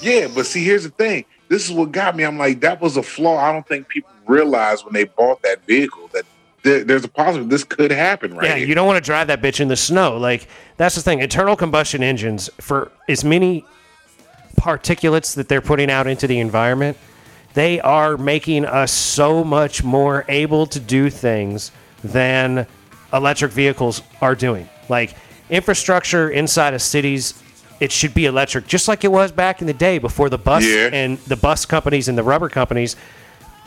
Yeah, 0.02 0.30
but 0.34 0.45
see, 0.45 0.63
here's 0.63 0.84
the 0.84 0.91
thing. 0.91 1.26
This 1.49 1.65
is 1.69 1.73
what 1.73 1.91
got 1.91 2.15
me. 2.15 2.23
I'm 2.23 2.38
like, 2.38 2.62
that 2.62 2.82
was 2.82 2.97
a 2.97 3.04
flaw. 3.04 3.38
I 3.38 3.52
don't 3.52 3.67
think 3.67 3.88
people 3.88 4.10
realized 4.28 4.86
when 4.86 4.93
they 4.93 5.04
bought 5.04 5.41
that 5.43 5.65
vehicle 5.65 6.10
that 6.13 6.23
there, 6.63 6.84
there's 6.84 7.04
a 7.04 7.08
possibility 7.08 7.49
this 7.49 7.63
could 7.63 7.91
happen 7.91 8.36
right 8.36 8.49
Yeah, 8.49 8.56
here. 8.56 8.67
you 8.67 8.76
don't 8.76 8.88
want 8.88 8.97
to 9.04 9.06
drive 9.06 9.28
that 9.28 9.41
bitch 9.41 9.60
in 9.60 9.67
the 9.67 9.76
snow. 9.76 10.17
Like 10.17 10.47
that's 10.78 10.95
the 10.95 11.02
thing. 11.02 11.19
Internal 11.19 11.56
combustion 11.56 12.02
engines 12.04 12.49
for 12.60 12.91
as 13.08 13.23
many 13.23 13.65
particulates 14.56 15.36
that 15.36 15.47
they're 15.49 15.62
putting 15.62 15.89
out 15.89 16.08
into 16.08 16.28
the 16.28 16.39
environment, 16.39 16.97
they 17.54 17.80
are 17.82 18.17
making 18.17 18.65
us 18.65 18.91
so 18.91 19.43
much 19.43 19.84
more 19.84 20.26
able 20.28 20.65
to 20.67 20.80
do 20.80 21.10
things 21.10 21.71
than 22.04 22.65
electric 23.13 23.52
vehicles 23.52 24.02
are 24.21 24.36
doing. 24.36 24.67
Like 24.89 25.15
infrastructure 25.49 26.30
inside 26.30 26.73
of 26.73 26.82
cities, 26.82 27.34
it 27.80 27.91
should 27.91 28.13
be 28.13 28.26
electric, 28.26 28.67
just 28.67 28.88
like 28.88 29.04
it 29.04 29.12
was 29.12 29.32
back 29.32 29.62
in 29.62 29.67
the 29.67 29.73
day 29.73 29.97
before 29.97 30.30
the 30.30 30.38
bus 30.38 30.63
Yeah. 30.63 30.89
and 30.93 31.17
the 31.19 31.36
bus 31.36 31.65
companies 31.65 32.08
and 32.08 32.17
the 32.17 32.23
rubber 32.23 32.49
companies 32.49 32.95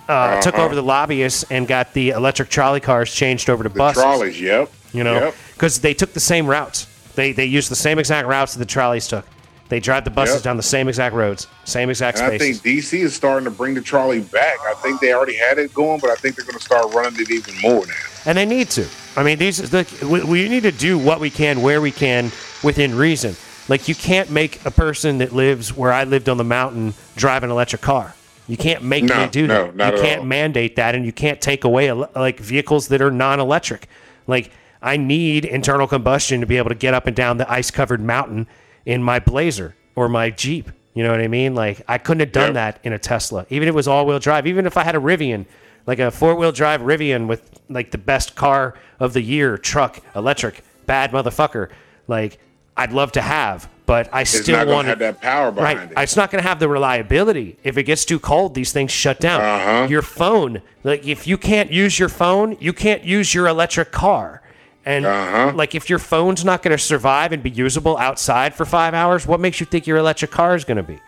uh, 0.08 0.40
took 0.40 0.54
Uh-huh. 0.54 0.64
over 0.64 0.74
the 0.74 0.82
lobbyists 0.82 1.44
and 1.50 1.66
got 1.66 1.92
the 1.92 2.10
electric 2.10 2.48
trolley 2.48 2.80
cars 2.80 3.12
changed 3.14 3.50
over 3.50 3.62
to 3.62 3.68
the 3.68 3.78
buses 3.78 4.02
trolleys, 4.02 4.40
yep. 4.40 4.70
you 4.92 5.02
know, 5.04 5.14
Yep. 5.14 5.34
because 5.54 5.78
they 5.80 5.94
took 5.94 6.12
the 6.12 6.20
same 6.20 6.46
routes. 6.46 6.86
They 7.14 7.32
they 7.32 7.46
used 7.46 7.70
the 7.70 7.76
same 7.76 7.98
exact 7.98 8.28
routes 8.28 8.52
that 8.54 8.58
the 8.60 8.66
trolleys 8.66 9.08
took. 9.08 9.24
They 9.68 9.80
drive 9.80 10.04
the 10.04 10.10
buses 10.10 10.36
Yep. 10.36 10.42
down 10.44 10.56
the 10.58 10.62
same 10.62 10.86
exact 10.88 11.14
roads, 11.14 11.48
same 11.64 11.90
exact 11.90 12.18
And 12.18 12.32
I 12.32 12.38
think 12.38 12.58
DC 12.58 13.00
is 13.00 13.14
starting 13.14 13.44
to 13.46 13.50
bring 13.50 13.74
the 13.74 13.80
trolley 13.80 14.20
back. 14.20 14.58
I 14.64 14.74
think 14.74 15.00
they 15.00 15.12
already 15.12 15.34
had 15.34 15.58
it 15.58 15.74
going, 15.74 15.98
but 15.98 16.10
I 16.10 16.14
think 16.14 16.36
they're 16.36 16.44
going 16.44 16.58
to 16.58 16.64
start 16.64 16.94
running 16.94 17.18
it 17.20 17.30
even 17.30 17.54
more 17.62 17.84
now. 17.86 17.92
and 18.26 18.38
they 18.38 18.44
need 18.46 18.70
to. 18.70 18.86
I 19.16 19.22
mean, 19.24 19.38
these 19.38 19.72
we, 20.02 20.22
we 20.22 20.48
need 20.48 20.62
to 20.64 20.72
do 20.72 20.98
what 20.98 21.18
we 21.20 21.30
can 21.30 21.62
where 21.62 21.80
we 21.80 21.90
can 21.90 22.30
within 22.62 22.94
reason. 22.94 23.34
Like 23.68 23.88
you 23.88 23.96
can't 23.96 24.30
make 24.30 24.64
a 24.64 24.70
person 24.70 25.18
that 25.18 25.32
lives 25.32 25.74
where 25.76 25.92
I 25.92 26.04
lived 26.04 26.28
on 26.28 26.36
the 26.36 26.44
mountain 26.44 26.94
drive 27.16 27.42
an 27.42 27.50
electric 27.50 27.82
car. 27.82 28.14
You 28.48 28.56
can't 28.56 28.82
make 28.84 29.04
No, 29.04 29.22
me 29.24 29.28
do 29.28 29.46
no, 29.46 29.70
that. 29.72 29.94
you 29.94 30.00
can't 30.00 30.20
all. 30.20 30.26
mandate 30.26 30.76
that, 30.76 30.94
and 30.94 31.04
you 31.04 31.12
can't 31.12 31.40
take 31.40 31.64
away 31.64 31.90
like 31.92 32.38
vehicles 32.38 32.88
that 32.88 33.02
are 33.02 33.10
non-electric. 33.10 33.88
Like 34.26 34.50
I 34.80 34.96
need 34.96 35.44
internal 35.44 35.86
combustion 35.86 36.40
to 36.40 36.46
be 36.46 36.56
able 36.56 36.68
to 36.68 36.74
get 36.76 36.94
up 36.94 37.06
and 37.06 37.16
down 37.16 37.38
the 37.38 37.50
ice-covered 37.50 38.00
mountain 38.00 38.46
in 38.84 39.02
my 39.02 39.18
Blazer 39.18 39.74
or 39.96 40.08
my 40.08 40.30
Jeep. 40.30 40.70
You 40.94 41.02
know 41.02 41.10
what 41.10 41.20
I 41.20 41.28
mean? 41.28 41.54
Like 41.54 41.82
I 41.88 41.98
couldn't 41.98 42.20
have 42.20 42.32
done 42.32 42.48
Yep. 42.48 42.54
that 42.54 42.80
in 42.84 42.92
a 42.92 42.98
Tesla, 42.98 43.46
even 43.50 43.68
if 43.68 43.72
it 43.72 43.76
was 43.76 43.88
all-wheel 43.88 44.18
drive. 44.20 44.46
Even 44.46 44.64
if 44.66 44.76
I 44.76 44.84
had 44.84 44.94
a 44.94 45.00
Rivian, 45.00 45.44
like 45.86 45.98
a 45.98 46.10
four-wheel 46.10 46.52
drive 46.52 46.80
Rivian 46.82 47.26
with 47.26 47.50
like 47.68 47.90
the 47.90 47.98
best 47.98 48.34
car 48.36 48.74
of 49.00 49.12
the 49.12 49.22
year, 49.22 49.58
truck, 49.58 50.00
electric, 50.14 50.62
bad 50.86 51.10
motherfucker. 51.10 51.68
Like 52.06 52.38
I'd 52.76 52.92
love 52.92 53.10
to 53.12 53.20
have, 53.22 53.68
but 53.86 54.08
I 54.12 54.22
It's 54.22 54.30
still 54.40 54.66
want 54.66 54.86
to 54.86 54.90
have 54.90 54.98
that 54.98 55.20
power 55.20 55.50
behind 55.52 55.78
Right. 55.78 55.90
it. 55.92 55.98
It's 55.98 56.16
not 56.16 56.30
going 56.30 56.42
to 56.42 56.48
have 56.48 56.58
the 56.58 56.68
reliability. 56.68 57.56
If 57.64 57.78
it 57.78 57.84
gets 57.84 58.04
too 58.04 58.18
cold, 58.18 58.54
these 58.54 58.72
things 58.72 58.90
shut 58.90 59.20
down. 59.20 59.40
Uh-huh. 59.40 59.86
Your 59.88 60.02
phone, 60.02 60.60
like 60.84 61.06
if 61.06 61.26
you 61.26 61.38
can't 61.38 61.70
use 61.70 61.98
your 61.98 62.08
phone, 62.08 62.56
you 62.60 62.72
can't 62.72 63.04
use 63.04 63.32
your 63.32 63.46
electric 63.46 63.92
car. 63.92 64.42
And 64.84 65.06
Uh-huh. 65.06 65.52
like 65.54 65.74
if 65.74 65.88
your 65.88 65.98
phone's 65.98 66.44
not 66.44 66.62
going 66.62 66.76
to 66.76 66.82
survive 66.82 67.32
and 67.32 67.42
be 67.42 67.50
usable 67.50 67.96
outside 67.98 68.54
for 68.54 68.64
5 68.64 68.92
hours, 68.94 69.26
what 69.26 69.40
makes 69.40 69.60
you 69.60 69.66
think 69.66 69.86
your 69.86 69.96
electric 69.98 70.30
car 70.30 70.54
is 70.56 70.64
going 70.64 70.76
to 70.76 70.82
be? 70.82 70.98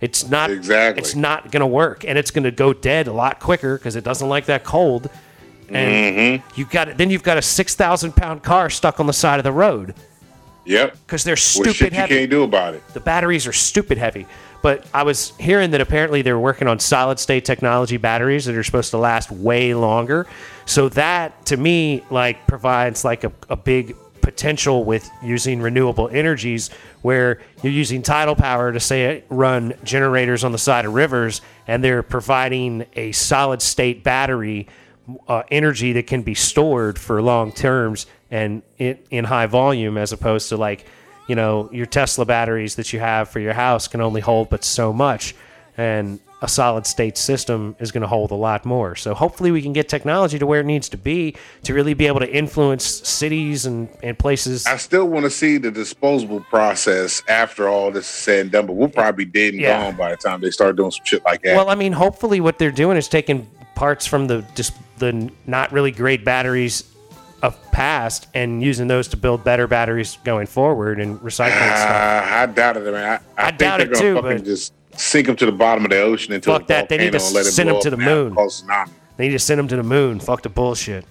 It's 0.00 0.28
not 0.28 0.50
Exactly. 0.50 1.00
It's 1.00 1.14
not 1.14 1.50
going 1.50 1.60
to 1.60 1.66
work 1.66 2.04
and 2.06 2.16
it's 2.18 2.30
going 2.30 2.44
to 2.44 2.50
go 2.50 2.72
dead 2.72 3.06
a 3.06 3.12
lot 3.12 3.40
quicker 3.40 3.76
because 3.76 3.96
it 3.96 4.04
doesn't 4.04 4.28
like 4.28 4.46
that 4.46 4.64
cold. 4.64 5.10
And 5.68 6.16
Mm-hmm. 6.42 6.58
you 6.58 6.64
got 6.66 6.96
then 6.98 7.10
you've 7.10 7.22
got 7.22 7.36
a 7.38 7.42
6,000 7.42 8.12
pound 8.16 8.42
car 8.42 8.70
stuck 8.70 8.98
on 9.00 9.06
the 9.06 9.12
side 9.12 9.38
of 9.38 9.44
the 9.44 9.52
road 9.52 9.94
Yep. 10.70 10.96
because 11.04 11.24
they're 11.24 11.36
stupid 11.36 11.74
shit 11.74 11.92
you 11.92 12.06
can't 12.06 12.30
do 12.30 12.44
about 12.44 12.74
it. 12.74 12.86
the 12.94 13.00
batteries 13.00 13.46
are 13.46 13.52
stupid 13.52 13.98
heavy. 13.98 14.26
But 14.62 14.86
I 14.92 15.02
was 15.02 15.32
hearing 15.38 15.70
that 15.70 15.80
apparently 15.80 16.22
they're 16.22 16.38
working 16.38 16.68
on 16.68 16.78
solid 16.78 17.18
state 17.18 17.44
technology 17.44 17.96
batteries 17.96 18.44
that 18.44 18.54
are 18.54 18.62
supposed 18.62 18.90
to 18.90 18.98
last 18.98 19.30
way 19.30 19.74
longer. 19.74 20.26
So 20.66 20.88
that 20.90 21.46
to 21.46 21.56
me 21.56 22.04
like 22.10 22.46
provides 22.46 23.04
like 23.04 23.24
a, 23.24 23.32
a 23.48 23.56
big 23.56 23.96
potential 24.20 24.84
with 24.84 25.10
using 25.22 25.60
renewable 25.60 26.08
energies 26.10 26.70
where 27.02 27.40
you're 27.62 27.72
using 27.72 28.02
tidal 28.02 28.36
power 28.36 28.70
to 28.70 28.78
say 28.78 29.24
run 29.28 29.72
generators 29.82 30.44
on 30.44 30.52
the 30.52 30.58
side 30.58 30.84
of 30.84 30.92
rivers 30.92 31.40
and 31.66 31.82
they're 31.82 32.02
providing 32.02 32.84
a 32.94 33.12
solid 33.12 33.62
state 33.62 34.04
battery 34.04 34.68
uh, 35.26 35.42
energy 35.50 35.94
that 35.94 36.06
can 36.06 36.22
be 36.22 36.34
stored 36.34 36.98
for 36.98 37.20
long 37.22 37.50
terms 37.50 38.06
and 38.30 38.62
in, 38.78 38.98
in 39.10 39.24
high 39.24 39.46
volume 39.46 39.96
as 39.98 40.12
opposed 40.12 40.48
to 40.50 40.56
like 40.56 40.84
you 41.28 41.34
know 41.34 41.68
your 41.72 41.86
tesla 41.86 42.24
batteries 42.24 42.76
that 42.76 42.92
you 42.92 43.00
have 43.00 43.28
for 43.28 43.40
your 43.40 43.52
house 43.52 43.88
can 43.88 44.00
only 44.00 44.20
hold 44.20 44.48
but 44.50 44.64
so 44.64 44.92
much 44.92 45.34
and 45.76 46.20
a 46.42 46.48
solid 46.48 46.86
state 46.86 47.18
system 47.18 47.76
is 47.80 47.92
going 47.92 48.00
to 48.00 48.06
hold 48.06 48.30
a 48.30 48.34
lot 48.34 48.64
more 48.64 48.96
so 48.96 49.12
hopefully 49.14 49.50
we 49.50 49.60
can 49.60 49.74
get 49.74 49.90
technology 49.90 50.38
to 50.38 50.46
where 50.46 50.60
it 50.60 50.66
needs 50.66 50.88
to 50.88 50.96
be 50.96 51.36
to 51.62 51.74
really 51.74 51.92
be 51.92 52.06
able 52.06 52.20
to 52.20 52.32
influence 52.34 52.84
cities 52.84 53.66
and, 53.66 53.88
and 54.02 54.18
places 54.18 54.64
I 54.66 54.78
still 54.78 55.06
want 55.06 55.24
to 55.24 55.30
see 55.30 55.58
the 55.58 55.70
disposable 55.70 56.40
process 56.48 57.22
after 57.28 57.68
all 57.68 57.90
this 57.90 58.06
is 58.06 58.10
said 58.10 58.40
and 58.40 58.50
done, 58.50 58.66
but 58.66 58.72
we'll 58.72 58.88
probably 58.88 59.26
be 59.26 59.30
dead 59.30 59.52
and 59.52 59.60
Yeah. 59.62 59.84
gone 59.84 59.96
by 59.96 60.12
the 60.12 60.16
time 60.16 60.40
they 60.40 60.50
start 60.50 60.76
doing 60.76 60.90
some 60.90 61.04
shit 61.04 61.22
like 61.26 61.42
that. 61.42 61.56
Well, 61.56 61.68
I 61.68 61.74
mean, 61.74 61.92
hopefully, 61.92 62.40
what 62.40 62.58
they're 62.58 62.70
doing 62.70 62.96
is 62.96 63.06
taking 63.06 63.46
parts 63.74 64.06
from 64.06 64.26
the 64.26 64.42
just 64.54 64.72
the 64.98 65.30
not 65.46 65.72
really 65.72 65.90
great 65.90 66.24
batteries 66.24 66.84
of 67.42 67.56
past 67.72 68.26
and 68.34 68.62
using 68.62 68.86
those 68.88 69.08
to 69.08 69.16
build 69.16 69.42
better 69.44 69.66
batteries 69.66 70.18
going 70.24 70.46
forward 70.46 71.00
and 71.00 71.18
recycling 71.20 71.52
stuff. 71.56 71.90
Uh, 71.90 72.34
I 72.34 72.46
doubt 72.46 72.76
it, 72.76 72.84
man. 72.84 72.94
I, 72.94 73.42
I, 73.42 73.46
I 73.46 73.46
think 73.46 73.58
doubt 73.58 73.78
they're 73.78 73.92
it 73.92 73.98
too, 73.98 74.14
fucking 74.16 74.36
but- 74.38 74.44
just 74.44 74.72
sink 74.96 75.26
them 75.26 75.36
to 75.36 75.46
the 75.46 75.52
bottom 75.52 75.84
of 75.84 75.90
the 75.90 76.00
ocean 76.00 76.32
into 76.34 76.50
Fuck 76.50 76.66
that. 76.66 76.88
They 76.88 76.98
need 76.98 77.12
to 77.12 77.18
volcano 77.18 77.26
and 77.28 77.34
let 77.36 77.46
it 77.46 77.52
send 77.52 77.68
'em 77.68 77.74
blow 77.76 77.82
to 77.82 77.90
the 77.90 77.96
moon. 77.96 78.36
They 79.16 79.26
need 79.28 79.32
to 79.32 79.38
send 79.38 79.58
them 79.58 79.68
to 79.68 79.76
the 79.76 79.82
moon. 79.82 80.20
Fuck 80.20 80.42
the 80.42 80.48
bullshit. 80.48 81.04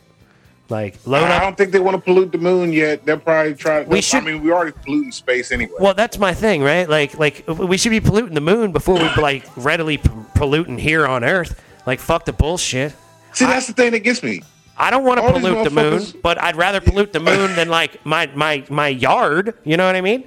Like 0.68 0.98
load 1.08 1.24
I 1.24 1.38
up. 1.38 1.42
don't 1.42 1.58
think 1.58 1.72
they 1.72 1.80
want 1.80 1.96
to 1.98 2.02
pollute 2.02 2.32
the 2.32 2.38
moon 2.38 2.72
yet. 2.72 3.04
They'll 3.04 3.18
probably 3.18 3.56
try. 3.56 3.82
We 3.82 4.02
should. 4.02 4.22
I 4.22 4.26
mean, 4.26 4.44
we 4.44 4.52
already 4.52 4.74
polluting 4.84 5.12
space 5.12 5.52
anyway. 5.52 5.74
Well, 5.80 5.96
that's 5.96 6.20
my 6.20 6.32
thing, 6.36 6.62
right? 6.62 6.88
Like, 6.88 7.18
like 7.18 7.44
we 7.48 7.76
should 7.78 7.89
be 7.89 8.00
polluting 8.00 8.36
the 8.36 8.42
moon 8.42 8.72
before 8.72 8.94
we 9.00 9.10
like 9.20 9.46
readily 9.58 9.98
p- 9.98 10.10
polluting 10.36 10.78
here 10.78 11.08
on 11.08 11.24
Earth. 11.24 11.60
Like, 11.88 12.00
fuck 12.00 12.26
the 12.26 12.34
bullshit. 12.34 12.94
See, 13.34 13.46
that's 13.46 13.65
the 13.65 13.74
thing 13.74 13.92
that 13.94 14.00
gets 14.02 14.22
me. 14.22 14.44
I 14.80 14.89
don't 14.89 15.04
want 15.04 15.20
to 15.20 15.32
pollute 15.32 15.63
the 15.65 15.70
moon, 15.70 16.02
but 16.24 16.42
I'd 16.42 16.56
rather 16.56 16.80
pollute 16.80 17.12
the 17.13 17.20
moon 17.20 17.54
than 17.56 17.70
like 17.70 18.04
my 18.06 18.28
my 18.34 18.63
my 18.70 18.88
yard. 18.88 19.54
You 19.65 19.78
know 19.78 19.86
what 19.86 19.96
I 19.96 20.02
mean? 20.02 20.26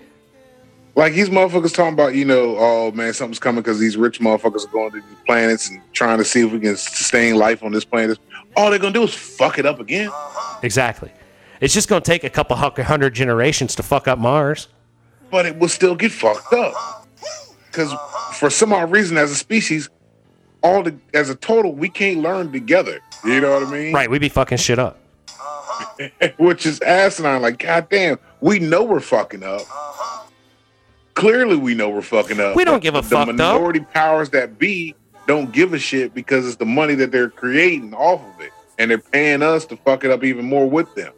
Like 0.94 1.14
these 1.14 1.30
motherfuckers 1.30 1.74
talking 1.74 1.94
about, 1.94 2.14
you 2.14 2.26
know, 2.26 2.56
oh 2.58 2.92
man, 2.92 3.14
something's 3.14 3.38
coming 3.38 3.62
because 3.62 3.78
these 3.78 3.96
rich 3.96 4.20
motherfuckers 4.20 4.66
are 4.66 4.70
going 4.70 4.90
to 4.92 5.00
these 5.00 5.16
planets 5.26 5.70
and 5.70 5.80
trying 5.94 6.18
to 6.18 6.24
see 6.24 6.44
if 6.44 6.52
we 6.52 6.60
can 6.60 6.76
sustain 6.76 7.36
life 7.36 7.62
on 7.62 7.72
this 7.72 7.84
planet. 7.86 8.18
All 8.54 8.68
they're 8.68 8.78
gonna 8.78 8.92
do 8.92 9.02
is 9.04 9.14
fuck 9.14 9.58
it 9.58 9.64
up 9.64 9.80
again. 9.80 10.10
Exactly. 10.62 11.10
It's 11.62 11.72
just 11.72 11.88
going 11.88 12.02
to 12.02 12.10
take 12.10 12.24
a 12.24 12.30
couple 12.30 12.56
hundred 12.56 13.14
generations 13.14 13.76
to 13.76 13.84
fuck 13.84 14.08
up 14.08 14.18
Mars. 14.18 14.66
but 15.30 15.46
it 15.46 15.56
will 15.56 15.68
still 15.68 15.94
get 15.94 16.10
fucked 16.10 16.52
up. 16.52 17.06
Because 17.66 17.94
for 18.34 18.50
some 18.50 18.72
odd 18.72 18.90
reason, 18.90 19.16
as 19.16 19.30
a 19.30 19.36
species, 19.36 19.88
all 20.62 20.82
the 20.82 20.96
as 21.14 21.30
a 21.30 21.34
total, 21.34 21.72
we 21.74 21.88
can't 21.88 22.20
learn 22.20 22.52
together. 22.52 23.00
You 23.24 23.40
know 23.40 23.54
what 23.54 23.68
I 23.68 23.70
mean? 23.70 23.92
Right, 23.92 24.10
we'd 24.10 24.20
be 24.20 24.28
fucking 24.28 24.58
shit 24.58 24.78
up. 24.78 24.98
Which 26.38 26.66
is 26.66 26.80
asinine. 26.80 27.42
Like, 27.42 27.58
goddamn, 27.58 28.18
we 28.40 28.58
know 28.58 28.82
we're 28.82 29.00
fucking 29.00 29.42
up. 29.42 29.62
Clearly, 31.14 31.56
we 31.56 31.74
know 31.74 31.90
we're 31.90 32.02
fucking 32.02 32.40
up. 32.40 32.56
We 32.56 32.64
don't 32.64 32.82
give 32.82 32.94
a 32.94 33.02
the 33.02 33.08
fuck, 33.08 33.26
though. 33.26 33.32
minority 33.32 33.80
powers 33.80 34.30
that 34.30 34.58
be 34.58 34.94
don't 35.26 35.52
give 35.52 35.72
a 35.72 35.78
shit 35.78 36.14
because 36.14 36.46
it's 36.46 36.56
the 36.56 36.64
money 36.64 36.94
that 36.96 37.12
they're 37.12 37.30
creating 37.30 37.94
off 37.94 38.20
of 38.34 38.40
it, 38.40 38.50
and 38.78 38.90
they're 38.90 38.98
paying 38.98 39.42
us 39.42 39.64
to 39.66 39.76
fuck 39.76 40.04
it 40.04 40.10
up 40.10 40.24
even 40.24 40.44
more 40.44 40.68
with 40.68 40.92
them. 40.94 41.12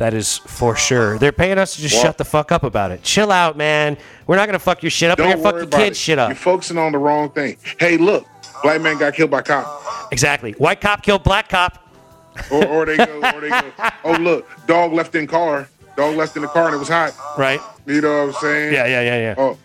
That 0.00 0.14
is 0.14 0.38
for 0.38 0.74
sure. 0.76 1.18
They're 1.18 1.30
paying 1.30 1.58
us 1.58 1.74
to 1.76 1.82
just 1.82 1.94
Well- 1.96 2.04
shut 2.04 2.16
the 2.16 2.24
fuck 2.24 2.50
up 2.52 2.62
about 2.64 2.90
it. 2.90 3.02
Chill 3.02 3.30
out, 3.30 3.58
man. 3.58 3.98
We're 4.26 4.36
not 4.36 4.46
going 4.46 4.54
to 4.58 4.64
fuck 4.64 4.82
your 4.82 4.88
shit 4.88 5.10
up. 5.10 5.18
We're 5.18 5.32
to 5.36 5.36
fuck 5.36 5.52
your 5.56 5.64
about 5.64 5.78
kids 5.78 5.98
it. 5.98 6.00
shit 6.00 6.18
up. 6.18 6.30
You're 6.30 6.36
focusing 6.36 6.78
on 6.78 6.92
the 6.92 6.98
wrong 6.98 7.28
thing. 7.28 7.58
Hey, 7.78 7.98
look, 7.98 8.24
black 8.62 8.80
man 8.80 8.96
got 8.96 9.12
killed 9.12 9.30
by 9.30 9.42
cop. 9.42 10.08
Exactly. 10.10 10.52
White 10.52 10.80
cop 10.80 11.02
killed 11.02 11.22
black 11.22 11.50
cop. 11.50 11.86
or, 12.50 12.64
or 12.66 12.86
they 12.86 12.96
go, 12.96 13.20
or 13.34 13.40
they 13.42 13.50
go. 13.50 13.60
Oh 14.04 14.12
look, 14.12 14.48
dog 14.66 14.94
left 14.94 15.14
in 15.16 15.26
car. 15.26 15.68
Dog 15.98 16.16
left 16.16 16.34
in 16.34 16.40
the 16.42 16.48
car 16.48 16.64
and 16.68 16.74
it 16.74 16.78
was 16.78 16.88
hot. 16.88 17.12
Right? 17.36 17.60
You 17.84 18.00
know 18.00 18.24
what 18.26 18.34
I'm 18.36 18.40
saying? 18.40 18.72
Yeah, 18.72 18.86
yeah, 18.86 19.02
yeah, 19.02 19.16
yeah. 19.18 19.34
Oh, 19.36 19.58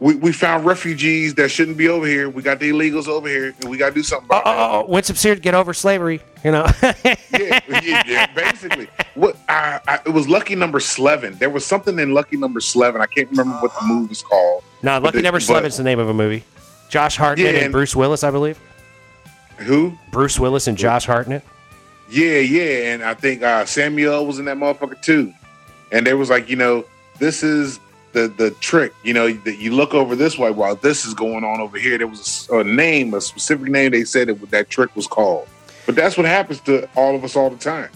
we, 0.00 0.14
we 0.16 0.32
found 0.32 0.64
refugees 0.64 1.34
that 1.36 1.50
shouldn't 1.50 1.76
be 1.76 1.88
over 1.88 2.06
here. 2.06 2.28
We 2.28 2.42
got 2.42 2.58
the 2.58 2.70
illegals 2.70 3.06
over 3.06 3.28
here, 3.28 3.54
and 3.60 3.70
we 3.70 3.76
got 3.76 3.90
to 3.90 3.94
do 3.94 4.02
something 4.02 4.28
Oh, 4.30 4.40
about 4.40 4.56
oh, 4.56 4.84
oh, 4.86 4.90
Winston 4.90 5.14
Sears, 5.16 5.40
get 5.40 5.54
over 5.54 5.72
slavery. 5.74 6.20
You 6.44 6.52
know? 6.52 6.66
Yeah, 7.40 7.60
yeah, 7.82 8.02
yeah, 8.06 8.26
basically. 8.34 8.88
What 9.14 9.36
I, 9.48 9.80
I, 9.88 10.00
it 10.04 10.10
was 10.10 10.28
Lucky 10.28 10.54
Number 10.56 10.78
Slevin. 10.80 11.36
There 11.38 11.48
was 11.48 11.64
something 11.64 11.98
in 11.98 12.12
Lucky 12.12 12.36
Number 12.36 12.60
Slevin. 12.60 13.00
I 13.00 13.06
can't 13.06 13.30
remember 13.30 13.56
what 13.60 13.72
the 13.80 13.86
movie 13.86 14.08
was 14.08 14.20
called. 14.22 14.62
no, 14.82 14.98
Lucky 14.98 15.18
the- 15.18 15.22
Number 15.22 15.36
but- 15.38 15.44
Slevin's 15.44 15.76
the 15.78 15.84
name 15.84 15.98
of 15.98 16.08
a 16.08 16.14
movie. 16.14 16.44
Josh 16.90 17.16
Hartnett 17.16 17.46
Yeah, 17.46 17.52
and 17.54 17.64
and- 17.66 17.72
Bruce 17.72 17.94
Willis, 17.96 18.22
I 18.24 18.30
believe. 18.30 18.58
Who? 19.58 19.92
Bruce 20.10 20.38
Willis 20.40 20.66
and 20.66 20.76
Josh 20.76 21.06
Hartnett. 21.06 21.44
Yeah, 22.10 22.38
yeah, 22.38 22.92
and 22.92 23.02
I 23.04 23.14
think 23.14 23.42
uh, 23.42 23.64
Samuel 23.64 24.26
was 24.26 24.38
in 24.38 24.44
that 24.46 24.56
motherfucker 24.56 25.00
too. 25.00 25.32
And 25.92 26.06
there 26.06 26.16
was 26.16 26.28
like, 26.30 26.48
you 26.48 26.56
know, 26.56 26.84
this 27.18 27.42
is 27.42 27.78
the 28.12 28.28
the 28.28 28.50
trick. 28.52 28.94
You 29.02 29.14
know, 29.14 29.32
that 29.32 29.58
you 29.58 29.74
look 29.74 29.94
over 29.94 30.16
this 30.16 30.38
way 30.38 30.50
while 30.50 30.76
this 30.76 31.04
is 31.04 31.14
going 31.14 31.44
on 31.44 31.60
over 31.60 31.78
here. 31.78 31.98
There 31.98 32.06
was 32.06 32.48
a, 32.50 32.58
a 32.58 32.64
name, 32.64 33.14
a 33.14 33.20
specific 33.20 33.68
name. 33.68 33.92
They 33.92 34.04
said 34.04 34.28
it, 34.28 34.50
that 34.50 34.70
trick 34.70 34.94
was 34.96 35.06
called. 35.06 35.48
But 35.86 35.96
that's 35.96 36.16
what 36.16 36.26
happens 36.26 36.60
to 36.62 36.88
all 36.96 37.14
of 37.16 37.24
us 37.24 37.36
all 37.36 37.50
the 37.50 37.56
time. 37.56 37.90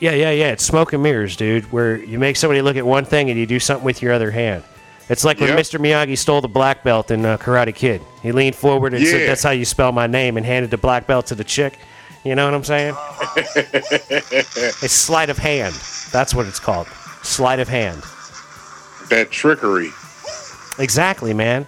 Yeah, 0.00 0.12
yeah, 0.12 0.30
yeah. 0.30 0.52
It's 0.52 0.64
smoke 0.64 0.92
and 0.92 1.02
mirrors, 1.02 1.36
dude. 1.36 1.70
Where 1.72 1.96
you 1.96 2.18
make 2.18 2.36
somebody 2.36 2.62
look 2.62 2.76
at 2.76 2.86
one 2.86 3.04
thing 3.04 3.30
and 3.30 3.38
you 3.38 3.46
do 3.46 3.60
something 3.60 3.84
with 3.84 4.00
your 4.02 4.12
other 4.12 4.30
hand. 4.30 4.64
It's 5.10 5.24
like 5.24 5.40
when 5.40 5.48
Yep. 5.48 5.58
Mr. 5.58 5.80
Miyagi 5.80 6.16
stole 6.16 6.40
the 6.40 6.48
black 6.48 6.84
belt 6.84 7.10
in 7.10 7.26
uh, 7.26 7.36
Karate 7.36 7.74
Kid. 7.74 8.00
He 8.22 8.30
leaned 8.32 8.54
forward 8.54 8.94
and 8.94 9.04
said, 9.06 9.28
"That's 9.28 9.42
how 9.42 9.50
you 9.50 9.64
spell 9.64 9.92
my 9.92 10.06
name," 10.06 10.36
and 10.36 10.46
handed 10.46 10.70
the 10.70 10.78
black 10.78 11.06
belt 11.06 11.26
to 11.26 11.34
the 11.34 11.44
chick. 11.44 11.78
You 12.24 12.34
know 12.34 12.44
what 12.44 12.54
I'm 12.54 12.64
saying? 12.64 12.94
it's 13.36 14.92
sleight 14.92 15.30
of 15.30 15.38
hand. 15.38 15.74
That's 16.12 16.34
what 16.34 16.46
it's 16.46 16.60
called. 16.60 16.86
Sleight 17.22 17.58
of 17.58 17.68
hand. 17.68 18.02
That 19.10 19.30
trickery. 19.30 19.90
Exactly, 20.78 21.34
man. 21.34 21.66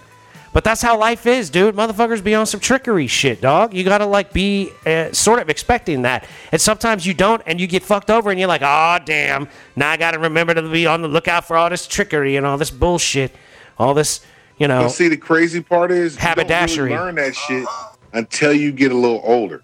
But 0.53 0.63
that's 0.63 0.81
how 0.81 0.99
life 0.99 1.25
is, 1.25 1.49
dude. 1.49 1.75
Motherfuckers 1.75 2.23
be 2.23 2.35
on 2.35 2.45
some 2.45 2.59
trickery 2.59 3.07
shit, 3.07 3.41
dog. 3.41 3.73
You 3.73 3.83
gotta 3.83 4.05
like 4.05 4.33
be 4.33 4.71
uh, 4.85 5.11
sort 5.11 5.39
of 5.39 5.49
expecting 5.49 6.03
that, 6.03 6.27
and 6.51 6.61
sometimes 6.61 7.05
you 7.07 7.13
don't, 7.15 7.41
and 7.47 7.59
you 7.59 7.65
get 7.65 7.81
fucked 7.81 8.11
over, 8.11 8.29
and 8.29 8.39
you're 8.39 8.47
like, 8.47 8.61
oh 8.63 8.99
damn. 9.03 9.47
Now 9.75 9.89
I 9.89 9.97
gotta 9.97 10.19
remember 10.19 10.53
to 10.53 10.61
be 10.69 10.85
on 10.85 11.01
the 11.01 11.07
lookout 11.07 11.45
for 11.45 11.57
all 11.57 11.69
this 11.71 11.87
trickery 11.87 12.35
and 12.37 12.45
all 12.45 12.57
this 12.57 12.69
bullshit, 12.69 13.35
all 13.79 13.95
this, 13.95 14.21
you 14.59 14.67
know. 14.67 14.83
But 14.83 14.89
see, 14.89 15.07
the 15.07 15.17
crazy 15.17 15.61
part 15.61 15.91
is 15.91 16.13
you 16.15 16.21
don't 16.21 16.37
Haberdashery. 16.37 16.91
really 16.91 17.03
learn 17.03 17.15
that 17.15 17.35
shit 17.35 17.67
until 18.13 18.53
you 18.53 18.71
get 18.71 18.91
a 18.91 18.95
little 18.95 19.21
older, 19.23 19.63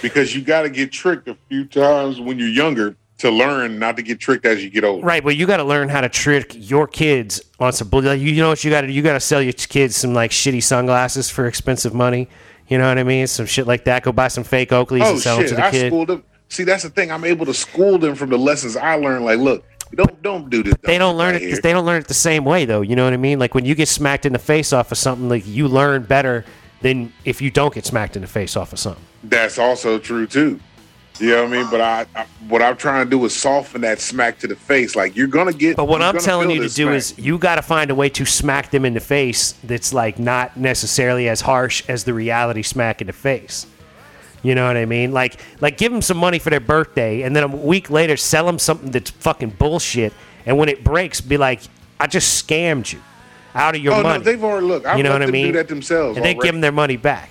because 0.00 0.34
you 0.34 0.40
got 0.40 0.62
to 0.62 0.70
get 0.70 0.90
tricked 0.90 1.28
a 1.28 1.36
few 1.50 1.66
times 1.66 2.18
when 2.18 2.38
you're 2.38 2.48
younger 2.48 2.96
to 3.18 3.30
learn 3.30 3.78
not 3.78 3.96
to 3.96 4.02
get 4.02 4.20
tricked 4.20 4.46
as 4.46 4.62
you 4.62 4.70
get 4.70 4.84
older. 4.84 5.04
Right, 5.04 5.22
but 5.22 5.36
you 5.36 5.46
got 5.46 5.56
to 5.58 5.64
learn 5.64 5.88
how 5.88 6.00
to 6.00 6.08
trick 6.08 6.52
your 6.56 6.86
kids 6.86 7.40
on 7.58 7.72
some. 7.72 7.88
Like, 7.90 8.20
you 8.20 8.36
know 8.36 8.48
what 8.48 8.62
you 8.64 8.70
got 8.70 8.82
to 8.82 8.86
do. 8.86 8.92
You 8.92 9.02
got 9.02 9.14
to 9.14 9.20
sell 9.20 9.42
your 9.42 9.52
kids 9.52 9.96
some 9.96 10.14
like 10.14 10.30
shitty 10.30 10.62
sunglasses 10.62 11.28
for 11.28 11.46
expensive 11.46 11.92
money. 11.94 12.28
You 12.68 12.78
know 12.78 12.88
what 12.88 12.98
I 12.98 13.02
mean? 13.02 13.26
Some 13.26 13.46
shit 13.46 13.66
like 13.66 13.84
that. 13.84 14.02
Go 14.02 14.12
buy 14.12 14.28
some 14.28 14.44
fake 14.44 14.70
Oakleys 14.70 15.02
Oh 15.02 15.12
and 15.12 15.20
sell 15.20 15.38
shit! 15.38 15.48
them 15.48 15.56
to 15.56 15.62
the 15.62 15.66
I 15.66 15.70
kid. 15.70 15.86
schooled 15.88 16.08
them. 16.08 16.24
See, 16.50 16.64
that's 16.64 16.82
the 16.82 16.90
thing. 16.90 17.10
I'm 17.10 17.24
able 17.24 17.46
to 17.46 17.54
school 17.54 17.98
them 17.98 18.14
from 18.14 18.30
the 18.30 18.38
lessons 18.38 18.76
I 18.76 18.94
learned. 18.96 19.24
Like, 19.24 19.38
look, 19.38 19.64
don't 19.94 20.22
don't 20.22 20.50
do 20.50 20.62
this. 20.62 20.74
they 20.82 20.98
don't 20.98 21.16
learn 21.16 21.30
it. 21.34 21.38
right 21.38 21.42
here. 21.42 21.60
They 21.62 21.72
don't 21.72 21.86
learn 21.86 22.00
it 22.00 22.08
the 22.08 22.14
same 22.14 22.44
way 22.44 22.66
though. 22.66 22.82
You 22.82 22.94
know 22.94 23.04
what 23.04 23.14
I 23.14 23.16
mean? 23.18 23.38
Like 23.38 23.54
when 23.54 23.64
you 23.64 23.74
get 23.74 23.88
smacked 23.88 24.26
in 24.26 24.32
the 24.32 24.38
face 24.38 24.72
off 24.72 24.92
of 24.92 24.98
something, 24.98 25.28
like 25.28 25.46
you 25.46 25.66
learn 25.66 26.02
better 26.04 26.44
than 26.82 27.12
if 27.24 27.40
you 27.42 27.50
don't 27.50 27.74
get 27.74 27.84
smacked 27.86 28.16
in 28.16 28.22
the 28.22 28.28
face 28.28 28.54
off 28.56 28.72
of 28.72 28.78
something. 28.78 29.02
That's 29.24 29.58
also 29.58 29.98
true 29.98 30.26
too. 30.26 30.60
You 31.20 31.30
know 31.30 31.44
what 31.44 31.52
I 31.52 31.56
mean? 31.62 31.70
But 31.70 31.80
I, 31.80 32.06
I 32.14 32.26
what 32.48 32.62
I'm 32.62 32.76
trying 32.76 33.04
to 33.04 33.10
do 33.10 33.24
is 33.24 33.34
soften 33.34 33.80
that 33.80 34.00
smack 34.00 34.38
to 34.40 34.46
the 34.46 34.54
face. 34.56 34.94
Like 34.94 35.16
you're 35.16 35.26
gonna 35.26 35.52
get. 35.52 35.76
But 35.76 35.88
what 35.88 36.02
I'm 36.02 36.18
telling 36.18 36.50
you 36.50 36.62
to 36.62 36.68
do 36.68 36.84
smack. 36.84 36.94
is 36.94 37.18
you 37.18 37.38
got 37.38 37.56
to 37.56 37.62
find 37.62 37.90
a 37.90 37.94
way 37.94 38.08
to 38.10 38.24
smack 38.24 38.70
them 38.70 38.84
in 38.84 38.94
the 38.94 39.00
face 39.00 39.52
that's 39.64 39.92
like 39.92 40.18
not 40.18 40.56
necessarily 40.56 41.28
as 41.28 41.40
harsh 41.40 41.82
as 41.88 42.04
the 42.04 42.14
reality 42.14 42.62
smack 42.62 43.00
in 43.00 43.06
the 43.08 43.12
face. 43.12 43.66
You 44.42 44.54
know 44.54 44.66
what 44.68 44.76
I 44.76 44.84
mean? 44.84 45.12
Like 45.12 45.40
like 45.60 45.76
give 45.78 45.90
them 45.90 46.02
some 46.02 46.16
money 46.18 46.38
for 46.38 46.50
their 46.50 46.60
birthday 46.60 47.22
and 47.22 47.34
then 47.34 47.42
a 47.42 47.48
week 47.48 47.90
later 47.90 48.16
sell 48.16 48.46
them 48.46 48.58
something 48.58 48.90
that's 48.92 49.10
fucking 49.10 49.50
bullshit 49.50 50.12
and 50.46 50.56
when 50.56 50.68
it 50.68 50.84
breaks 50.84 51.20
be 51.20 51.36
like 51.36 51.60
I 51.98 52.06
just 52.06 52.46
scammed 52.46 52.92
you 52.92 53.00
out 53.54 53.74
of 53.74 53.82
your 53.82 53.94
Oh 53.94 54.02
money. 54.02 54.18
no, 54.18 54.24
they've 54.24 54.44
already 54.44 54.66
look. 54.66 54.86
I've 54.86 54.96
you 54.98 55.02
know 55.02 55.12
what 55.12 55.22
I 55.22 55.26
mean? 55.26 55.46
do 55.46 55.52
that 55.54 55.66
themselves. 55.66 56.16
and 56.16 56.24
they 56.24 56.34
give 56.34 56.52
them 56.52 56.60
their 56.60 56.70
money 56.70 56.96
back. 56.96 57.30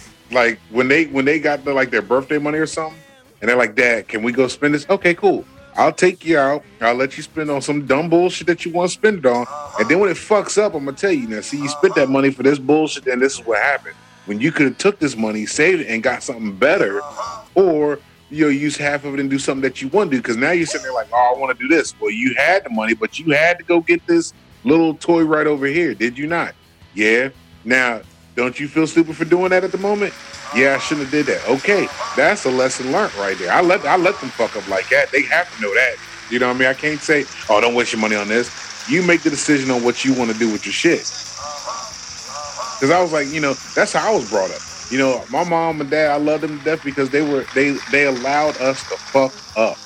like 0.32 0.58
when 0.70 0.88
they 0.88 1.04
when 1.04 1.26
they 1.26 1.38
got 1.38 1.64
the, 1.66 1.74
like 1.74 1.90
their 1.90 2.00
birthday 2.02 2.38
money 2.38 2.56
or 2.58 2.66
something, 2.66 2.98
and 3.40 3.48
they're 3.48 3.56
like, 3.56 3.74
"Dad, 3.74 4.08
can 4.08 4.22
we 4.22 4.32
go 4.32 4.48
spend 4.48 4.74
this?" 4.74 4.86
Okay, 4.88 5.14
cool. 5.14 5.44
I'll 5.76 5.92
take 5.92 6.24
you 6.24 6.38
out. 6.38 6.64
I'll 6.80 6.94
let 6.94 7.16
you 7.16 7.22
spend 7.22 7.50
on 7.50 7.60
some 7.60 7.86
dumb 7.86 8.08
bullshit 8.08 8.46
that 8.46 8.64
you 8.64 8.72
want 8.72 8.90
to 8.90 8.94
spend 8.94 9.18
it 9.18 9.26
on, 9.26 9.46
and 9.78 9.88
then 9.88 9.98
when 9.98 10.10
it 10.10 10.16
fucks 10.16 10.56
up, 10.60 10.74
I'm 10.74 10.84
gonna 10.84 10.96
tell 10.96 11.12
you 11.12 11.28
now. 11.28 11.40
See, 11.40 11.58
you 11.58 11.68
spent 11.68 11.94
that 11.96 12.08
money 12.08 12.30
for 12.30 12.42
this 12.42 12.58
bullshit, 12.58 13.06
and 13.06 13.20
this 13.20 13.38
is 13.38 13.46
what 13.46 13.60
happened. 13.60 13.94
When 14.24 14.40
you 14.40 14.50
could 14.52 14.66
have 14.66 14.78
took 14.78 14.98
this 14.98 15.16
money, 15.16 15.46
saved 15.46 15.82
it, 15.82 15.88
and 15.88 16.02
got 16.02 16.22
something 16.22 16.56
better, 16.56 17.00
or 17.54 17.98
you 18.30 18.44
know, 18.44 18.50
use 18.50 18.76
half 18.76 19.04
of 19.04 19.14
it 19.14 19.20
and 19.20 19.30
do 19.30 19.38
something 19.38 19.62
that 19.62 19.80
you 19.80 19.88
want 19.88 20.10
to 20.10 20.16
do. 20.16 20.20
Because 20.22 20.36
now 20.36 20.50
you're 20.50 20.66
sitting 20.66 20.82
there 20.82 20.92
like, 20.92 21.08
"Oh, 21.12 21.34
I 21.36 21.38
want 21.38 21.56
to 21.56 21.62
do 21.62 21.72
this." 21.72 21.94
Well, 22.00 22.10
you 22.10 22.34
had 22.34 22.64
the 22.64 22.70
money, 22.70 22.94
but 22.94 23.18
you 23.18 23.32
had 23.32 23.58
to 23.58 23.64
go 23.64 23.80
get 23.80 24.04
this 24.06 24.32
little 24.64 24.94
toy 24.94 25.22
right 25.22 25.46
over 25.46 25.66
here, 25.66 25.94
did 25.94 26.18
you 26.18 26.26
not? 26.26 26.54
Yeah. 26.94 27.28
Now, 27.64 28.00
don't 28.36 28.60
you 28.60 28.68
feel 28.68 28.86
stupid 28.86 29.16
for 29.16 29.24
doing 29.24 29.50
that 29.50 29.64
at 29.64 29.72
the 29.72 29.78
moment? 29.78 30.14
Yeah, 30.54 30.74
I 30.74 30.78
shouldn't 30.78 31.08
have 31.08 31.12
did 31.12 31.26
that. 31.26 31.48
Okay, 31.48 31.88
that's 32.16 32.44
a 32.44 32.50
lesson 32.50 32.92
learned 32.92 33.14
right 33.16 33.36
there. 33.38 33.50
I 33.50 33.62
let 33.62 33.84
I 33.84 33.96
let 33.96 34.20
them 34.20 34.28
fuck 34.28 34.54
up 34.56 34.68
like 34.68 34.88
that. 34.90 35.10
They 35.10 35.22
have 35.22 35.52
to 35.56 35.62
know 35.62 35.74
that. 35.74 35.96
You 36.30 36.38
know 36.38 36.48
what 36.48 36.56
I 36.56 36.58
mean? 36.58 36.68
I 36.68 36.74
can't 36.74 37.00
say, 37.00 37.24
oh, 37.48 37.60
don't 37.60 37.74
waste 37.74 37.92
your 37.92 38.00
money 38.00 38.14
on 38.14 38.28
this. 38.28 38.88
You 38.90 39.02
make 39.02 39.22
the 39.22 39.30
decision 39.30 39.70
on 39.70 39.82
what 39.82 40.04
you 40.04 40.12
want 40.14 40.30
to 40.30 40.38
do 40.38 40.52
with 40.52 40.66
your 40.66 40.72
shit. 40.72 41.00
Because 42.76 42.90
I 42.90 43.00
was 43.00 43.12
like, 43.12 43.28
you 43.28 43.40
know, 43.40 43.54
that's 43.74 43.92
how 43.94 44.12
I 44.12 44.14
was 44.14 44.28
brought 44.28 44.50
up. 44.50 44.60
You 44.90 44.98
know, 44.98 45.24
my 45.30 45.42
mom 45.48 45.80
and 45.80 45.90
dad, 45.90 46.10
I 46.10 46.16
love 46.16 46.42
them 46.42 46.58
to 46.58 46.64
death 46.64 46.84
because 46.84 47.10
they 47.10 47.22
were 47.22 47.44
they 47.54 47.70
they 47.90 48.06
allowed 48.06 48.60
us 48.60 48.86
to 48.90 48.96
fuck 48.96 49.32
up. 49.56 49.78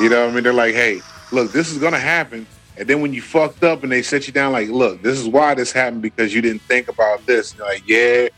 You 0.00 0.08
know 0.08 0.22
what 0.22 0.30
I 0.30 0.34
mean? 0.34 0.44
They're 0.44 0.52
like, 0.52 0.74
hey, 0.74 1.00
look, 1.32 1.52
this 1.52 1.70
is 1.70 1.78
gonna 1.78 1.98
happen. 1.98 2.46
And 2.76 2.88
then 2.88 3.00
when 3.00 3.12
you 3.12 3.22
fucked 3.22 3.62
up 3.62 3.82
and 3.82 3.92
they 3.92 4.02
set 4.02 4.26
you 4.26 4.32
down, 4.32 4.52
like, 4.52 4.68
look, 4.68 5.00
this 5.02 5.18
is 5.18 5.28
why 5.28 5.54
this 5.54 5.70
happened 5.70 6.02
because 6.02 6.34
you 6.34 6.42
didn't 6.42 6.62
think 6.62 6.88
about 6.88 7.24
this. 7.26 7.52
And 7.52 7.58
you're 7.58 7.68
like, 7.68 7.88
yeah, 7.88 8.28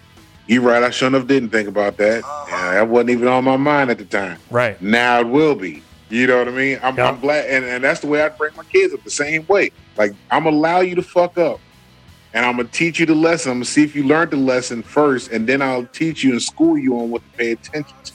you're 0.47 0.63
right. 0.63 0.83
I 0.83 0.91
sure 0.91 1.09
enough 1.09 1.27
didn't 1.27 1.51
think 1.51 1.69
about 1.69 1.97
that. 1.97 2.23
Uh-huh. 2.23 2.57
And 2.57 2.77
that 2.77 2.89
wasn't 2.89 3.11
even 3.11 3.29
on 3.29 3.45
my 3.45 3.57
mind 3.57 3.91
at 3.91 3.99
the 3.99 4.05
time. 4.05 4.39
right. 4.51 4.81
Now 4.83 5.21
it 5.21 5.29
will 5.29 5.55
be. 5.55 5.83
You 6.09 6.27
know 6.29 6.39
what 6.39 6.49
I 6.49 6.53
mean? 6.53 6.79
I'm, 6.83 6.97
Yeah. 6.97 7.09
I'm 7.09 7.19
glad, 7.19 7.47
and, 7.51 7.65
and 7.65 7.83
that's 7.83 7.99
the 8.01 8.07
way 8.07 8.23
I 8.23 8.29
bring 8.29 8.55
my 8.57 8.63
kids 8.65 8.95
up 8.95 9.03
the 9.03 9.11
same 9.11 9.45
way. 9.49 9.73
Like 9.97 10.13
I'm 10.31 10.45
gonna 10.45 10.57
allow 10.57 10.81
you 10.81 10.95
to 10.95 11.03
fuck 11.03 11.37
up, 11.37 11.59
and 12.33 12.47
I'm 12.47 12.57
gonna 12.59 12.69
teach 12.69 13.01
you 13.01 13.07
the 13.07 13.15
lesson. 13.15 13.51
I'm 13.51 13.57
gonna 13.59 13.65
see 13.65 13.83
if 13.83 13.97
you 13.97 14.05
learned 14.05 14.31
the 14.31 14.37
lesson 14.37 14.85
first, 14.85 15.33
and 15.33 15.49
then 15.49 15.63
I'll 15.63 15.87
teach 15.87 16.23
you 16.23 16.31
and 16.31 16.41
school 16.41 16.79
you 16.79 16.97
on 16.97 17.11
what 17.11 17.23
to 17.23 17.39
pay 17.39 17.51
attention 17.53 17.97
to. 18.05 18.13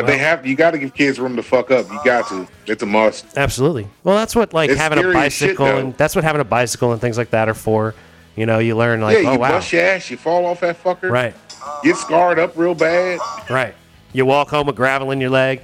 But 0.00 0.06
they 0.06 0.18
have 0.18 0.46
you 0.46 0.54
got 0.56 0.70
to 0.72 0.78
give 0.78 0.94
kids 0.94 1.18
room 1.18 1.36
to 1.36 1.42
fuck 1.42 1.70
up. 1.70 1.90
You 1.90 1.98
got 2.04 2.28
to. 2.28 2.46
It's 2.66 2.82
a 2.82 2.86
must. 2.86 3.36
Absolutely. 3.36 3.88
Well, 4.04 4.16
that's 4.16 4.34
what 4.36 4.52
like 4.54 4.70
It's 4.70 4.78
having 4.80 4.98
a 4.98 5.08
as 5.08 5.32
shit, 5.32 5.48
bicycle 5.56 5.66
and 5.66 5.96
that's 5.96 6.14
what 6.14 6.24
having 6.24 6.40
a 6.40 6.44
bicycle 6.44 6.92
and 6.92 7.00
things 7.00 7.18
like 7.18 7.30
that 7.30 7.48
are 7.48 7.54
for. 7.54 7.94
You 8.36 8.44
know, 8.46 8.58
you 8.58 8.76
learn 8.76 9.00
like, 9.00 9.22
yeah, 9.22 9.30
oh 9.30 9.32
you 9.32 9.38
wow, 9.38 9.50
bust 9.52 9.72
your 9.72 9.82
ass, 9.82 10.10
you 10.10 10.16
fall 10.18 10.44
off 10.44 10.60
that 10.60 10.82
fucker, 10.82 11.10
right, 11.10 11.34
Get 11.82 11.96
scarred 11.96 12.38
up 12.38 12.54
real 12.56 12.74
bad. 12.74 13.18
right. 13.48 13.74
You 14.12 14.26
walk 14.26 14.50
home 14.50 14.66
with 14.66 14.76
gravel 14.76 15.10
in 15.10 15.20
your 15.22 15.30
leg, 15.30 15.62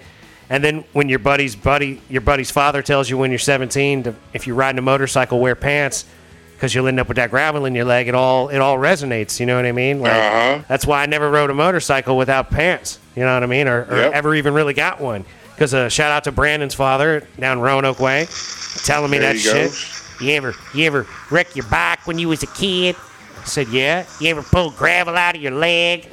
and 0.48 0.64
then 0.64 0.84
when 0.94 1.08
your 1.10 1.18
buddy's 1.18 1.54
buddy, 1.54 2.00
your 2.08 2.22
buddy's 2.22 2.50
father 2.50 2.80
tells 2.82 3.10
you 3.10 3.18
when 3.18 3.30
you're 3.30 3.38
17, 3.38 4.04
to, 4.04 4.14
if 4.32 4.46
you're 4.46 4.56
riding 4.56 4.78
a 4.78 4.82
motorcycle, 4.82 5.38
wear 5.38 5.54
pants 5.54 6.06
because 6.54 6.74
you'll 6.74 6.86
end 6.88 6.98
up 7.00 7.08
with 7.08 7.16
that 7.16 7.30
gravel 7.30 7.66
in 7.66 7.74
your 7.74 7.84
leg. 7.84 8.08
It 8.08 8.14
all 8.14 8.48
it 8.48 8.58
all 8.58 8.78
resonates. 8.78 9.38
You 9.40 9.46
know 9.46 9.56
what 9.56 9.66
I 9.66 9.72
mean? 9.72 10.00
Like, 10.00 10.12
Uh-huh. 10.12 10.62
That's 10.68 10.86
why 10.86 11.02
I 11.02 11.06
never 11.06 11.30
rode 11.30 11.50
a 11.50 11.54
motorcycle 11.54 12.16
without 12.16 12.50
pants. 12.50 12.98
You 13.16 13.22
know 13.24 13.34
what 13.34 13.42
I 13.42 13.46
mean? 13.46 13.68
Or, 13.68 13.84
or 13.90 13.96
Yep. 13.96 14.12
ever 14.14 14.34
even 14.34 14.54
really 14.54 14.74
got 14.74 15.00
one. 15.00 15.24
Because 15.54 15.74
uh, 15.74 15.88
shout 15.88 16.10
out 16.10 16.24
to 16.24 16.32
Brandon's 16.32 16.74
father 16.74 17.26
down 17.38 17.60
Roanoke 17.60 18.00
Way, 18.00 18.26
telling 18.84 19.10
me 19.10 19.18
There 19.18 19.32
that 19.34 19.44
you 19.44 19.52
go. 19.52 19.68
shit. 19.70 20.00
You 20.20 20.32
ever 20.34 20.54
you 20.74 20.84
ever 20.86 21.06
wreck 21.30 21.54
your 21.56 21.66
bike 21.66 22.06
when 22.06 22.18
you 22.18 22.28
was 22.28 22.42
a 22.42 22.46
kid? 22.48 22.96
I 23.40 23.44
said, 23.44 23.68
yeah. 23.68 24.06
You 24.20 24.28
ever 24.30 24.42
pull 24.42 24.70
gravel 24.70 25.16
out 25.16 25.34
of 25.34 25.42
your 25.42 25.50
leg? 25.52 26.08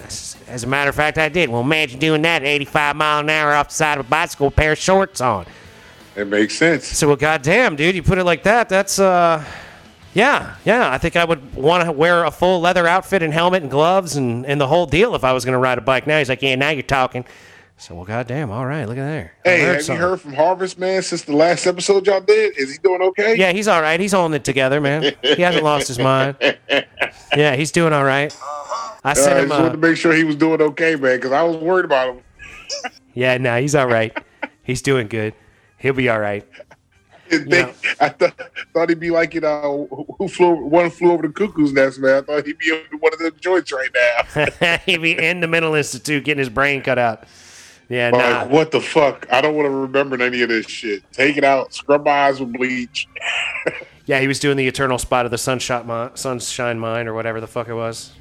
As 0.48 0.64
a 0.64 0.68
matter 0.68 0.90
of 0.90 0.96
fact, 0.96 1.18
I 1.20 1.30
did. 1.30 1.48
Well, 1.50 1.62
imagine 1.62 2.00
doing 2.00 2.22
that 2.24 2.42
at 2.42 2.48
85 2.48 2.96
mile 2.96 3.20
an 3.20 3.30
hour 3.30 3.54
off 3.54 3.70
the 3.70 3.76
side 3.76 4.00
of 4.00 4.08
a 4.08 4.10
bicycle 4.10 4.48
with 4.48 4.54
a 4.54 4.58
pair 4.58 4.72
of 4.72 4.78
shorts 4.80 5.22
on. 5.22 5.46
It 6.16 6.28
makes 6.28 6.58
sense. 6.58 6.86
So, 6.88 7.08
well, 7.08 7.16
goddamn, 7.16 7.76
dude, 7.76 7.96
you 7.96 8.02
put 8.04 8.18
it 8.18 8.24
like 8.24 8.42
that. 8.44 8.68
That's 8.68 8.98
uh, 8.98 9.44
yeah, 10.14 10.56
yeah. 10.66 10.92
I 10.92 10.98
think 10.98 11.16
I 11.16 11.24
would 11.26 11.54
want 11.56 11.84
to 11.86 11.92
wear 11.92 12.24
a 12.26 12.32
full 12.32 12.60
leather 12.62 12.88
outfit 12.88 13.22
and 13.24 13.34
helmet 13.34 13.62
and 13.64 13.72
gloves 13.72 14.16
and, 14.16 14.46
and 14.46 14.60
the 14.60 14.68
whole 14.68 14.86
deal 14.86 15.16
if 15.16 15.24
I 15.24 15.34
was 15.34 15.46
going 15.46 15.54
to 15.54 15.60
ride 15.60 15.78
a 15.78 15.82
bike. 15.82 16.08
Now 16.08 16.18
he's 16.20 16.30
like, 16.30 16.42
yeah, 16.42 16.56
now 16.56 16.70
you're 16.70 16.84
talking. 16.84 17.26
So, 17.78 17.96
well, 17.96 18.04
goddamn, 18.04 18.52
all 18.52 18.66
right, 18.66 18.86
look 18.86 18.98
at 18.98 19.06
there. 19.06 19.34
Hey, 19.46 19.62
have 19.62 19.82
something. 19.82 20.02
you 20.02 20.10
heard 20.10 20.20
from 20.20 20.34
Harvest 20.34 20.78
Man 20.78 21.02
since 21.02 21.22
the 21.22 21.34
last 21.34 21.66
episode 21.66 22.06
y'all 22.08 22.20
did? 22.20 22.58
Is 22.58 22.74
he 22.74 22.78
doing 22.80 23.02
okay? 23.02 23.36
Yeah, 23.38 23.54
he's 23.54 23.70
all 23.70 23.82
right. 23.82 23.98
He's 23.98 24.12
holding 24.12 24.36
it 24.36 24.44
together, 24.44 24.82
man. 24.82 25.16
He 25.22 25.42
hasn't 25.42 25.64
lost 25.64 25.88
his 25.88 26.00
mind. 26.00 26.36
Yeah, 27.38 27.56
he's 27.56 27.72
doing 27.72 27.94
all 27.94 28.04
right. 28.04 28.36
I 29.04 29.12
Uh, 29.12 29.14
sent 29.16 29.34
I 29.38 29.40
him. 29.44 29.48
just 29.50 29.60
wanted 29.62 29.72
to 29.74 29.78
Uh, 29.78 29.90
make 29.90 29.98
sure 29.98 30.14
he 30.14 30.24
was 30.24 30.36
doing 30.36 30.62
okay, 30.62 30.96
man, 30.96 31.18
because 31.18 31.32
I 31.32 31.44
was 31.44 31.56
worried 31.58 31.86
about 31.86 32.16
him. 32.16 32.24
yeah, 33.14 33.38
no, 33.38 33.62
he's 33.62 33.76
all 33.76 33.86
right. 33.88 34.18
He's 34.64 34.82
doing 34.82 35.08
good. 35.08 35.36
He'll 35.78 35.94
be 35.94 36.10
all 36.10 36.20
right. 36.20 36.44
His 37.30 37.44
thing- 37.46 37.74
I 38.00 38.10
th- 38.10 38.34
thought 38.74 38.90
he'd 38.90 39.00
be 39.00 39.12
like, 39.12 39.34
you 39.34 39.42
know, 39.42 40.08
who 40.18 40.28
flew 40.28 40.66
one 40.66 40.90
flew 40.90 41.12
over 41.12 41.28
the 41.28 41.34
cuckoo's 41.34 41.72
nest, 41.74 42.00
man. 42.00 42.18
I 42.18 42.22
thought 42.22 42.46
he'd 42.46 42.58
be 42.58 42.72
one 43.00 43.14
of 43.14 43.20
the 43.20 43.32
joints 43.40 43.72
right 43.72 43.90
now. 43.94 44.78
He'd 44.86 45.02
be 45.02 45.18
in 45.18 45.40
the 45.40 45.48
mental 45.48 45.76
institute 45.76 46.24
getting 46.24 46.40
his 46.40 46.50
brain 46.50 46.82
cut 46.82 46.98
out. 46.98 47.24
Yeah, 47.90 48.12
like, 48.12 48.20
nah. 48.22 48.46
what 48.46 48.72
the 48.72 48.82
fuck? 48.82 49.26
I 49.32 49.42
don't 49.42 49.56
want 49.56 49.66
to 49.66 49.72
remember 49.72 50.22
any 50.22 50.44
of 50.44 50.50
this 50.50 50.68
shit. 50.68 51.04
Take 51.12 51.38
it 51.38 51.44
out. 51.44 51.74
Scrub 51.74 52.06
my 52.06 52.12
eyes 52.12 52.40
with 52.40 52.54
bleach. 52.54 53.08
Yeah, 54.10 54.20
he 54.20 54.28
was 54.28 54.40
doing 54.40 54.58
the 54.58 54.68
eternal 54.68 54.98
spot 54.98 55.26
of 55.26 55.32
the 55.32 55.38
sunshine 55.38 55.86
mine, 55.86 56.16
sunshine 56.16 56.80
mine 56.80 57.08
or 57.08 57.14
whatever 57.14 57.40
the 57.40 57.46
fuck 57.46 57.68
it 57.68 57.76
was. 57.76 58.12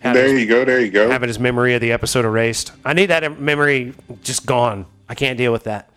Having 0.00 0.14
there 0.14 0.32
his, 0.32 0.40
you 0.40 0.46
go. 0.46 0.64
There 0.64 0.80
you 0.80 0.90
go. 0.90 1.10
having 1.10 1.28
his 1.28 1.38
memory 1.38 1.74
of 1.74 1.82
the 1.82 1.92
episode 1.92 2.24
erased. 2.24 2.72
I 2.86 2.94
need 2.94 3.06
that 3.06 3.38
memory 3.38 3.92
just 4.22 4.46
gone. 4.46 4.86
I 5.06 5.14
can't 5.14 5.36
deal 5.36 5.52
with 5.52 5.64
that. 5.64 5.90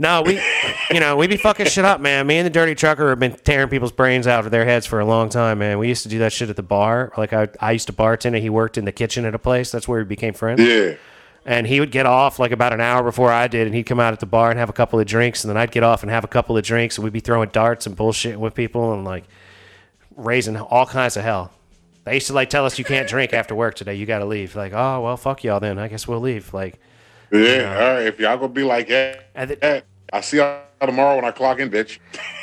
No, 0.00 0.22
we, 0.22 0.40
you 0.90 0.98
know, 0.98 1.16
we 1.16 1.26
be 1.26 1.36
fucking 1.36 1.66
shit 1.66 1.84
up, 1.84 2.00
man. 2.00 2.26
Me 2.26 2.38
and 2.38 2.46
the 2.46 2.50
dirty 2.50 2.74
trucker 2.74 3.10
have 3.10 3.18
been 3.18 3.34
tearing 3.34 3.68
people's 3.68 3.92
brains 3.92 4.26
out 4.26 4.46
of 4.46 4.50
their 4.50 4.64
heads 4.64 4.86
for 4.86 4.98
a 4.98 5.04
long 5.04 5.28
time, 5.28 5.58
man. 5.58 5.78
We 5.78 5.88
used 5.88 6.04
to 6.04 6.08
do 6.08 6.20
that 6.20 6.32
shit 6.32 6.48
at 6.48 6.56
the 6.56 6.62
bar. 6.62 7.12
Like 7.18 7.34
I, 7.34 7.48
I 7.60 7.72
used 7.72 7.86
to 7.88 7.92
bartend, 7.92 8.26
and 8.34 8.38
he 8.38 8.48
worked 8.48 8.78
in 8.78 8.86
the 8.86 8.92
kitchen 8.92 9.26
at 9.26 9.34
a 9.34 9.38
place. 9.38 9.70
That's 9.70 9.86
where 9.86 9.98
we 10.00 10.06
became 10.06 10.32
friends. 10.32 10.62
Yeah. 10.62 10.94
and 11.44 11.66
he 11.66 11.80
would 11.80 11.90
get 11.90 12.06
off 12.06 12.38
like 12.38 12.50
about 12.50 12.72
an 12.72 12.80
hour 12.80 13.02
before 13.02 13.30
I 13.30 13.46
did, 13.46 13.66
and 13.66 13.76
he'd 13.76 13.82
come 13.84 14.00
out 14.00 14.14
at 14.14 14.20
the 14.20 14.26
bar 14.26 14.48
and 14.50 14.58
have 14.58 14.70
a 14.70 14.72
couple 14.72 14.98
of 14.98 15.06
drinks, 15.06 15.44
and 15.44 15.50
then 15.50 15.58
I'd 15.58 15.70
get 15.70 15.82
off 15.82 16.02
and 16.02 16.10
have 16.10 16.24
a 16.24 16.28
couple 16.28 16.56
of 16.56 16.64
drinks, 16.64 16.96
and 16.96 17.04
we'd 17.04 17.12
be 17.12 17.20
throwing 17.20 17.50
darts 17.50 17.86
and 17.86 17.94
bullshitting 17.94 18.36
with 18.38 18.54
people 18.54 18.94
and 18.94 19.04
like 19.04 19.24
raising 20.16 20.56
all 20.56 20.86
kinds 20.86 21.18
of 21.18 21.24
hell. 21.24 21.52
They 22.04 22.14
used 22.14 22.28
to 22.28 22.32
like 22.32 22.48
tell 22.48 22.64
us 22.64 22.78
you 22.78 22.86
can't 22.86 23.06
drink 23.06 23.34
after 23.34 23.54
work 23.54 23.74
today. 23.74 23.96
You 23.96 24.06
got 24.06 24.20
to 24.20 24.24
leave. 24.24 24.56
Like, 24.56 24.72
oh 24.72 25.02
well, 25.02 25.18
fuck 25.18 25.44
y'all 25.44 25.60
then. 25.60 25.78
I 25.78 25.88
guess 25.88 26.08
we'll 26.08 26.20
leave. 26.20 26.54
Like, 26.54 26.80
Yeah. 27.32 27.76
All 27.78 27.94
right. 27.94 28.06
If 28.06 28.18
y'all 28.18 28.36
gonna 28.36 28.48
be 28.52 28.64
like 28.64 28.88
that, 28.88 29.34
th- 29.36 29.84
I'll 30.12 30.22
see 30.22 30.38
y'all 30.38 30.62
tomorrow 30.80 31.16
when 31.16 31.24
I 31.24 31.30
clock 31.30 31.60
in, 31.60 31.70
bitch. 31.70 31.98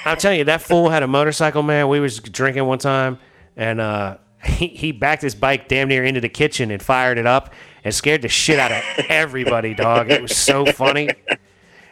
I'm 0.05 0.17
telling 0.17 0.39
you, 0.39 0.45
that 0.45 0.61
fool 0.61 0.89
had 0.89 1.03
a 1.03 1.07
motorcycle, 1.07 1.63
man. 1.63 1.89
We 1.89 1.99
was 1.99 2.19
drinking 2.19 2.65
one 2.65 2.79
time, 2.79 3.19
and 3.55 3.81
uh, 3.81 4.17
he, 4.43 4.67
he 4.67 4.91
backed 4.91 5.21
his 5.21 5.35
bike 5.35 5.67
damn 5.67 5.87
near 5.89 6.03
into 6.05 6.21
the 6.21 6.29
kitchen 6.29 6.71
and 6.71 6.81
fired 6.81 7.17
it 7.17 7.25
up 7.25 7.53
and 7.83 7.93
scared 7.93 8.21
the 8.21 8.29
shit 8.29 8.59
out 8.59 8.71
of 8.71 9.05
everybody, 9.09 9.73
dog. 9.73 10.09
It 10.09 10.21
was 10.21 10.35
so 10.35 10.65
funny. 10.65 11.09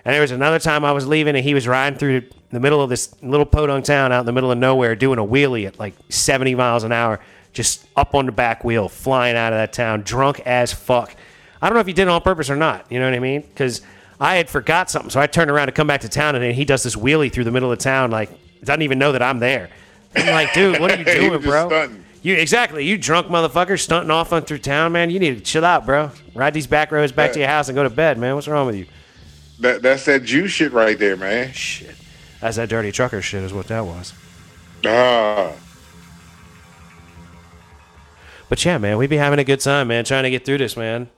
And 0.05 0.13
there 0.13 0.21
was 0.21 0.31
another 0.31 0.59
time 0.59 0.85
I 0.85 0.91
was 0.91 1.07
leaving, 1.07 1.35
and 1.35 1.43
he 1.43 1.55
was 1.55 1.67
riding 1.67 1.97
through 1.97 2.29
the 2.51 2.59
middle 2.59 2.81
of 2.81 2.89
this 2.91 3.15
little 3.23 3.45
podunk 3.45 3.85
town 3.85 4.11
out 4.11 4.19
in 4.19 4.25
the 4.27 4.31
middle 4.31 4.51
of 4.51 4.57
nowhere, 4.57 4.95
doing 4.95 5.17
a 5.17 5.25
wheelie 5.25 5.65
at 5.65 5.79
like 5.79 5.95
70 6.09 6.53
miles 6.53 6.83
an 6.83 6.91
hour, 6.91 7.19
just 7.53 7.87
up 7.95 8.13
on 8.13 8.27
the 8.27 8.31
back 8.31 8.63
wheel, 8.63 8.87
flying 8.87 9.35
out 9.35 9.51
of 9.51 9.57
that 9.57 9.73
town, 9.73 10.03
drunk 10.03 10.41
as 10.41 10.71
fuck. 10.71 11.15
I 11.61 11.67
don't 11.69 11.75
know 11.75 11.81
if 11.81 11.87
he 11.87 11.93
did 11.93 12.03
it 12.03 12.09
on 12.09 12.21
purpose 12.21 12.49
or 12.49 12.55
not. 12.55 12.91
You 12.91 12.99
know 12.99 13.05
what 13.05 13.13
I 13.15 13.19
mean? 13.19 13.41
Because 13.41 13.81
I 14.19 14.35
had 14.35 14.49
forgot 14.49 14.89
something, 14.89 15.09
so 15.09 15.19
I 15.19 15.27
turned 15.27 15.49
around 15.51 15.67
to 15.67 15.71
come 15.71 15.87
back 15.87 16.01
to 16.01 16.09
town, 16.09 16.35
and 16.35 16.43
then 16.43 16.53
he 16.53 16.65
does 16.65 16.83
this 16.83 16.95
wheelie 16.95 17.31
through 17.31 17.43
the 17.45 17.51
middle 17.51 17.71
of 17.71 17.79
town, 17.79 18.11
like 18.11 18.29
doesn't 18.63 18.81
even 18.81 18.97
know 18.99 19.11
that 19.11 19.21
I'm 19.21 19.39
there. 19.39 19.69
I'm 20.15 20.27
like, 20.27 20.53
dude, 20.53 20.79
what 20.79 20.91
are 20.91 20.97
you 20.97 21.05
doing, 21.29 21.41
bro? 21.41 21.67
stunting. 21.67 22.05
You 22.21 22.33
exactly, 22.35 22.83
you 22.85 22.97
drunk 22.97 23.27
motherfucker 23.27 23.79
stunting 23.79 24.09
off 24.09 24.33
on 24.33 24.43
through 24.43 24.57
town, 24.59 24.93
man. 24.93 25.09
You 25.11 25.19
need 25.19 25.35
to 25.35 25.41
chill 25.41 25.63
out, 25.63 25.85
bro. 25.85 26.09
Ride 26.33 26.53
these 26.55 26.65
back 26.65 26.91
roads 26.91 27.11
back 27.11 27.33
to 27.33 27.39
your 27.39 27.47
house 27.47 27.67
and 27.69 27.75
go 27.75 27.83
to 27.83 27.89
bed, 27.89 28.17
man. 28.17 28.33
What's 28.33 28.47
wrong 28.47 28.65
with 28.65 28.75
you? 28.75 28.87
That 29.59 29.81
that's 29.83 30.05
that 30.05 30.23
Jew 30.23 30.47
shit 30.47 30.71
right 30.71 30.97
there, 30.97 31.15
man. 31.15 31.51
Shit, 31.53 31.95
that's 32.41 32.55
that 32.57 32.67
dirty 32.69 32.91
trucker 32.91 33.21
shit, 33.21 33.43
is 33.43 33.53
what 33.53 33.67
that 33.67 33.85
was. 33.85 34.13
Ah, 34.85 35.51
But 38.49 38.63
yeah, 38.63 38.77
man, 38.77 38.97
we 38.97 39.07
be 39.07 39.17
having 39.17 39.39
a 39.39 39.43
good 39.43 39.59
time, 39.59 39.87
man. 39.87 40.03
Trying 40.05 40.23
to 40.23 40.29
get 40.29 40.45
through 40.45 40.59
this, 40.59 40.75
man. 40.77 41.09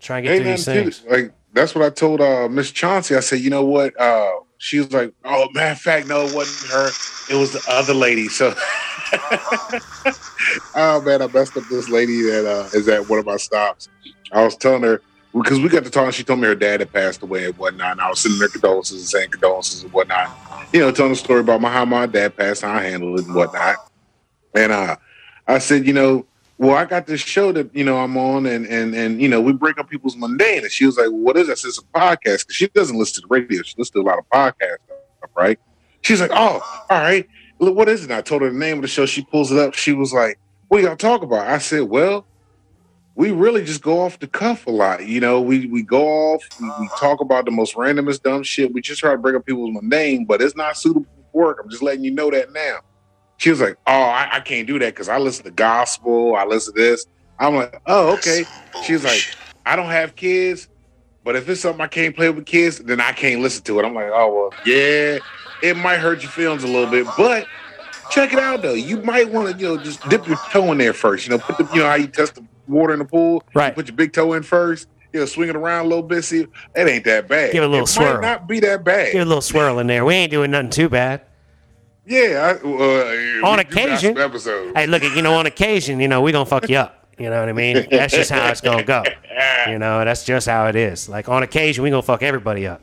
Trying 0.00 0.24
to 0.24 0.28
get 0.28 0.36
through 0.36 0.44
these 0.52 0.64
things. 0.64 1.04
Like 1.08 1.32
that's 1.52 1.74
what 1.74 1.84
I 1.84 1.90
told 1.90 2.20
uh 2.20 2.48
Miss 2.48 2.70
Chauncey. 2.70 3.16
I 3.16 3.20
said, 3.20 3.40
you 3.40 3.50
know 3.50 3.64
what? 3.64 3.98
Uh, 3.98 4.30
she 4.58 4.78
was 4.78 4.92
like, 4.92 5.12
oh, 5.24 5.48
matter 5.52 5.72
of 5.72 5.78
fact, 5.78 6.06
no, 6.06 6.26
it 6.26 6.34
wasn't 6.34 6.72
her. 6.72 6.88
It 7.30 7.38
was 7.38 7.52
the 7.52 7.62
other 7.68 7.94
lady. 7.94 8.28
So, 8.28 8.48
oh 10.74 11.00
man, 11.02 11.22
I 11.22 11.26
messed 11.26 11.56
up 11.56 11.64
this 11.70 11.88
lady 11.88 12.22
that 12.22 12.46
uh, 12.46 12.68
is 12.76 12.88
at 12.88 13.08
one 13.08 13.18
of 13.18 13.26
my 13.26 13.36
stops. 13.36 13.88
I 14.32 14.44
was 14.44 14.56
telling 14.56 14.82
her 14.82 15.02
because 15.34 15.60
we 15.60 15.68
got 15.68 15.84
to 15.84 15.90
talking. 15.90 16.12
She 16.12 16.24
told 16.24 16.40
me 16.40 16.46
her 16.46 16.54
dad 16.54 16.80
had 16.80 16.92
passed 16.92 17.22
away 17.22 17.46
and 17.46 17.56
whatnot. 17.58 17.92
And 17.92 18.00
I 18.00 18.08
was 18.08 18.20
sitting 18.20 18.38
there 18.38 18.48
condolences 18.48 18.98
and 18.98 19.08
saying 19.08 19.30
condolences 19.30 19.82
and 19.82 19.92
whatnot. 19.92 20.30
You 20.72 20.80
know, 20.80 20.90
telling 20.90 21.12
the 21.12 21.16
story 21.16 21.40
about 21.40 21.60
my 21.60 21.70
how 21.70 21.84
my 21.84 22.06
dad 22.06 22.36
passed, 22.36 22.62
how 22.62 22.72
I 22.72 22.82
handled 22.82 23.20
it 23.20 23.26
and 23.26 23.34
whatnot. 23.34 23.76
And 24.54 24.72
uh, 24.72 24.96
I 25.46 25.58
said, 25.58 25.86
you 25.86 25.92
know, 25.92 26.26
well, 26.58 26.74
I 26.76 26.84
got 26.86 27.06
this 27.06 27.20
show 27.20 27.52
that 27.52 27.74
you 27.74 27.84
know 27.84 27.98
I'm 27.98 28.16
on, 28.16 28.46
and 28.46 28.66
and 28.66 28.94
and 28.94 29.20
you 29.20 29.28
know 29.28 29.40
we 29.40 29.52
break 29.52 29.78
up 29.78 29.88
people's 29.90 30.16
mundane. 30.16 30.62
And 30.62 30.70
she 30.70 30.86
was 30.86 30.96
like, 30.96 31.08
well, 31.08 31.18
"What 31.20 31.36
is 31.36 31.48
that?" 31.48 31.52
It's 31.64 31.78
a 31.78 31.82
podcast. 31.98 32.46
'Cause 32.46 32.56
she 32.56 32.68
doesn't 32.68 32.96
listen 32.96 33.16
to 33.16 33.20
the 33.22 33.26
radio. 33.28 33.62
She 33.62 33.74
listens 33.76 33.90
to 33.90 34.00
a 34.00 34.02
lot 34.02 34.18
of 34.18 34.24
podcasts, 34.32 34.78
right? 35.36 35.58
She's 36.02 36.20
like, 36.20 36.30
"Oh, 36.32 36.60
all 36.90 37.00
right. 37.00 37.26
Look, 37.58 37.74
what 37.76 37.88
is 37.88 38.04
it?" 38.04 38.10
I 38.10 38.20
told 38.22 38.42
her 38.42 38.50
the 38.50 38.58
name 38.58 38.78
of 38.78 38.82
the 38.82 38.88
show. 38.88 39.06
She 39.06 39.22
pulls 39.22 39.52
it 39.52 39.58
up. 39.58 39.74
She 39.74 39.92
was 39.92 40.12
like, 40.12 40.38
"What 40.68 40.82
y'all 40.82 40.96
talk 40.96 41.22
about?" 41.22 41.46
I 41.46 41.58
said, 41.58 41.82
"Well." 41.84 42.26
We 43.18 43.30
really 43.30 43.64
just 43.64 43.80
go 43.80 44.00
off 44.00 44.18
the 44.18 44.26
cuff 44.26 44.66
a 44.66 44.70
lot, 44.70 45.06
you 45.06 45.20
know. 45.20 45.40
We 45.40 45.66
we 45.68 45.82
go 45.82 46.06
off, 46.06 46.42
we, 46.60 46.68
we 46.78 46.90
talk 47.00 47.22
about 47.22 47.46
the 47.46 47.50
most 47.50 47.74
randomest 47.74 48.22
dumb 48.22 48.42
shit. 48.42 48.74
We 48.74 48.82
just 48.82 49.00
try 49.00 49.12
to 49.12 49.16
break 49.16 49.34
up 49.34 49.46
people's 49.46 49.72
mundane, 49.72 50.26
but 50.26 50.42
it's 50.42 50.54
not 50.54 50.76
suitable 50.76 51.06
for 51.32 51.46
work. 51.46 51.60
I'm 51.64 51.70
just 51.70 51.82
letting 51.82 52.04
you 52.04 52.10
know 52.10 52.30
that 52.30 52.52
now. 52.52 52.80
She 53.38 53.50
was 53.50 53.60
like, 53.60 53.76
"Oh, 53.86 53.92
I, 53.92 54.28
I 54.32 54.40
can't 54.40 54.66
do 54.66 54.78
that 54.78 54.94
because 54.94 55.08
I 55.08 55.18
listen 55.18 55.44
to 55.44 55.50
gospel. 55.50 56.36
I 56.36 56.44
listen 56.44 56.74
to 56.74 56.80
this." 56.80 57.06
I'm 57.38 57.54
like, 57.54 57.80
"Oh, 57.86 58.14
okay." 58.14 58.44
She 58.84 58.94
was 58.94 59.04
like, 59.04 59.20
"I 59.64 59.76
don't 59.76 59.90
have 59.90 60.16
kids, 60.16 60.68
but 61.24 61.36
if 61.36 61.48
it's 61.48 61.60
something 61.60 61.80
I 61.80 61.88
can't 61.88 62.16
play 62.16 62.30
with 62.30 62.46
kids, 62.46 62.78
then 62.78 63.00
I 63.00 63.12
can't 63.12 63.40
listen 63.40 63.62
to 63.64 63.78
it." 63.78 63.84
I'm 63.84 63.94
like, 63.94 64.10
"Oh 64.12 64.34
well, 64.34 64.60
yeah, 64.64 65.18
it 65.62 65.76
might 65.76 65.98
hurt 65.98 66.22
your 66.22 66.30
feelings 66.30 66.64
a 66.64 66.68
little 66.68 66.90
bit, 66.90 67.06
but 67.16 67.46
check 68.10 68.32
it 68.32 68.38
out 68.38 68.62
though. 68.62 68.74
You 68.74 69.02
might 69.02 69.30
want 69.30 69.50
to, 69.50 69.58
you 69.58 69.68
know, 69.68 69.82
just 69.82 70.06
dip 70.08 70.26
your 70.26 70.38
toe 70.50 70.72
in 70.72 70.78
there 70.78 70.92
first. 70.92 71.26
You 71.26 71.36
know, 71.36 71.38
put 71.38 71.58
the, 71.58 71.74
you 71.74 71.80
know 71.80 71.88
how 71.88 71.94
you 71.94 72.06
test 72.06 72.36
the 72.36 72.44
water 72.68 72.92
in 72.92 72.98
the 72.98 73.04
pool. 73.04 73.42
Right. 73.54 73.68
You 73.68 73.74
put 73.74 73.88
your 73.88 73.96
big 73.96 74.12
toe 74.12 74.32
in 74.34 74.42
first. 74.42 74.88
You 75.12 75.20
know, 75.20 75.26
swing 75.26 75.48
it 75.48 75.56
around 75.56 75.86
a 75.86 75.88
little 75.88 76.02
bit. 76.02 76.22
See, 76.24 76.40
it 76.40 76.88
ain't 76.88 77.04
that 77.04 77.28
bad. 77.28 77.52
Give 77.52 77.62
it 77.62 77.66
a 77.66 77.70
little 77.70 77.84
it 77.84 77.88
swirl. 77.88 78.14
Might 78.14 78.28
not 78.28 78.48
be 78.48 78.60
that 78.60 78.84
bad. 78.84 79.12
Get 79.12 79.22
a 79.22 79.24
little 79.24 79.40
swirl 79.40 79.78
in 79.78 79.86
there. 79.86 80.04
We 80.04 80.14
ain't 80.14 80.30
doing 80.30 80.50
nothing 80.50 80.70
too 80.70 80.88
bad. 80.88 81.22
Yeah, 82.06 82.56
I, 82.62 82.66
uh, 82.66 83.48
On 83.48 83.58
do 83.58 83.64
got 83.64 83.72
occasion. 83.72 84.14
some 84.14 84.22
episodes. 84.22 84.72
Hey, 84.76 84.86
look, 84.86 85.02
you 85.02 85.22
know, 85.22 85.34
on 85.34 85.46
occasion, 85.46 85.98
you 85.98 86.06
know, 86.08 86.20
we 86.20 86.30
gonna 86.32 86.46
fuck 86.46 86.68
you 86.68 86.76
up. 86.76 87.08
You 87.18 87.30
know 87.30 87.40
what 87.40 87.48
I 87.48 87.52
mean? 87.52 87.86
That's 87.90 88.14
just 88.14 88.30
how 88.30 88.46
it's 88.48 88.60
gonna 88.60 88.84
go. 88.84 89.02
You 89.68 89.78
know, 89.80 90.04
that's 90.04 90.24
just 90.24 90.46
how 90.48 90.68
it 90.68 90.76
is. 90.76 91.08
Like 91.08 91.28
on 91.28 91.42
occasion, 91.42 91.82
we 91.82 91.90
gonna 91.90 92.00
fuck 92.00 92.22
everybody 92.22 92.66
up. 92.68 92.82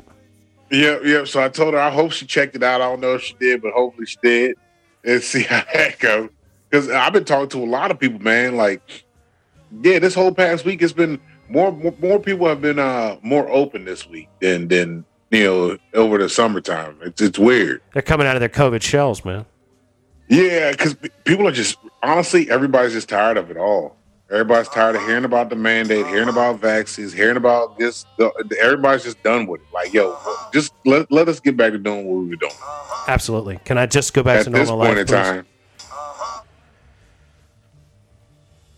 Yeah, 0.70 1.00
yeah. 1.04 1.24
So 1.24 1.42
I 1.42 1.48
told 1.48 1.74
her 1.74 1.80
I 1.80 1.90
hope 1.90 2.12
she 2.12 2.26
checked 2.26 2.56
it 2.56 2.62
out. 2.64 2.82
I 2.82 2.90
don't 2.90 3.00
know 3.00 3.16
if 3.16 3.22
she 3.22 3.36
did, 3.40 3.62
but 3.62 3.72
hopefully 3.72 4.06
she 4.06 4.18
did, 4.22 4.58
and 5.06 5.22
see 5.24 5.44
how 5.44 5.64
that 5.74 5.98
goes. 6.00 6.30
Because 6.70 6.90
I've 6.90 7.14
been 7.14 7.24
talking 7.24 7.50
to 7.50 7.64
a 7.64 7.66
lot 7.66 7.90
of 7.90 8.00
people, 8.00 8.20
man. 8.20 8.58
Like, 8.58 8.82
yeah, 9.82 10.00
this 10.00 10.14
whole 10.14 10.34
past 10.34 10.66
week 10.66 10.82
it's 10.82 10.92
been 10.94 11.22
more 11.48 11.72
more, 11.72 11.94
more 12.02 12.20
people 12.20 12.48
have 12.48 12.62
been 12.62 12.80
uh 12.80 13.18
more 13.22 13.50
open 13.50 13.86
this 13.86 14.08
week 14.10 14.28
than 14.42 14.68
than 14.68 15.06
you 15.34 15.44
know 15.46 15.78
over 15.94 16.18
the 16.18 16.30
summertime. 16.30 16.98
It's 17.02 17.22
it's 17.22 17.40
weird. 17.40 17.82
They're 17.94 18.02
coming 18.02 18.28
out 18.28 18.36
of 18.36 18.40
their 18.40 18.50
COVID 18.50 18.82
shells, 18.82 19.26
man. 19.26 19.46
Yeah, 20.30 20.72
because 20.72 20.96
people 21.26 21.48
are 21.48 21.52
just 21.52 21.78
honestly, 22.02 22.50
everybody's 22.50 22.94
just 22.94 23.10
tired 23.10 23.38
of 23.38 23.52
it 23.52 23.58
all. 23.58 23.96
Everybody's 24.32 24.70
tired 24.70 24.96
of 24.96 25.02
hearing 25.04 25.26
about 25.26 25.50
the 25.52 25.56
mandate, 25.56 26.08
hearing 26.08 26.30
about 26.30 26.60
vaccines, 26.60 27.14
hearing 27.14 27.38
about 27.38 27.78
this. 27.78 28.06
The, 28.18 28.32
everybody's 28.60 29.04
just 29.04 29.22
done 29.22 29.46
with 29.46 29.62
it. 29.62 29.68
Like, 29.72 29.94
yo, 29.94 30.18
just 30.52 30.74
let, 30.86 31.12
let 31.12 31.28
us 31.30 31.40
get 31.40 31.56
back 31.56 31.74
to 31.74 31.78
doing 31.78 32.06
what 32.08 32.22
we 32.24 32.30
were 32.30 32.36
doing. 32.38 32.54
Absolutely. 33.08 33.60
Can 33.66 33.78
I 33.78 33.86
just 33.86 34.14
go 34.14 34.24
back 34.24 34.40
At 34.40 34.44
to 34.46 34.50
this 34.50 34.68
normal 34.70 34.86
point 34.86 34.98
life, 34.98 35.02
in 35.02 35.06
please? 35.06 35.14
time, 35.14 35.46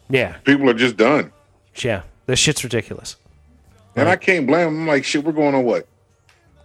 Yeah, 0.10 0.38
people 0.44 0.70
are 0.70 0.74
just 0.74 0.98
done. 0.98 1.32
yeah. 1.78 2.04
This 2.26 2.40
shit's 2.40 2.64
ridiculous. 2.64 3.16
And 3.96 4.10
I 4.10 4.16
can't 4.18 4.46
blame 4.48 4.66
them. 4.66 4.82
I'm 4.82 4.88
like, 4.88 5.06
shit, 5.06 5.24
we're 5.24 5.32
going 5.32 5.56
on 5.56 5.64
what? 5.64 5.88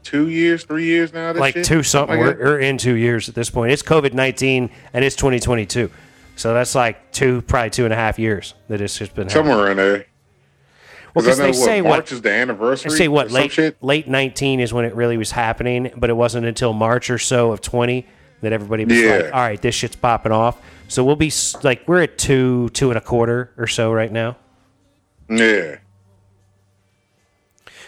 Two 0.03 0.29
years, 0.29 0.65
three 0.65 0.85
years 0.87 1.13
now? 1.13 1.33
This 1.33 1.41
like 1.41 1.55
shit? 1.55 1.65
two 1.67 1.83
something. 1.83 2.19
Like 2.19 2.39
we're, 2.39 2.45
we're 2.45 2.61
in 2.61 2.79
two 2.79 2.95
years 2.95 3.29
at 3.29 3.35
this 3.35 3.51
point. 3.51 3.73
It's 3.73 3.83
COVID 3.83 4.15
nineteen 4.15 4.71
and 4.93 5.05
it's 5.05 5.17
twenty 5.17 5.39
twenty 5.39 5.67
two. 5.67 5.91
So 6.37 6.55
that's 6.55 6.75
like 6.75 7.13
two, 7.13 7.43
probably 7.43 7.71
two 7.71 7.85
and 7.85 7.93
a 7.93 7.97
half 7.97 8.19
years 8.19 8.55
that 8.69 8.81
it's 8.81 8.97
just 8.97 9.15
been 9.15 9.29
happening. 9.29 9.47
Somewhere 9.53 9.71
in 9.71 9.77
there. 9.77 10.07
Well, 11.15 11.25
'Cause 11.25 11.37
because 11.37 11.39
they 11.39 11.47
what, 11.49 11.55
say 11.67 11.81
March 11.83 11.91
what 11.91 12.13
is 12.13 12.23
the 12.23 12.31
anniversary. 12.33 12.91
they 12.93 12.97
say 12.97 13.09
what 13.09 13.31
late 13.31 13.83
late 13.83 14.09
nineteen 14.09 14.61
is 14.61 14.73
when 14.73 14.85
it 14.85 14.95
really 14.95 15.17
was 15.19 15.33
happening, 15.33 15.91
but 15.97 16.09
it 16.09 16.15
wasn't 16.15 16.47
until 16.47 16.73
March 16.73 17.11
or 17.11 17.19
so 17.19 17.53
of 17.53 17.61
twenty 17.61 18.07
that 18.41 18.53
everybody 18.53 18.85
was 18.87 18.97
Yeah. 18.97 19.17
like, 19.17 19.25
"All 19.35 19.41
right, 19.41 19.61
this 19.61 19.75
shit's 19.75 19.97
popping 19.97 20.33
off." 20.33 20.57
So 20.89 21.05
we'll 21.05 21.17
be 21.17 21.31
like, 21.63 21.87
we're 21.87 22.03
at 22.03 22.17
two, 22.19 22.69
two 22.71 22.91
and 22.91 22.97
a 22.99 23.01
quarter 23.01 23.53
or 23.59 23.67
so 23.67 23.93
right 23.93 24.11
now. 24.11 24.37
Yeah. 25.29 25.77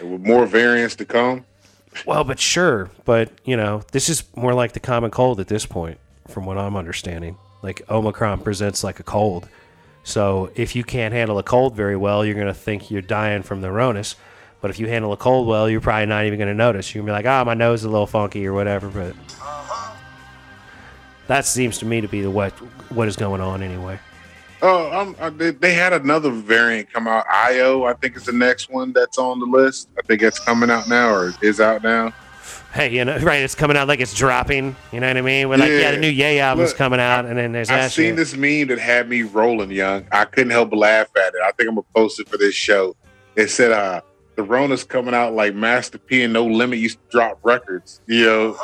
With 0.01 0.21
more 0.21 0.47
variants 0.47 0.95
to 0.97 1.05
come. 1.05 1.45
Well, 2.07 2.25
but 2.25 2.39
sure, 2.41 2.91
but 3.05 3.31
you 3.45 3.57
know, 3.57 3.83
this 3.93 4.09
is 4.09 4.25
more 4.35 4.55
like 4.55 4.73
the 4.73 4.81
common 4.81 5.11
cold 5.11 5.41
at 5.41 5.49
this 5.49 5.67
point, 5.67 5.99
from 6.29 6.47
what 6.47 6.59
I'm 6.59 6.77
understanding. 6.77 7.37
Like 7.63 7.83
Omicron 7.91 8.41
presents 8.41 8.83
like 8.83 8.99
a 8.99 9.05
cold, 9.05 9.49
so 10.03 10.51
if 10.55 10.75
you 10.75 10.83
can't 10.85 11.15
handle 11.15 11.39
a 11.39 11.43
cold 11.43 11.77
very 11.77 11.97
well, 11.97 12.25
you're 12.25 12.35
gonna 12.35 12.55
think 12.55 12.91
you're 12.91 13.03
dying 13.03 13.43
from 13.43 13.61
the 13.61 13.69
Ronus. 13.71 14.17
But 14.61 14.71
if 14.71 14.79
you 14.79 14.89
handle 14.89 15.13
a 15.13 15.17
cold 15.17 15.47
well, 15.49 15.69
you're 15.69 15.81
probably 15.81 16.07
not 16.07 16.25
even 16.25 16.39
gonna 16.39 16.55
notice. 16.55 16.95
You're 16.95 17.03
gonna 17.03 17.13
be 17.13 17.17
like, 17.17 17.27
"Ah, 17.27 17.45
my 17.45 17.55
nose 17.55 17.81
is 17.81 17.85
a 17.85 17.91
little 17.91 18.07
funky" 18.07 18.47
or 18.47 18.53
whatever. 18.53 18.89
But 18.89 19.15
that 21.27 21.45
seems 21.45 21.79
to 21.79 21.87
me 21.87 22.01
to 22.01 22.09
be 22.09 22.23
the 22.23 22.31
what 22.31 22.53
what 22.91 23.09
is 23.09 23.17
going 23.17 23.41
on 23.41 23.63
anyway. 23.63 23.99
Oh, 24.65 24.93
um, 24.97 25.17
uh, 25.19 25.29
they, 25.29 25.51
they 25.51 25.75
had 25.75 25.93
another 25.93 26.31
variant 26.31 26.93
come 26.93 27.09
out. 27.09 27.27
IO, 27.29 27.83
I 27.85 27.95
think 27.95 28.17
is 28.17 28.25
the 28.25 28.33
next 28.33 28.71
one 28.71 28.93
that's 28.93 29.19
on 29.19 29.41
the 29.41 29.47
list. 29.47 29.89
I 29.99 30.03
think 30.03 30.23
it's 30.23 30.39
coming 30.39 30.71
out 30.71 30.89
now 30.89 31.13
or 31.13 31.33
is 31.43 31.61
out 31.61 31.83
now. 31.83 32.15
Hey, 32.73 32.91
you 32.97 33.05
know, 33.05 33.19
right? 33.19 33.43
It's 33.43 33.57
coming 33.57 33.77
out 33.77 33.89
like 33.89 34.01
it's 34.01 34.15
dropping. 34.15 34.77
You 34.93 35.01
know 35.01 35.09
what 35.09 35.17
I 35.17 35.21
mean? 35.21 35.49
We're 35.49 35.59
like, 35.59 35.69
yeah, 35.69 35.91
the 35.91 35.99
new 35.99 36.09
Ye 36.09 36.39
album's 36.39 36.71
Look, 36.71 36.79
coming 36.79 37.01
out, 37.01 37.27
and 37.27 37.37
then 37.37 37.53
there's 37.53 37.69
I've 37.69 37.81
that 37.81 37.93
seen 37.93 38.11
shit. 38.11 38.17
this 38.17 38.37
meme 38.37 38.69
that 38.69 38.79
had 38.79 39.09
me 39.09 39.23
rolling, 39.23 39.71
young. 39.71 40.07
I 40.13 40.25
couldn't 40.25 40.51
help 40.51 40.71
but 40.71 40.79
laugh 40.79 41.09
at 41.17 41.35
it. 41.35 41.41
I 41.45 41.51
think 41.53 41.69
I'm 41.69 41.75
gonna 41.75 41.87
post 41.95 42.21
it 42.21 42.29
for 42.29 42.39
this 42.39 42.55
show. 42.55 42.97
It 43.37 43.51
said, 43.51 43.73
uh, 43.73 44.01
the 44.37 44.43
Rona's 44.43 44.83
coming 44.85 45.15
out 45.15 45.35
like 45.35 45.55
Master 45.55 45.99
P 45.99 46.23
and 46.23 46.33
No 46.33 46.47
Limit 46.47 46.79
used 46.79 46.99
to 46.99 47.05
drop 47.11 47.39
records, 47.43 48.01
you 48.07 48.25
know, 48.27 48.57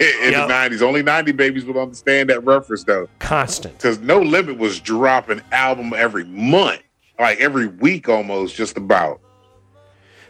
in 0.00 0.32
Yep. 0.32 0.48
the 0.48 0.54
90s. 0.54 0.82
Only 0.82 1.02
90 1.02 1.32
babies 1.32 1.64
will 1.64 1.78
understand 1.80 2.30
that 2.30 2.44
reference, 2.44 2.84
though. 2.84 3.08
Constant. 3.18 3.76
because 3.76 3.98
No 3.98 4.20
Limit 4.20 4.58
was 4.58 4.78
dropping 4.80 5.40
album 5.52 5.92
every 5.96 6.24
month, 6.24 6.82
like 7.18 7.40
every 7.40 7.66
week 7.66 8.08
almost, 8.08 8.54
just 8.54 8.76
about. 8.76 9.20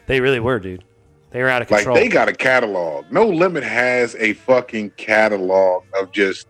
They 0.06 0.20
really 0.20 0.40
were, 0.40 0.58
dude. 0.58 0.84
They 1.30 1.42
were 1.42 1.48
out 1.48 1.60
of 1.60 1.70
Like 1.70 1.80
control. 1.80 1.96
they 1.96 2.08
got 2.08 2.28
a 2.28 2.32
catalog. 2.32 3.06
No 3.10 3.26
Limit 3.26 3.64
has 3.64 4.14
a 4.16 4.32
fucking 4.34 4.90
catalog 4.96 5.82
of 6.00 6.10
just 6.12 6.46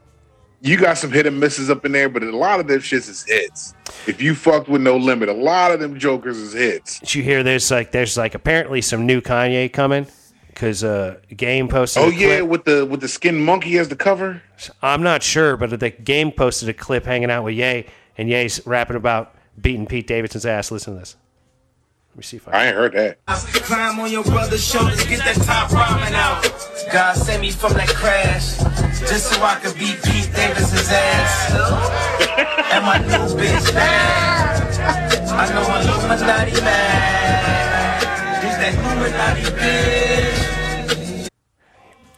you 0.67 0.77
got 0.77 0.99
some 0.99 1.13
hit 1.13 1.27
and 1.27 1.39
misses 1.39 1.71
up 1.71 1.85
in 1.85 1.93
there, 1.93 2.09
but 2.09 2.23
a 2.23 2.37
lot 2.37 2.61
of 2.61 2.67
them 2.67 2.81
shits 2.81 3.09
is 3.09 3.25
hits. 3.25 3.75
If 4.07 4.21
you 4.21 4.35
fucked 4.35 4.69
with 4.69 4.83
No 4.83 4.97
Limit, 4.97 5.29
a 5.29 5.33
lot 5.33 5.71
of 5.71 5.81
them 5.81 5.99
jokers 5.99 6.37
is 6.39 6.53
hits. 6.53 6.99
Did 7.01 7.15
you 7.15 7.23
hear 7.23 7.43
there's 7.43 7.71
like 7.71 7.93
there's 7.93 8.17
like 8.17 8.35
apparently 8.35 8.81
some 8.81 9.07
new 9.07 9.21
Kanye 9.21 9.73
coming, 9.73 10.07
because 10.49 10.83
uh, 10.83 11.19
Game 11.37 11.69
posted. 11.69 12.03
Oh 12.03 12.09
a 12.09 12.13
yeah, 12.13 12.39
clip. 12.39 12.51
with 12.51 12.65
the 12.65 12.85
with 12.87 13.01
the 13.01 13.09
skin 13.09 13.43
monkey 13.45 13.79
as 13.79 13.89
the 13.89 13.97
cover. 13.97 14.43
I'm 14.83 15.03
not 15.03 15.23
sure, 15.23 15.57
but 15.57 15.79
the 15.79 15.91
Game 15.91 16.33
posted 16.33 16.69
a 16.69 16.75
clip 16.75 17.05
hanging 17.05 17.31
out 17.31 17.45
with 17.45 17.55
Ye, 17.55 17.87
and 18.19 18.29
Ye's 18.29 18.67
rapping 18.67 18.97
about 18.97 19.35
beating 19.61 19.87
Pete 19.87 20.07
Davidson's 20.07 20.47
ass. 20.47 20.71
Listen 20.71 20.95
to 20.95 21.01
this. 21.01 21.17
Let 22.11 22.17
me 22.17 22.23
see 22.23 22.37
if 22.39 22.49
I. 22.49 22.53
I 22.53 22.67
ain't 22.69 22.77
heard 22.77 22.93
that. 22.95 23.19
Climb 23.27 24.01
on 24.01 24.11
your 24.11 24.25
brother's 24.25 24.67
shoulders, 24.67 25.05
get 25.05 25.19
that 25.19 25.37
top 25.45 25.69
ramen 25.69 26.13
out. 26.15 26.43
God 26.91 27.15
save 27.15 27.43
me 27.43 27.51
from 27.51 27.75
that 27.75 27.89
crash, 27.89 28.57
just 29.01 29.31
so 29.31 29.43
I 29.43 29.57
could 29.57 29.75
beat 29.75 30.03
Pete 30.03 30.33
Davidson's 30.33 30.39
ass. 30.39 30.46
And 31.59 32.85
my 32.85 32.99
new 32.99 33.35
bitch 33.35 33.73
bad. 33.75 34.63
I 35.29 35.49
know 35.53 35.63
Illuminati 35.63 36.53
man. 36.63 38.01
He's 38.43 38.57
that 38.59 38.75
Illuminati 38.75 39.43
bitch. 39.57 41.29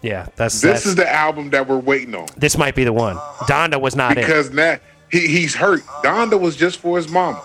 Yeah, 0.03 0.27
that's 0.37 0.55
This 0.61 0.63
that's, 0.63 0.87
is 0.87 0.95
the 0.95 1.11
album 1.13 1.51
that 1.51 1.67
we're 1.69 1.79
waiting 1.79 2.15
on 2.15 2.27
this 2.37 2.57
might 2.57 2.75
be 2.77 2.85
the 2.85 2.93
one. 2.93 3.17
Donda 3.49 3.81
was 3.81 3.97
not 3.97 4.17
in. 4.17 4.23
because 4.25 4.51
now 4.53 4.79
he, 5.11 5.27
he's 5.27 5.55
hurt. 5.57 5.81
Donda 6.05 6.39
was 6.41 6.55
just 6.57 6.79
for 6.79 6.97
his 6.97 7.09
mama. 7.09 7.43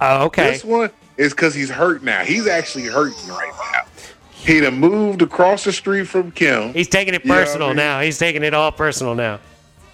Oh, 0.00 0.24
okay. 0.26 0.52
This 0.52 0.64
one 0.64 0.90
is 1.18 1.32
because 1.34 1.54
he's 1.54 1.68
hurt 1.70 2.02
now. 2.02 2.24
He's 2.24 2.46
actually 2.46 2.84
hurting 2.86 3.28
right 3.28 3.52
now. 3.74 3.82
He'd 4.32 4.62
have 4.64 4.72
moved 4.72 5.20
across 5.20 5.64
the 5.64 5.72
street 5.72 6.04
from 6.08 6.30
Kim. 6.30 6.72
He's 6.72 6.88
taking 6.88 7.12
it 7.12 7.22
You 7.24 7.28
know 7.28 7.34
I 7.34 7.38
personal 7.44 7.68
mean? 7.68 7.76
now. 7.76 8.00
He's 8.00 8.16
taking 8.18 8.42
it 8.42 8.54
all 8.54 8.72
personal 8.72 9.14
now. 9.14 9.38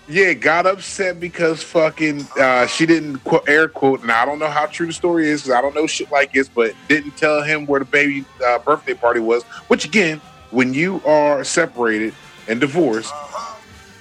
Yeah, 0.09 0.35
got 0.35 0.67
upset 0.67 1.19
because 1.19 1.63
fucking 1.65 2.27
uh, 2.39 2.67
she 2.67 2.87
didn't 2.87 3.19
qu- 3.25 3.41
air 3.49 3.69
quote. 3.69 4.03
And 4.03 4.13
I 4.13 4.25
don't 4.25 4.39
know 4.39 4.49
how 4.49 4.67
true 4.67 4.87
the 4.87 4.93
story 4.93 5.29
is 5.29 5.43
because 5.43 5.59
I 5.59 5.61
don't 5.61 5.75
know 5.75 5.87
shit 5.87 6.11
like 6.13 6.33
this, 6.33 6.49
but 6.49 6.75
didn't 6.89 7.17
tell 7.17 7.43
him 7.43 7.67
where 7.67 7.81
the 7.81 7.87
baby 7.87 8.25
uh, 8.47 8.59
birthday 8.61 8.95
party 8.95 9.19
was. 9.21 9.43
Which 9.69 9.85
again, 9.85 10.21
when 10.53 10.75
you 10.75 11.03
are 11.05 11.43
separated 11.43 12.15
and 12.47 12.61
divorced, 12.61 13.13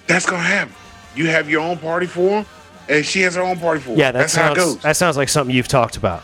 that's 0.05 0.25
gonna 0.27 0.43
happen. 0.43 0.75
You 1.15 1.27
have 1.27 1.49
your 1.49 1.61
own 1.61 1.79
party 1.79 2.05
for 2.05 2.39
him, 2.41 2.45
and 2.87 3.03
she 3.03 3.21
has 3.21 3.33
her 3.35 3.41
own 3.41 3.57
party 3.59 3.79
for 3.79 3.91
him. 3.91 3.97
Yeah, 3.99 4.11
that 4.11 4.19
that's 4.19 4.35
how 4.35 4.51
it 4.51 4.55
sounds 4.55 4.73
goes. 4.75 4.83
that 4.83 4.95
sounds 4.97 5.17
like 5.17 5.29
something 5.29 5.55
you've 5.55 5.67
talked 5.67 5.97
about. 5.97 6.21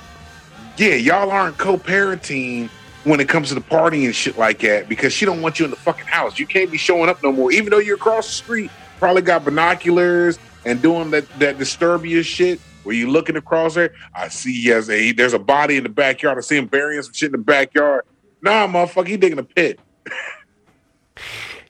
yeah, 0.78 0.94
y'all 0.94 1.32
aren't 1.32 1.58
co-parenting 1.58 2.70
when 3.04 3.20
it 3.20 3.28
comes 3.28 3.48
to 3.50 3.56
the 3.56 3.62
party 3.62 4.06
and 4.06 4.16
shit 4.16 4.38
like 4.38 4.60
that 4.60 4.88
because 4.88 5.12
she 5.12 5.26
don't 5.26 5.42
want 5.42 5.58
you 5.58 5.66
in 5.66 5.72
the 5.72 5.78
fucking 5.78 6.06
house. 6.06 6.38
You 6.38 6.46
can't 6.46 6.70
be 6.72 6.78
showing 6.78 7.10
up 7.10 7.24
no 7.24 7.32
more, 7.32 7.52
even 7.52 7.72
though 7.72 7.80
you're 7.80 7.96
across 7.96 8.28
the 8.28 8.34
street. 8.34 8.70
Probably 9.02 9.24
got 9.24 9.44
binoculars 9.44 10.38
and 10.64 10.80
doing 10.80 11.10
that 11.10 11.28
that 11.40 11.58
disturbia 11.58 12.24
shit 12.24 12.60
where 12.84 12.96
you 12.96 13.10
looking 13.10 13.36
across 13.36 13.74
there. 13.74 13.96
I 14.14 14.28
see 14.28 14.54
he 14.62 14.68
has 14.70 14.92
a 14.92 15.12
there's 15.12 15.34
a 15.34 15.40
body 15.40 15.78
in 15.78 15.82
the 15.84 15.90
backyard. 15.90 16.38
I 16.38 16.42
see 16.42 16.56
him 16.56 16.68
burying 16.68 17.02
some 17.02 17.12
shit 17.12 17.28
in 17.30 17.32
the 17.32 17.38
backyard. 17.40 18.06
Nah, 18.44 18.68
motherfucker, 18.68 19.08
he 19.08 19.18
digging 19.18 19.40
a 19.40 19.44
pit. 19.44 19.80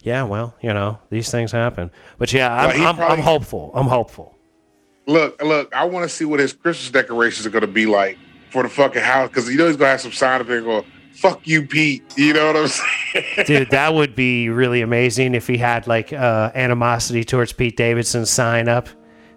Yeah, 0.03 0.23
well, 0.23 0.55
you 0.61 0.73
know 0.73 0.97
these 1.11 1.29
things 1.29 1.51
happen. 1.51 1.91
But 2.17 2.33
yeah, 2.33 2.51
I'm 2.51 2.69
Well, 2.79 2.87
I'm, 2.87 2.95
probably- 2.95 3.17
I'm 3.17 3.21
hopeful. 3.21 3.71
I'm 3.75 3.85
hopeful. 3.85 4.35
Look, 5.05 5.39
look, 5.43 5.71
I 5.75 5.85
want 5.85 6.09
to 6.09 6.09
see 6.09 6.25
what 6.25 6.39
his 6.39 6.53
Christmas 6.53 6.89
decorations 6.89 7.45
are 7.45 7.51
gonna 7.51 7.67
be 7.67 7.85
like 7.85 8.17
for 8.49 8.63
the 8.63 8.69
fucking 8.69 9.01
house 9.03 9.29
because 9.29 9.47
you 9.49 9.57
know 9.57 9.67
he's 9.67 9.77
gonna 9.77 9.91
have 9.91 10.01
some 10.01 10.11
sign 10.11 10.41
up 10.41 10.47
there 10.47 10.61
going, 10.61 10.85
"Fuck 11.21 11.47
you, 11.47 11.65
Pete." 11.65 12.03
You 12.17 12.33
know 12.33 12.47
what 12.47 12.57
I'm 12.57 12.67
saying? 12.67 13.45
Dude, 13.45 13.69
that 13.69 13.93
would 13.93 14.15
be 14.15 14.49
really 14.49 14.81
amazing 14.81 15.35
if 15.35 15.47
he 15.47 15.57
had 15.57 15.87
like 15.87 16.11
uh, 16.11 16.51
animosity 16.55 17.23
towards 17.23 17.53
Pete 17.53 17.77
Davidson 17.77 18.25
sign 18.25 18.67
up, 18.67 18.89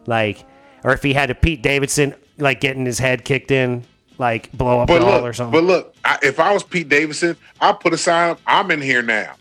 like, 0.06 0.44
or 0.82 0.92
if 0.92 1.02
he 1.02 1.12
had 1.12 1.30
a 1.30 1.34
Pete 1.34 1.62
Davidson 1.62 2.14
like 2.38 2.60
getting 2.60 2.84
his 2.86 2.98
head 2.98 3.24
kicked 3.24 3.50
in, 3.50 3.84
like 4.18 4.50
blow 4.52 4.80
up 4.80 4.88
But 4.88 5.00
doll 5.00 5.10
look, 5.12 5.22
or 5.24 5.32
something. 5.32 5.52
but 5.52 5.64
look, 5.64 5.94
I, 6.04 6.18
if 6.22 6.40
I 6.40 6.52
was 6.52 6.62
Pete 6.62 6.88
Davidson, 6.88 7.36
I'd 7.60 7.78
put 7.80 7.92
a 7.92 7.98
sign 7.98 8.30
up. 8.30 8.40
I'm 8.46 8.70
in 8.70 8.80
here 8.80 9.02
now. 9.02 9.34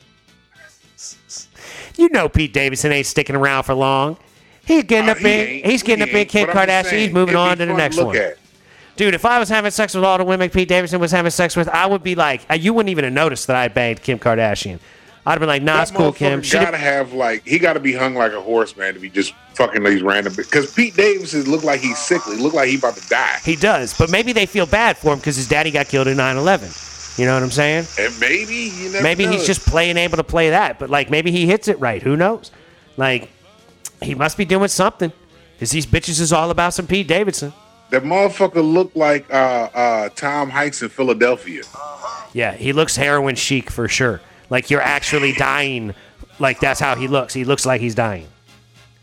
you 1.98 2.10
know, 2.10 2.28
Pete 2.30 2.54
Davidson 2.54 2.92
ain't 2.92 3.06
sticking 3.06 3.36
around 3.36 3.64
for 3.64 3.74
long. 3.74 4.18
He's 4.66 4.84
getting 4.86 5.10
Uh, 5.10 5.14
up 5.14 5.18
he 5.20 5.60
in. 5.62 5.70
He's 5.70 5.84
getting 5.84 6.06
he 6.08 6.12
up 6.12 6.16
in 6.18 6.28
Kim 6.28 6.48
but 6.48 6.58
I'm 6.58 6.68
just 6.68 6.86
Kardashian. 6.88 6.90
saying, 6.90 7.04
he's 7.08 7.14
moving 7.14 7.36
on 7.36 7.58
to 7.58 7.66
the 7.66 7.74
next 7.74 7.98
look 7.98 8.08
one. 8.08 8.18
at. 8.18 8.38
Dude, 8.96 9.14
if 9.16 9.26
I 9.26 9.40
was 9.40 9.50
having 9.50 9.72
sex 9.72 9.96
with 9.96 10.04
all 10.04 10.18
the 10.18 10.24
women 10.24 10.50
Pete 10.50 10.68
Davidson 10.68 11.00
was 11.00 11.12
having 11.12 11.32
sex 11.32 11.56
with, 11.56 11.68
I 11.68 11.88
would 11.88 12.04
be 12.04 12.14
like, 12.16 12.46
you 12.60 12.74
wouldn't 12.74 12.92
even 12.92 13.06
have 13.06 13.14
noticed 13.14 13.48
that 13.48 13.56
I 13.56 13.68
banged 13.68 14.04
Kim 14.04 14.20
Kardashian. 14.20 14.80
I'd 15.26 15.32
have 15.32 15.40
been 15.40 15.48
like, 15.48 15.64
nah, 15.64 15.78
That 15.78 15.82
it's 15.84 15.92
cool, 15.92 16.12
Kim. 16.12 16.42
She 16.42 16.58
gotta 16.58 16.78
have 16.78 17.14
like 17.14 17.46
he 17.48 17.58
gotta 17.58 17.80
be 17.80 17.94
hung 17.94 18.14
like 18.14 18.34
a 18.34 18.42
horse, 18.42 18.76
man, 18.76 18.94
to 18.94 19.00
be 19.00 19.10
just 19.10 19.34
fucking 19.56 19.82
these 19.82 20.02
random. 20.02 20.34
Because 20.36 20.74
Pete 20.74 20.96
Davidson 20.96 21.50
look 21.50 21.64
like 21.64 21.80
he's 21.80 21.98
sickly, 21.98 22.36
look 22.36 22.54
like 22.54 22.68
he 22.68 22.78
about 22.78 22.96
to 22.98 23.08
die, 23.08 23.40
He 23.44 23.56
does, 23.56 23.98
but 23.98 24.12
maybe 24.12 24.34
they 24.34 24.46
feel 24.46 24.66
bad 24.66 24.98
for 24.98 25.14
him 25.14 25.20
because 25.20 25.38
his 25.38 25.48
daddy 25.48 25.72
got 25.72 25.88
killed 25.88 26.08
in 26.08 26.18
9/11. 26.18 27.18
You 27.18 27.26
know 27.26 27.36
what 27.36 27.44
I'm 27.44 27.52
saying? 27.52 27.86
and 28.00 28.20
maybe 28.20 28.72
Maybe 29.02 29.26
he's 29.28 29.46
just 29.46 29.66
playing 29.66 29.98
able 29.98 30.18
to 30.18 30.24
play 30.24 30.50
that, 30.50 30.78
but 30.78 30.90
like 30.90 31.10
maybe 31.10 31.32
he 31.32 31.48
hits 31.48 31.68
it 31.68 31.80
right. 31.80 32.02
Who 32.02 32.18
knows? 32.18 32.52
Like 32.98 33.30
he 34.02 34.16
must 34.16 34.36
be 34.36 34.44
doing 34.46 34.68
something 34.68 35.14
because 35.54 35.72
these 35.72 35.86
bitches 35.86 36.20
is 36.20 36.34
all 36.34 36.50
about 36.52 36.74
some 36.74 36.86
Pete 36.86 37.08
Davidson. 37.08 37.54
That 37.92 38.04
motherfucker 38.04 38.64
look 38.64 38.96
like 38.96 39.32
uh, 39.32 39.70
uh, 39.74 40.10
Tom 40.16 40.50
Hanks 40.50 40.82
in 40.82 40.90
Philadelphia. 40.90 41.64
Yeah, 42.34 42.54
he 42.54 42.74
looks 42.74 42.96
heroin 42.96 43.36
chic 43.36 43.70
for 43.70 43.88
sure. 43.88 44.22
Like 44.50 44.70
you're 44.70 44.82
actually 44.82 45.34
dying. 45.34 45.94
Like 46.40 46.60
that's 46.60 46.80
how 46.80 46.96
he 46.96 47.08
looks. 47.08 47.34
He 47.34 47.44
looks 47.46 47.66
like 47.66 47.82
he's 47.82 47.96
dying. 47.96 48.28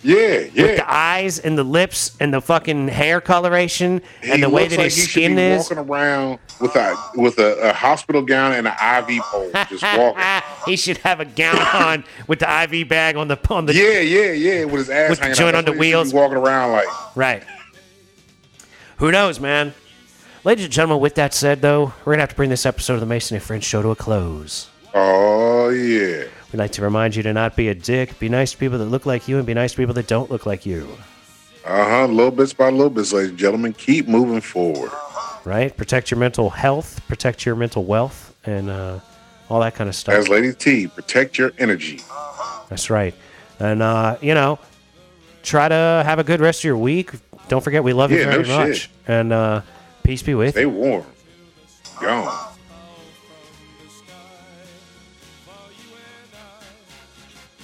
Yeah, 0.02 0.46
yeah. 0.54 0.62
With 0.62 0.76
the 0.78 0.90
eyes 0.90 1.38
and 1.38 1.58
the 1.58 1.62
lips 1.62 2.16
and 2.20 2.32
the 2.32 2.40
fucking 2.40 2.88
hair 2.88 3.20
coloration 3.20 4.00
He 4.22 4.30
and 4.30 4.42
the 4.42 4.48
way 4.48 4.66
that 4.66 4.78
like 4.78 4.84
his 4.86 4.94
he 4.96 5.00
should 5.02 5.10
skin 5.10 5.36
be 5.36 5.42
is. 5.42 5.60
walking 5.70 5.76
around 5.76 6.38
with 6.58 6.74
a 6.74 6.96
with 7.16 7.38
a, 7.38 7.68
a 7.68 7.72
hospital 7.74 8.22
gown 8.22 8.52
and 8.52 8.66
an 8.66 8.72
IV 9.08 9.20
pole, 9.24 9.50
just 9.68 9.82
walking. 9.82 10.22
he 10.64 10.76
should 10.76 10.96
have 10.98 11.20
a 11.20 11.26
gown 11.26 11.58
on 11.58 12.04
with 12.28 12.38
the 12.38 12.62
IV 12.62 12.88
bag 12.88 13.16
on 13.16 13.28
the 13.28 13.38
on 13.50 13.66
the 13.66 13.74
Yeah, 13.74 14.00
yeah, 14.00 14.32
yeah. 14.32 14.64
With 14.64 14.76
his 14.76 14.90
ass 14.90 15.10
With 15.10 15.20
the 15.20 15.34
joint 15.34 15.54
out. 15.54 15.58
on 15.60 15.64
the 15.66 15.72
he 15.74 15.78
wheels. 15.78 16.14
walking 16.14 16.38
around 16.38 16.72
like. 16.72 16.88
Right. 17.16 17.42
Who 19.00 19.10
knows, 19.10 19.40
man? 19.40 19.72
Ladies 20.44 20.66
and 20.66 20.74
gentlemen, 20.74 21.00
with 21.00 21.14
that 21.14 21.32
said, 21.32 21.62
though, 21.62 21.94
we're 22.00 22.12
going 22.12 22.18
to 22.18 22.22
have 22.22 22.28
to 22.28 22.36
bring 22.36 22.50
this 22.50 22.66
episode 22.66 22.94
of 22.94 23.00
the 23.00 23.06
Mason 23.06 23.34
and 23.34 23.42
Friends 23.42 23.64
show 23.64 23.80
to 23.80 23.88
a 23.88 23.96
close. 23.96 24.68
Oh 24.92 25.70
yeah. 25.70 26.24
We'd 26.52 26.58
like 26.58 26.72
to 26.72 26.82
remind 26.82 27.16
you 27.16 27.22
to 27.22 27.32
not 27.32 27.56
be 27.56 27.68
a 27.68 27.74
dick, 27.74 28.18
be 28.18 28.28
nice 28.28 28.52
to 28.52 28.58
people 28.58 28.76
that 28.76 28.84
look 28.84 29.06
like 29.06 29.26
you, 29.26 29.38
and 29.38 29.46
be 29.46 29.54
nice 29.54 29.70
to 29.70 29.78
people 29.78 29.94
that 29.94 30.06
don't 30.06 30.30
look 30.30 30.44
like 30.44 30.66
you. 30.66 30.86
Uh 31.64 31.82
huh. 31.82 32.06
Little 32.08 32.30
bits 32.30 32.52
by 32.52 32.68
little 32.68 32.90
bits, 32.90 33.10
ladies 33.14 33.30
and 33.30 33.38
gentlemen. 33.38 33.72
Keep 33.72 34.06
moving 34.06 34.42
forward. 34.42 34.90
Right? 35.46 35.74
Protect 35.74 36.10
your 36.10 36.20
mental 36.20 36.50
health, 36.50 37.00
protect 37.08 37.46
your 37.46 37.56
mental 37.56 37.84
wealth, 37.84 38.34
and 38.44 38.68
uh, 38.68 39.00
all 39.48 39.60
that 39.60 39.74
kind 39.76 39.88
of 39.88 39.96
stuff. 39.96 40.14
As 40.14 40.28
Lady 40.28 40.52
T, 40.52 40.88
protect 40.88 41.38
your 41.38 41.52
energy. 41.56 42.00
That's 42.68 42.90
right. 42.90 43.14
And, 43.60 43.80
uh, 43.80 44.18
you 44.20 44.34
know, 44.34 44.58
try 45.42 45.68
to 45.68 46.02
have 46.04 46.18
a 46.18 46.24
good 46.24 46.40
rest 46.40 46.60
of 46.60 46.64
your 46.64 46.76
week. 46.76 47.12
Don't 47.50 47.62
forget, 47.64 47.82
we 47.82 47.92
love 47.92 48.12
you 48.12 48.18
Yeah, 48.18 48.30
very 48.30 48.44
no 48.44 48.58
much. 48.58 48.76
shit. 48.78 48.88
And 49.08 49.32
uh, 49.32 49.62
peace 50.04 50.22
be 50.22 50.36
with 50.36 50.54
you. 50.54 50.62
Stay 50.62 50.66
warm. 50.66 51.04
Gone. 52.00 52.46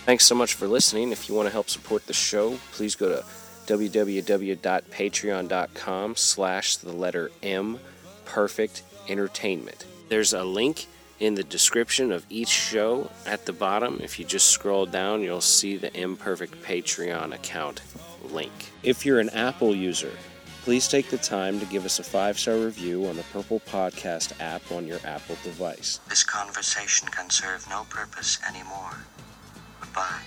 Thanks 0.05 0.26
so 0.26 0.34
much 0.34 0.55
for 0.55 0.66
listening. 0.66 1.12
If 1.12 1.28
you 1.28 1.37
want 1.37 1.47
to 1.47 1.53
help 1.53 1.70
support 1.70 2.09
the 2.09 2.12
show, 2.12 2.59
please 2.72 2.97
go 2.97 3.09
to 3.09 3.24
www.patreon.com 3.66 6.16
slash 6.16 6.76
the 6.76 6.93
letter 6.93 7.30
M 7.45 7.78
perfect 8.24 8.82
entertainment. 9.09 9.84
There's 10.09 10.32
a 10.32 10.43
link 10.43 10.87
in 11.20 11.37
the 11.37 11.45
description 11.45 12.11
of 12.11 12.26
each 12.28 12.49
show 12.49 13.09
at 13.24 13.47
the 13.47 13.53
bottom. 13.53 14.01
If 14.03 14.18
you 14.18 14.24
just 14.24 14.49
scroll 14.49 14.84
down, 14.87 15.22
you'll 15.22 15.41
see 15.41 15.76
the 15.76 15.97
Imperfect 15.97 16.61
Patreon 16.62 17.32
account 17.32 17.82
link. 18.27 18.53
If 18.83 19.07
you're 19.07 19.20
an 19.20 19.31
Apple 19.31 19.74
user, 19.74 20.12
please 20.62 20.89
take 20.89 21.11
the 21.11 21.18
time 21.18 21.61
to 21.61 21.66
give 21.66 21.85
us 21.85 21.99
a 21.99 22.05
five-star 22.05 22.57
review 22.59 23.07
on 23.07 23.16
the 23.16 23.22
Purple 23.33 23.61
Podcast 23.61 24.33
app 24.41 24.70
on 24.72 24.87
your 24.87 24.99
Apple 25.05 25.37
device. 25.45 26.01
This 26.09 26.24
conversation 26.24 27.09
can 27.09 27.31
serve 27.31 27.68
no 27.68 27.85
purpose 27.89 28.39
anymore. 28.49 28.99
Goodbye. 29.81 30.22